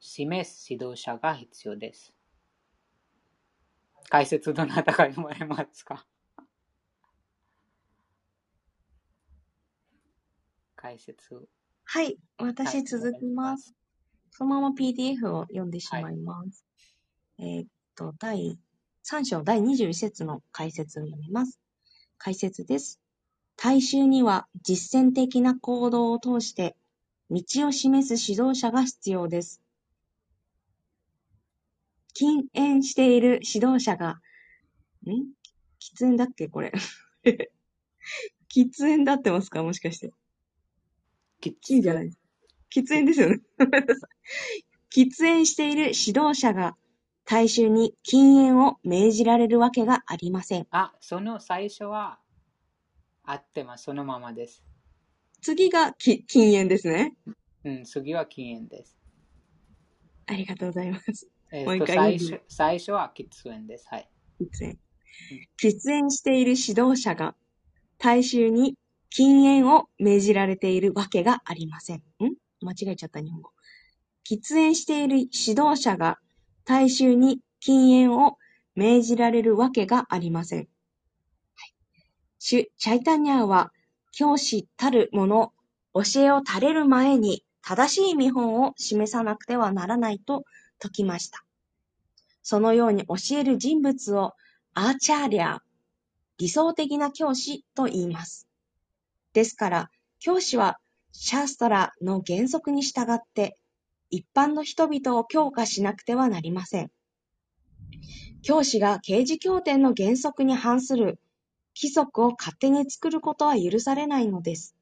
[0.00, 2.15] 示す指導者が必要です。
[4.08, 6.06] 解説どなたが読まれますか？
[10.76, 11.48] 解説。
[11.84, 12.18] はい。
[12.38, 13.74] 私続きます。。
[14.30, 16.64] そのまま PDF を読んでしまいます。
[17.38, 18.58] えーっと、第
[19.04, 21.58] 3章第21節の解説を読みます。
[22.18, 23.00] 解説です。
[23.56, 26.76] 大衆には実践的な行動を通して
[27.30, 29.62] 道を示す指導者が必要です。
[32.18, 34.20] 禁煙している指導者が、
[35.04, 35.10] ん？
[35.78, 36.48] 喫煙だっけ？
[36.48, 36.72] これ。
[38.48, 39.62] 喫煙だってますか？
[39.62, 40.12] もしかして。
[41.42, 42.10] きいいんじゃない
[42.74, 43.40] 喫煙ですよね。
[44.90, 46.74] 喫煙している指導者が
[47.26, 50.66] 大衆に禁煙を命じられるわけがありません。
[50.70, 52.18] あ、その最初は
[53.24, 53.84] 合ってます。
[53.84, 54.64] そのままです。
[55.42, 57.14] 次がき禁煙ですね。
[57.64, 58.96] うん、次は禁煙です。
[60.24, 61.28] ありがとうございます。
[61.52, 63.86] えもう一回言う初最初は喫煙です。
[63.88, 64.08] はい。
[64.40, 64.78] 喫煙。
[65.60, 67.34] 喫煙している指導者が
[67.98, 68.76] 大衆に
[69.10, 71.96] 禁煙を命じられているわけがありません。
[71.96, 72.02] ん？
[72.60, 73.50] 間違えちゃった日本語。
[74.28, 76.18] 喫煙している指導者が
[76.64, 78.38] 大衆に禁煙を
[78.74, 80.58] 命じられるわけがありません。
[80.60, 80.66] はい
[82.38, 83.72] シュチャイタニャーは
[84.12, 85.52] 教師たるもの、
[85.94, 90.44] 教えを垂れる前に正しい見本を示さなくてはならないと
[90.80, 91.44] 説きました。
[92.42, 94.34] そのように教える人物を
[94.74, 95.58] アーチャーリャー、
[96.38, 98.46] 理想的な教師と言います。
[99.32, 100.78] ですから、教師は
[101.12, 103.58] シャーストラの原則に従って、
[104.10, 106.90] 一般の人々を強化しなくてはなりません。
[108.42, 111.18] 教師が刑事協定の原則に反する
[111.74, 114.76] 規則を勝手に作ることは許されないのです。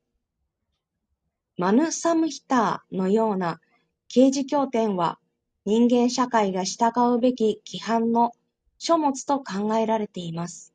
[1.56, 3.60] マヌサムヒターのような
[4.08, 5.18] 刑事協典は
[5.66, 8.32] 人間社会が従うべき規範の
[8.78, 10.74] 書物と考えられています。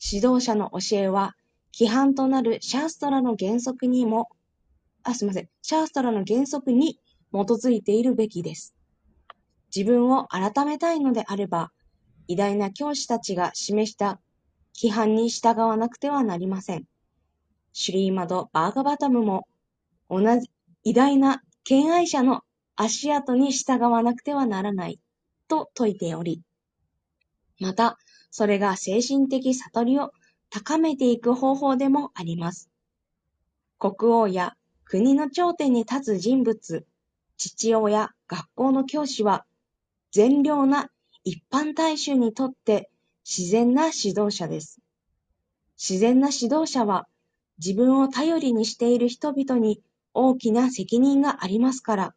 [0.00, 1.34] 指導者の教えは
[1.72, 4.28] 規範となるシャーストラの原則にも、
[5.02, 7.00] あ、すみません、シャーストラの原則に
[7.32, 8.74] 基づいているべきです。
[9.74, 11.72] 自分を改めたいのであれば、
[12.28, 14.20] 偉大な教師たちが示した
[14.80, 16.86] 規範に従わなくてはなりません。
[17.72, 19.48] シュリーマド・バーガバタムも
[20.08, 20.50] 同じ
[20.84, 22.42] 偉大な敬愛者の
[22.80, 25.00] 足跡に従わなくてはならない
[25.48, 26.42] と説いており、
[27.58, 27.98] また、
[28.30, 30.12] それが精神的悟りを
[30.48, 32.70] 高めていく方法でもあります。
[33.80, 36.86] 国王や国の頂点に立つ人物、
[37.36, 39.44] 父親、学校の教師は、
[40.12, 40.88] 善良な
[41.24, 42.90] 一般大衆にとって
[43.28, 44.80] 自然な指導者です。
[45.76, 47.08] 自然な指導者は、
[47.58, 49.82] 自分を頼りにしている人々に
[50.14, 52.14] 大きな責任がありますから、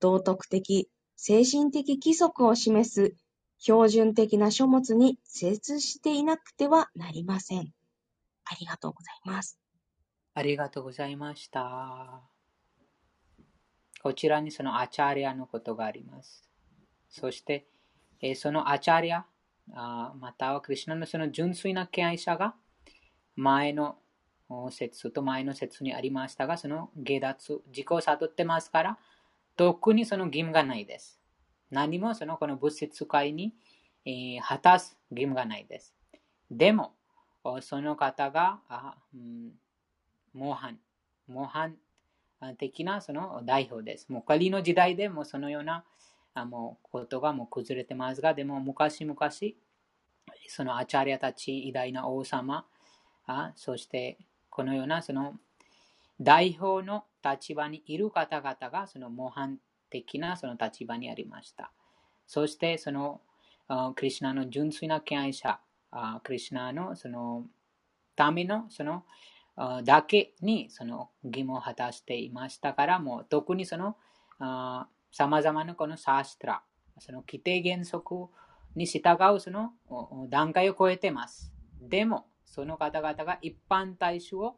[0.00, 3.16] 道徳的、精神的規則を示す
[3.58, 7.72] 標準的な書物に精通していなくてはなりません。
[8.44, 9.58] ありがとうございます。
[10.34, 12.22] ありがとうございました。
[14.00, 16.48] こちらにそのアチャリアのことがあります。
[17.10, 17.66] そして、
[18.20, 19.26] えーそのアチャリア、
[19.74, 22.54] あまたはクリュナのその純粋な敬愛者が
[23.34, 23.98] 前の
[24.70, 28.98] 説と前の説にありましたが、その下脱、自己を悟ってますから、
[29.58, 31.18] 特にその義務がないです。
[31.72, 33.52] 何もそのこの物質界に、
[34.06, 35.92] えー果たす義務がないです。
[36.48, 36.94] でも、
[37.60, 39.50] その方が、あうん
[40.32, 40.78] 模範、
[41.26, 41.76] 模範
[42.56, 44.08] 的なその代表です。
[44.08, 45.84] もう仮の時代でもそのような
[46.34, 49.18] あもうことがもう崩れてますが、でも昔々、
[50.46, 52.64] そのアチャリアたち、偉大な王様、
[53.26, 54.18] あそして
[54.50, 55.34] このようなその
[56.20, 59.58] 代表の立場にいる方々がその模範
[59.90, 61.72] 的なその立場にありました。
[62.26, 63.20] そしてその
[63.96, 65.60] クリシュナの純粋な敬愛者、
[66.22, 67.44] クリシュナのその
[68.16, 69.04] ためのその
[69.84, 73.96] だけにその義務を果たしていましたから、もう特にその
[75.10, 76.62] さまざまなこのサーストラ、
[76.98, 78.28] その規定原則
[78.76, 79.72] に従うその
[80.28, 81.52] 段階を超えてます。
[81.80, 84.56] でも、その方々が一般大衆を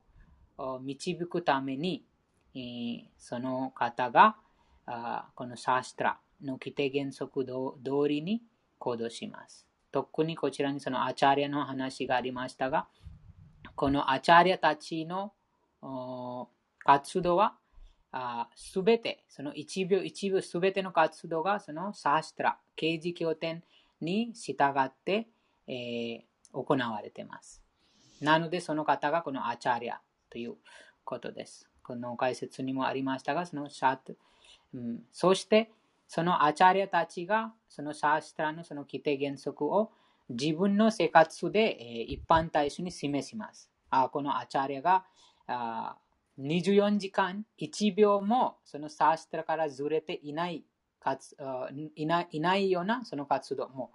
[0.83, 2.05] 導くために、
[3.17, 4.37] その方が
[5.35, 7.53] このサーストラの規定原則通
[8.09, 8.43] りに
[8.79, 9.67] 行動します。
[9.93, 12.87] 特にこちらにそのアチャリアの話がありましたが、
[13.75, 15.33] このアチャリアたちの
[16.85, 17.57] 活動は
[18.55, 23.63] すべて、その一部一部すべての活動がそのサーストラ、刑事経典
[24.01, 25.29] に従って、
[25.69, 27.63] えー、行われています。
[28.21, 30.57] なので、その方がこのアチャリアという
[31.05, 31.70] ことです。
[31.83, 34.15] この解説にもありましたが、そのシャト、
[34.75, 35.71] うん、そして、
[36.09, 39.91] そのアチャリアたちが、そのシャーストラのその規定原則を
[40.29, 43.71] 自分の生活で、え、一般大衆に示します。
[43.91, 45.05] あこのアチャリアが
[45.47, 45.97] あ
[46.39, 50.65] 24時間1秒もそのサーストラからずれていない
[51.01, 51.37] かつ
[51.97, 53.91] いないいないようなその活動も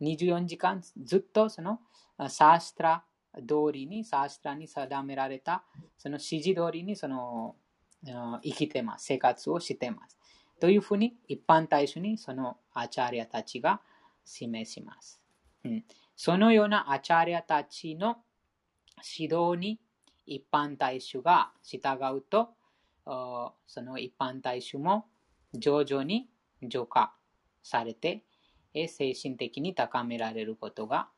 [0.00, 1.80] 24時間ずっとその
[2.28, 3.04] サーストラ
[3.36, 5.64] 通りに、サーストラに定められた
[5.98, 7.56] その指示通りにその
[8.04, 9.06] 生きてます。
[9.06, 10.18] 生活をしてます。
[10.60, 13.80] というふうに一般大衆にそのアチャリアたちが
[14.24, 15.20] 示します。
[15.64, 15.84] うん、
[16.16, 18.18] そのようなアチャリアたちの
[19.18, 19.80] 指導に
[20.26, 22.50] 一般大衆が従うと、
[23.04, 25.06] その一般大衆も
[25.52, 26.28] 徐々に
[26.62, 27.14] 浄化
[27.62, 28.22] されて、
[28.74, 31.08] 精神的に高められることが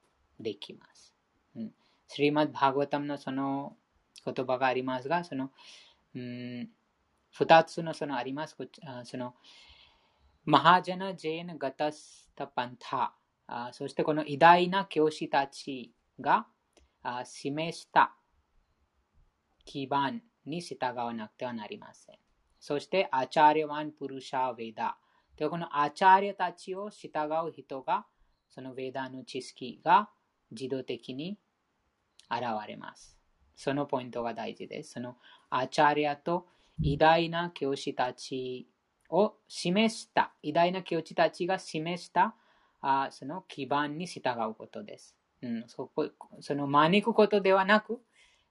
[0.40, 1.14] できます。
[1.56, 1.72] うん、
[2.08, 3.76] スリマッバーガタムのその
[4.24, 5.50] 言葉がありますが、その、
[6.14, 6.68] うん、
[7.30, 8.56] 二つのそのあります。
[9.04, 9.34] その、
[10.44, 13.14] マハジャナ・ジェーン・ガタスタ・パンタ、
[13.72, 16.46] そしてこの偉大な教師たちが
[17.24, 18.16] 示した
[19.64, 22.16] 基盤に従わなくてはなりません。
[22.58, 24.96] そして、アチャーリワン・プルシャ・ヴェダ。
[25.36, 27.08] で、このアチャリたちを従
[27.46, 28.06] う人が、
[28.48, 30.08] そのヴェダの知識が
[30.50, 31.38] 自動的に
[32.30, 33.16] 現れます。
[33.54, 34.92] そのポイントが大事です。
[34.92, 35.16] その
[35.50, 36.46] アチャリアと
[36.80, 38.68] 偉大な教師たち
[39.08, 42.34] を示した、偉大な教師たちが示した
[42.80, 45.16] あその基盤に従うことです。
[45.42, 46.08] うん、そこ
[46.40, 48.00] その招くことではなく、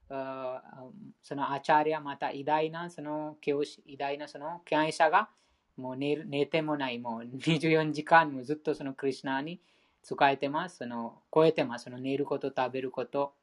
[0.07, 5.29] そのアチャリアまた偉大なその教師、偉大なその経営者が
[5.77, 9.61] もう寝寝てもない、もう24時間もずっとそのクリュナに
[10.03, 10.77] 使えてます。
[10.77, 11.85] その超えてます。
[11.85, 13.33] その寝ること、食べること、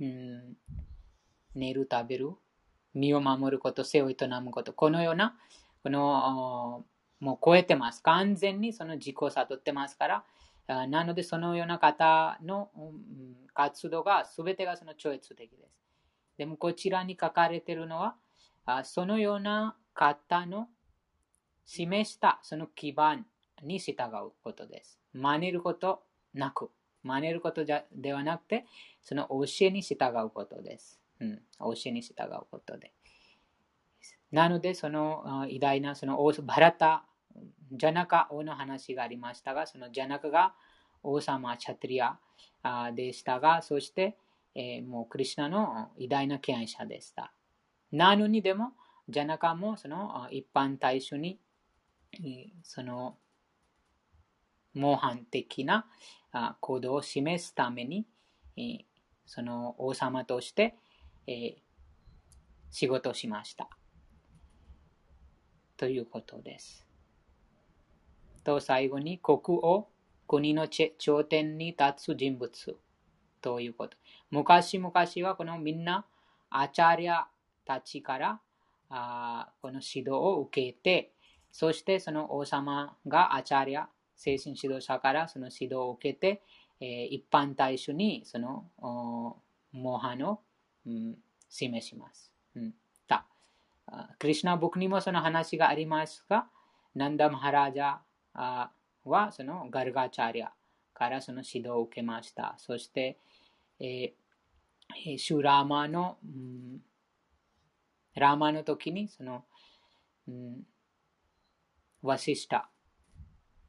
[0.00, 0.56] うん、
[1.54, 2.30] 寝る、食べる、
[2.94, 5.36] 身を守ること、背を営むこと、このような、
[5.82, 6.84] この、
[7.20, 8.02] もう超えてます。
[8.02, 10.24] 完全にその自己を悟ってますか
[10.68, 12.70] ら、なのでそのような方の
[13.54, 15.80] 活動が全てがその超越的です。
[16.36, 18.16] でもこちらに書かれているのは、
[18.84, 20.68] そのような方の
[21.64, 23.26] 示したその基盤
[23.62, 23.94] に従
[24.26, 25.00] うことです。
[25.14, 26.02] 真似ること
[26.34, 26.70] なく、
[27.06, 28.66] 真似ることじゃではなくて、
[29.02, 31.00] その教えに従うことです。
[31.20, 32.92] うん、教えに従うことで。
[34.32, 37.04] なので、その偉大なそのバラタ、
[37.72, 40.54] ジャナカ王の話がありましたが、そのジャナカが
[41.02, 42.18] 王様チャトリア
[42.94, 44.16] でしたが、そして、
[44.54, 47.32] えー、もうクリュナの偉大な権威者でした。
[47.92, 48.72] なのにでも、
[49.08, 51.38] ジャナカもその一般大衆に、
[52.62, 53.16] その
[54.76, 55.86] 模範的な
[56.60, 58.06] 行動を示すために、
[59.26, 60.76] その王様として、
[62.70, 63.68] 仕事しました。
[65.76, 66.86] ということです。
[68.44, 69.88] と、最後に国王、
[70.28, 72.76] 国の頂点に立つ人物
[73.40, 73.96] ということ。
[74.30, 76.06] 昔々はこのみんな
[76.50, 77.26] アチャリア
[77.64, 78.40] たちから
[78.88, 81.12] あこの指導を受けて、
[81.50, 86.42] そしてその王様がアチャリア、精神指導者からその指導を受けて、
[86.80, 88.66] えー、一般大衆にその
[89.72, 90.40] モハの、
[90.86, 91.16] うん、
[91.48, 92.32] 示します。
[92.54, 92.74] うん、
[93.06, 93.26] た
[94.18, 96.46] クリュナ僕にもその話がありますが、
[96.94, 97.98] ナンダマハラジャ
[99.04, 100.52] はそのガルガチャリア
[100.94, 102.54] からその指導を受けました。
[102.58, 103.18] そして、
[103.78, 106.80] えー、シュラーマの、うん、
[108.14, 109.44] ラーマの時にその、
[110.26, 110.66] うん、
[112.02, 112.70] ワシスタ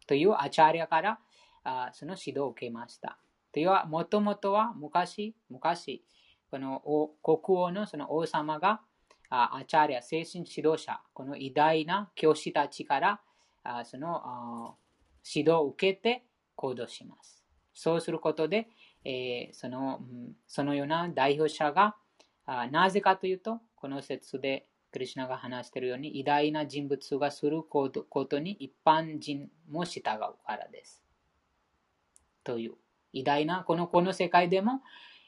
[0.08, 1.20] というアチャリアから
[1.64, 3.20] あその指導を受けました。
[3.52, 6.04] というは、もともとは昔、昔、
[6.50, 6.82] この
[7.24, 8.82] 国王のその王様が
[9.30, 13.22] アチャリア、精神指導者、この偉大な教師たちから
[13.64, 14.78] あその
[15.26, 16.24] 指導を受けて
[16.56, 17.44] 行動します。
[17.74, 18.70] そうすることで、
[19.04, 20.00] えー、その
[20.48, 21.96] そのような代表者が
[22.46, 30.03] あなぜかというと、この説でクリュナが話しているように、偉大な人物がすることに一般人も従う
[30.45, 31.03] からです。
[32.43, 32.76] という。
[33.14, 34.81] 偉大な、このこの世界でも、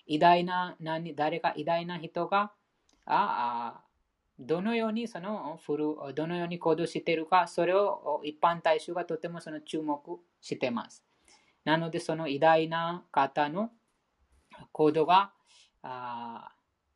[0.06, 2.52] 偉大な何、誰か偉大な人が、
[3.06, 3.84] あ
[4.40, 10.02] どのようにそのフル、どのように行動しているか、それを一般大衆がとてもその注目
[10.40, 11.04] しています。
[11.66, 13.72] なので、その偉大な方の
[14.72, 15.34] 行動が
[15.82, 16.54] あ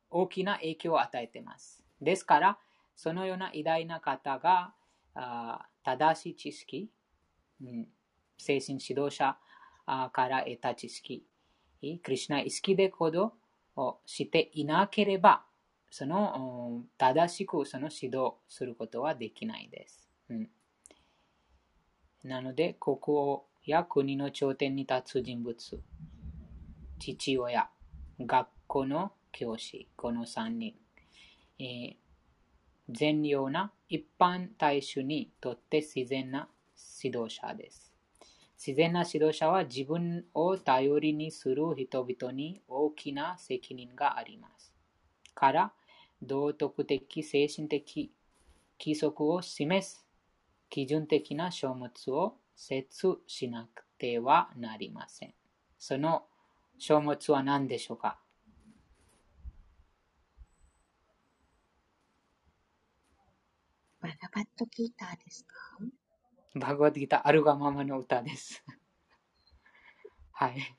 [0.09, 1.82] 大きな影響を与えています。
[2.03, 2.57] ですから、
[2.95, 4.73] そのような偉大な方が
[5.83, 6.89] 正しい知識、
[7.61, 7.87] うん、
[8.37, 9.37] 精神指導者
[9.85, 11.25] から得た知識、
[11.81, 13.33] クリュナ意識で行動
[13.75, 15.43] をしていなければ、
[15.89, 20.09] その正しくその指導することはできないです。
[20.29, 20.49] うん、
[22.23, 25.83] なので、国王や国の頂点に立つ人物、
[26.99, 27.69] 父親、
[28.19, 30.75] 学校の教師、この3人、
[31.63, 31.95] えー、
[32.89, 36.49] 全容な一般大衆にとって自然な
[37.01, 37.93] 指導者です。
[38.57, 44.73] 自然な指導者は自分を頼りにする人々に大きな責任があります。
[45.33, 45.73] から、
[46.21, 48.11] 道徳的、精神的
[48.79, 50.05] 規則を示す
[50.69, 55.33] 基準的な書物を設しなくてはなりません。
[55.77, 56.23] その
[56.77, 58.22] 書物は何でしょうか？
[64.03, 65.55] バガバットギーターですか？
[66.59, 68.61] バグワッドギターあるがままの歌です。
[70.33, 70.75] はい。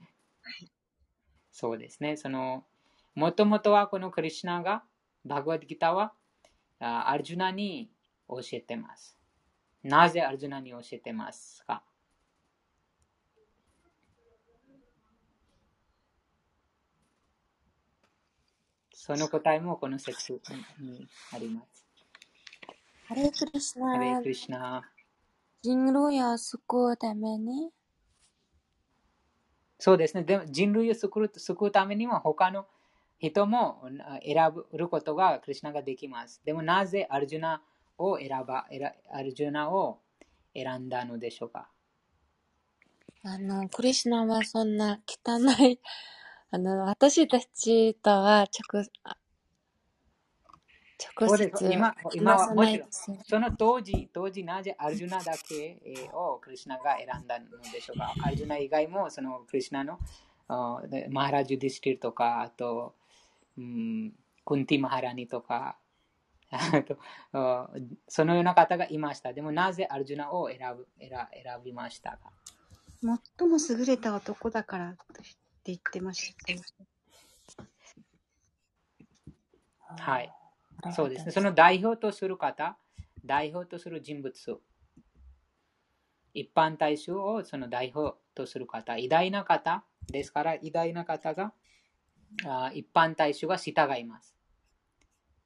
[1.51, 2.19] そうですね。
[2.19, 2.67] その、
[3.15, 4.85] もともとはこのクリュナが
[5.25, 6.13] バグワッドギターは
[6.81, 7.91] アルジュナに
[8.29, 9.17] 教えてます。
[9.83, 11.83] なぜアルジュナに教えてますか？
[18.93, 20.33] その答えもこの説
[20.79, 21.84] にあります。
[23.07, 23.91] ハレクリシナ。
[23.91, 24.83] ハレクリシナ。
[25.63, 27.71] 人類を救うために？
[29.79, 30.23] そうですね。
[30.25, 32.67] でも人類を救う救うためには他の
[33.19, 33.83] 人も
[34.25, 36.41] 選ぶことがクリュナができます。
[36.45, 37.63] でもなぜアルジュナ
[37.99, 38.67] を選ば、
[39.13, 40.01] アルジュナを
[40.55, 41.69] 選んだのでしょうか？
[43.23, 45.79] あの、クリュナはそんな汚い、
[46.51, 48.85] あの、私たちとは直、
[51.19, 55.81] 直接今今はもちろん、その当時、当時なぜアルジュナだけ
[56.12, 59.99] をクリュナが選んだのでしょうかアルジュナ以外もそのクリュナの
[61.11, 62.95] マハラジュディスティルとか、あと、
[63.59, 64.12] うん、
[64.45, 65.79] クンティマハラニとか、
[68.07, 69.33] そのような方がいました。
[69.33, 72.33] でもなぜアルジュナを選ぶ選選びましたか？
[73.39, 74.99] 最も優れた男だからって
[75.65, 76.35] 言ってまし
[77.57, 77.65] た。
[79.97, 80.33] はい。
[80.93, 81.32] そうですね。
[81.32, 82.77] その代表とする方、
[83.24, 84.61] 代表とする人物、
[86.35, 91.52] 一般大衆をその代表とする方、偉大な方ですから、偉大な方が
[92.47, 94.35] あ一般大衆が従います。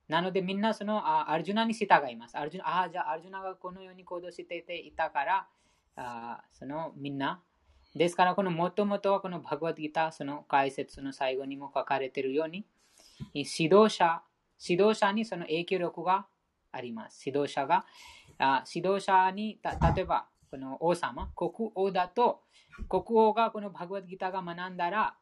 [0.09, 2.39] なのでみんなそのあアルジュナに従います。
[2.39, 5.47] アルジュナあじゃあアルジュナがこのように行動していたから
[5.97, 7.43] あそのみんな
[7.95, 12.65] ですからこのもともとはこのバグワッドギターその解説の最後にも書かれているように
[13.35, 14.23] 指導者
[14.61, 16.27] 指導者にその影響力が
[16.73, 17.23] あります。
[17.27, 17.85] 指導者が
[18.39, 22.43] あ指導者に例えばこの王様国王だと
[22.89, 25.15] 国王がこのバグワッドギターが学んだら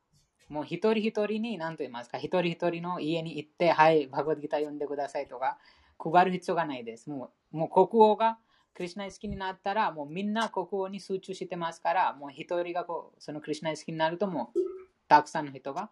[0.48, 5.58] もう一人一人に何と言いますか、一人一人の家に行って、はい、バグワッドギター読んでくださいとか、
[5.98, 7.10] 配る必要がないです。
[7.10, 8.38] もうもう国王が
[8.74, 14.58] クリュナイ好きになったら、もうみんな国王に集中してますから、もう一人がこうそのクリュナイ好きになると、もう
[15.08, 15.90] たくさんの人が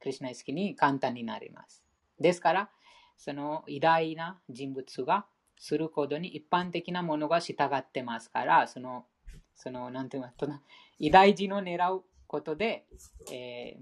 [0.00, 1.83] クリュナイ好きに簡単になります。
[2.20, 2.70] ですから、
[3.16, 5.26] その偉大な人物が
[5.58, 9.06] することに一般的なものが従ってますから、その、
[9.54, 10.60] その、なんて言いますか、
[10.98, 12.86] 偉大人を狙うことで、
[13.32, 13.78] え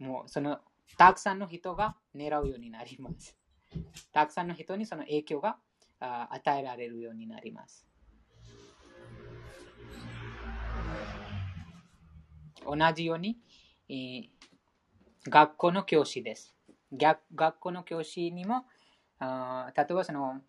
[0.00, 0.58] ー、もうその
[0.96, 3.36] たくさんの人が狙うようになります。
[4.12, 5.56] たくさんの人にその影響が
[6.00, 7.86] 与えられるようになります。
[12.64, 13.38] 同じように、
[13.88, 14.28] えー、
[15.28, 16.54] 学校の教師です。
[16.92, 18.64] 逆学校の教師にも、
[19.18, 20.40] あ例えばその、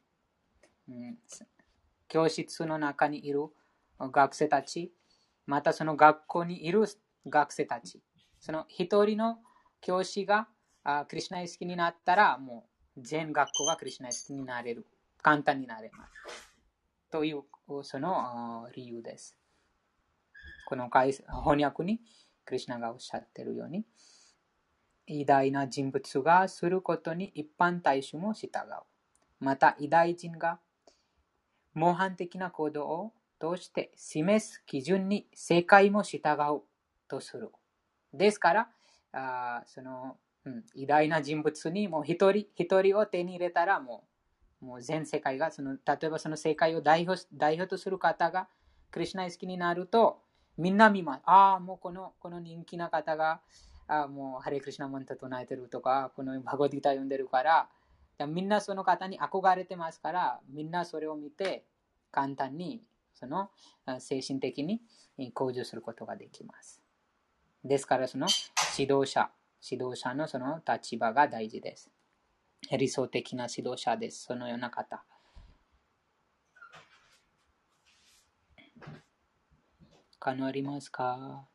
[0.90, 1.18] うん、
[2.08, 3.46] 教室の中にいる
[4.00, 4.94] 学生たち、
[5.46, 6.86] またその学校にいる
[7.28, 8.02] 学生たち。
[8.40, 9.38] その一人の
[9.80, 10.48] 教師が
[10.84, 12.68] あクリュナイ好きになったら、も
[12.98, 14.86] う全学校がクリュナイ好きになれる。
[15.22, 16.12] 簡単になれます。
[17.10, 17.44] という
[17.84, 19.38] その理由です。
[20.66, 22.02] この翻訳に
[22.44, 23.86] クリュナがおっしゃってるように。
[25.08, 29.44] 偉大な人物がすることに一般大衆も従う。
[29.44, 30.60] また、偉大人が
[31.74, 36.20] 模範的な行動を通して示す基準に世界も従
[36.56, 36.62] う
[37.08, 37.52] とする。
[38.14, 38.70] ですから、
[39.12, 44.04] あその、うん、偉大な人物にもう一人一人を手に入れたらも
[44.62, 48.48] うもう全世界がその例えばその世界を代表代表とする方が
[48.92, 50.22] クリュナイ好きになると
[50.58, 51.22] みんな見ます。
[51.26, 53.42] ああ、もうこのこの人気な方が
[53.88, 57.70] あもうハレクリシナマンタ唱えてるとか、このバゴディタ読んでるから、
[58.28, 61.66] みんなその方に憧れてますから、みんなそれを見て
[62.12, 62.82] 簡単に
[63.14, 63.50] その
[64.00, 64.82] 精神的に
[65.34, 66.82] 向上することができます。
[67.64, 68.28] ですからその
[68.78, 69.30] 指導者、
[69.62, 71.92] 指導者のその立場が大事です。
[72.72, 74.24] 理想的な指導者です。
[74.24, 75.04] そのような方。
[80.20, 81.50] 他のありますか？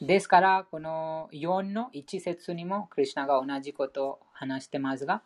[0.00, 5.22] ですから、この4の1節にも、クリュナが同じことを話してますが、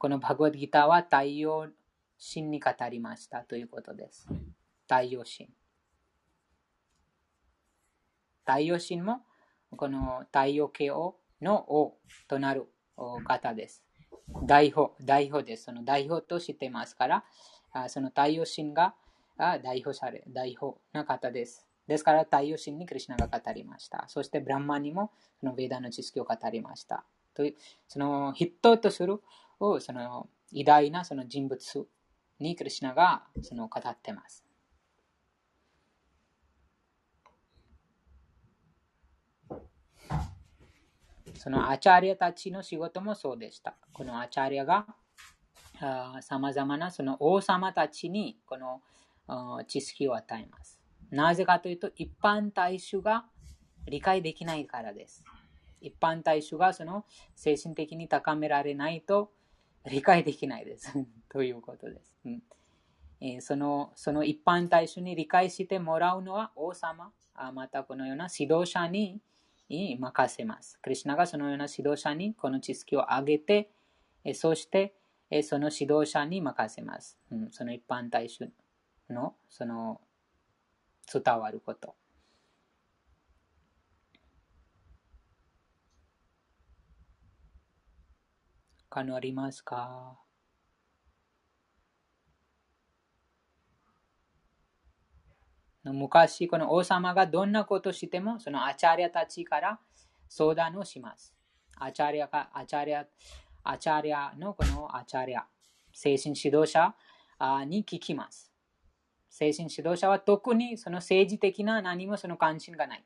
[0.00, 1.68] このバグワッドギターは太陽
[2.18, 4.26] 神に語りましたということです。
[4.88, 5.48] 太陽神。
[8.44, 9.20] 太陽神も、
[9.76, 11.96] この太陽系王の王
[12.26, 12.66] となる
[13.24, 13.84] 方です。
[14.44, 15.66] 代表、代表です。
[15.66, 17.24] その代表としてますから、
[17.88, 18.96] その太陽神が
[19.38, 21.69] 代表され、代表な方です。
[21.90, 24.04] ですから、太陽神にクリュナが語りました。
[24.06, 25.10] そして、ブランマにも
[25.40, 27.04] そのヴェーダの知識を語りました。
[27.34, 27.56] という、
[27.88, 29.20] その筆頭とする
[29.58, 31.88] その偉大なその人物
[32.38, 34.44] にクリュナがその語ってます。
[41.34, 43.74] そのアチャリアたちの仕事もそうでした。
[43.92, 44.86] このアチャリアが
[46.20, 48.80] さまざまなその王様たちにこの
[49.66, 50.79] 知識を与えます。
[51.10, 53.24] なぜかというと、一般大衆が
[53.86, 55.24] 理解できないからです。
[55.80, 57.04] 一般大衆がその
[57.34, 59.32] 精神的に高められないと
[59.90, 60.92] 理解できないです。
[61.28, 62.18] ということです。
[62.24, 62.42] うん
[63.22, 69.20] えー、そのその一般大衆に理解してもらうのは王様、あまたこのような指導者に
[69.68, 70.78] 任せます。
[70.80, 73.70] クリュナがそのような指導者にこの知識をあげて、
[74.24, 74.94] えそして
[75.30, 77.18] えその指導者に任せます。
[77.30, 78.50] うん、その一般大衆
[79.08, 80.00] のその
[81.12, 81.94] 伝わること。
[88.88, 90.18] 他のありますか？
[95.82, 99.78] 昔、この王様がどんなことしても、そのアチャリアたちから
[100.28, 101.34] 相談をします。
[101.76, 103.06] アチャリアか、アチャリア、
[103.64, 105.46] アチャリアのこのアチャリア、
[105.92, 106.94] 精神指導者
[107.64, 108.49] に聞きます。
[109.40, 113.04] 精神指導者は特にその政治的な何もその関心がない。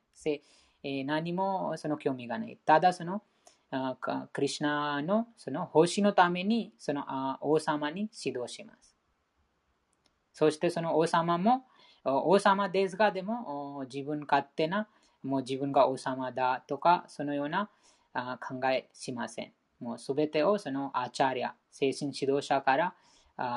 [1.06, 2.59] 何もその興味がない。
[2.66, 3.23] ただその
[4.32, 7.05] クリュナのその奉仕のためにその
[7.40, 8.97] 王様に指導します。
[10.32, 11.66] そしてその王様も
[12.05, 14.89] 王様ですがでも自分勝手な
[15.23, 17.70] もう自分が王様だとかそのような
[18.12, 19.52] 考えしません。
[19.78, 22.94] もうすべてをそのアチャリア、精神指導者から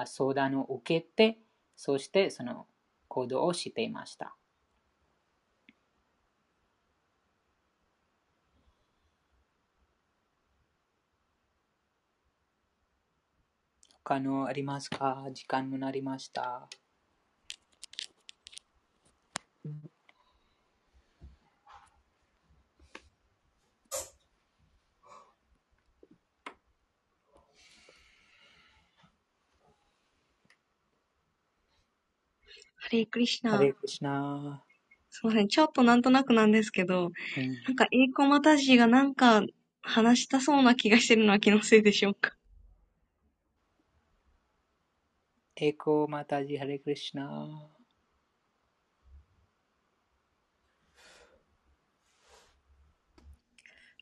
[0.06, 1.40] 相談を受けて
[1.78, 2.68] そしてその
[3.08, 4.36] 行動をしていました。
[14.04, 15.28] 他のありますか？
[15.34, 16.68] 時間もなりました。
[32.88, 33.52] ハレークリシナ。
[33.52, 34.64] ハレークリシナ。
[35.10, 35.48] すみません。
[35.50, 39.44] ちょっとなんとなくなんですけど、うん、なんか、エイコマタジがなんか
[39.82, 42.32] 話したそうな気がしてるのは気のせいでしょうか？
[45.58, 47.50] エイコマタジ、ハレークリシナ。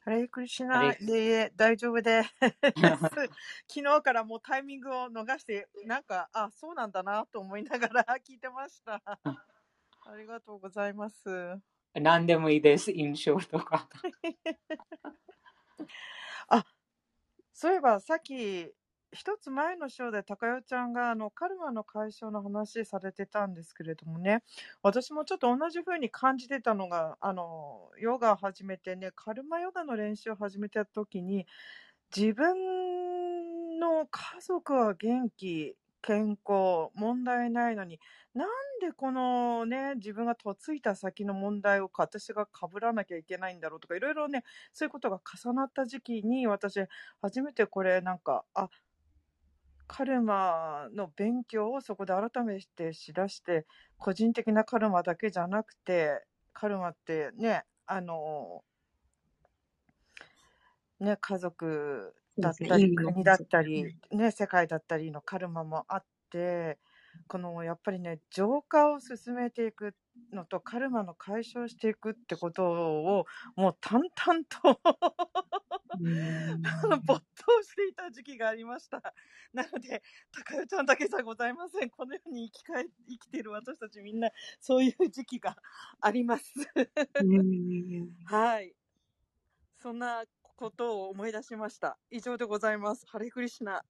[0.05, 2.29] ハレイクリシナ、いえいえ、大丈夫で す。
[3.67, 9.01] 昨日からもうタイミングを逃して、なんか、あ、そうなんだなと思いながら 聞いてました。
[9.03, 9.19] あ
[10.15, 11.59] りがとうございます。
[11.95, 13.89] 何でもいいです、印象とか。
[16.49, 16.63] あ、
[17.53, 18.71] そういえばさっき、
[19.15, 24.43] 一つ前の章で高代ちゃんがあのカルマの解消の話されてたんですけれどもね、
[24.83, 31.47] 私もちょっと同じ風に感じてたのが、あの、ヨガを始めてね、カルマヨガの練習を始めた時に、
[32.15, 37.99] 自分の家族は元気、健康、問題ないのに、
[38.35, 44.43] なんでこのね、自分が嫁いた先の問題を私が被らなきゃいけないんだろうとか、いろいろね、
[44.73, 46.79] そういうことが重なった時期に、私、
[47.21, 48.69] 初めてこれ、なんか、あ、
[49.87, 53.65] カルマの勉強をそこで改めてしだして、
[53.97, 58.63] 個人的なカルマだけじゃなくて、カルマってね、あの、
[60.99, 66.79] ね、家族だったり、国だったり、ね、世界だったりのカルマもあって、
[67.27, 69.95] このやっぱりね、浄化を進めていく
[70.31, 73.25] のと、カルマの解消していくってことを、
[73.55, 74.79] もう淡々と
[77.05, 79.13] 没頭していた時期がありました。
[79.53, 81.89] なので、高代ちゃんだけじゃございません。
[81.89, 84.29] この世に生き返生きている私たちみんな、
[84.59, 85.57] そういう時期が
[86.01, 86.53] あります。
[88.25, 88.75] はい。
[89.77, 91.97] そんなことを思い出しました。
[92.09, 93.05] 以上でございます。
[93.07, 93.85] ハレクリシナ。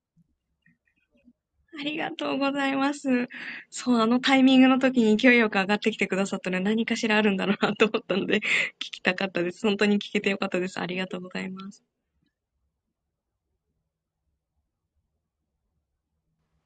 [1.79, 3.27] ありがとうございます。
[3.69, 8.39] そう、あのタイミングの時に勢いよく上がってきてくださったので何かしらあるんだろうなと思ったので、
[8.79, 9.65] 聞きたかったです。
[9.67, 10.79] 本当に聞けてよかったです。
[10.79, 11.83] ありがとうございます。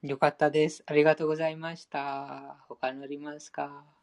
[0.01, 0.83] よかったです。
[0.87, 2.65] ありがとうございました。
[2.67, 3.98] 他にありますか？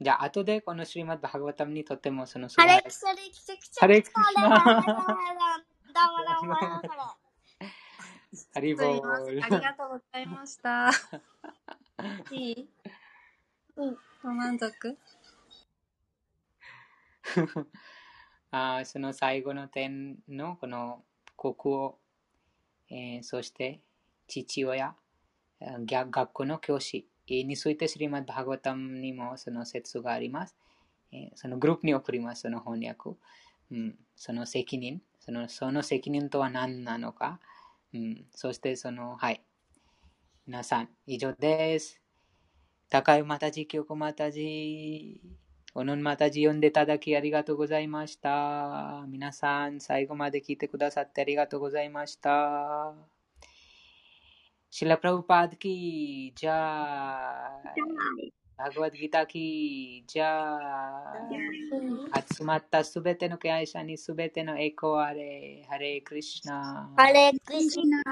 [0.00, 7.16] じゃあ、後でこのシリマッバハガバタムにとってもその素ハ晴らしいレクサレキセキセハレクリキシナどうもどうもどうもどうも
[8.54, 9.26] ハリボすいません。
[9.26, 10.90] ールありがとうございました。
[12.30, 12.68] いい
[13.76, 13.96] うん。
[14.22, 14.96] ご満足
[18.50, 21.02] あーその最後の点のこの
[21.36, 21.98] 国王、
[22.90, 23.80] えーそして
[24.28, 24.94] 父親、
[25.60, 30.56] えー逆学校の教師えーについてシリマッバハガバタムにもその説があります。
[31.12, 33.18] えそのグループに送ります、その翻訳。
[33.70, 37.38] うん、その責任その、その責任とは何なのか。
[37.92, 39.42] うん、そしてその、はい。
[40.46, 42.00] 皆さん、以上です。
[42.88, 45.20] 高いまたじ、清子またじ。
[45.74, 49.04] おのんまたじ読んでいただきありがとうございました。
[49.08, 53.17] 皆さん、最後まで聞いてくださってありがとうございました。
[54.72, 55.72] शिला प्रभुपाद की
[56.38, 57.78] जय
[58.58, 61.14] バギタキ、じゃあ、
[62.34, 66.90] 集まったすべての敬愛者にすべての栄光あれ、ハレクリシナ。
[66.96, 68.02] ハレクリシナ。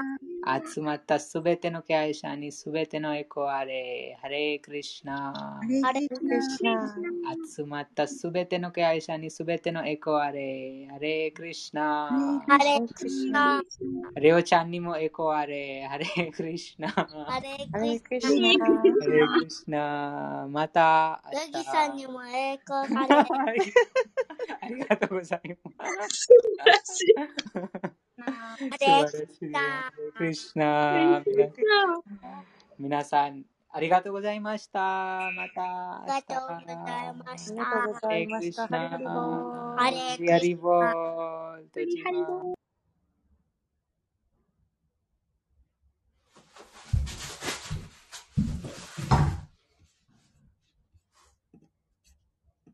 [0.65, 5.59] 集まったすべての敬愛者にすべての栄光あれ、ハレクリシナ。
[5.83, 6.95] ハレクリシナ。
[7.53, 12.07] 集まったすべての敬愛者にすべての栄光あれ、ハレクリシナ。
[12.47, 13.61] ハレクリシナ。
[14.15, 16.87] レオちゃんにも栄光あれ、ハレクリシナ。
[16.87, 18.65] ハレクリシナ。
[18.65, 20.36] ハレクリシナ。
[20.47, 21.35] また明日。
[21.53, 23.15] ヤギさんにも栄光ハレ。
[23.15, 23.23] は
[23.55, 23.73] い
[24.61, 25.77] ありがとうございます。
[25.77, 26.27] ハ素
[26.57, 27.13] 晴レらしい。
[28.79, 29.51] です。
[29.53, 31.23] ハレクリシナ。
[32.77, 34.79] 皆さん、ありがとうございました。
[35.35, 38.07] またありがとうございましありがとうごた。
[38.07, 38.67] ざいました。
[38.67, 40.39] ハレナ。
[40.39, 40.85] クリボー。
[40.85, 42.56] ハレクリシナ。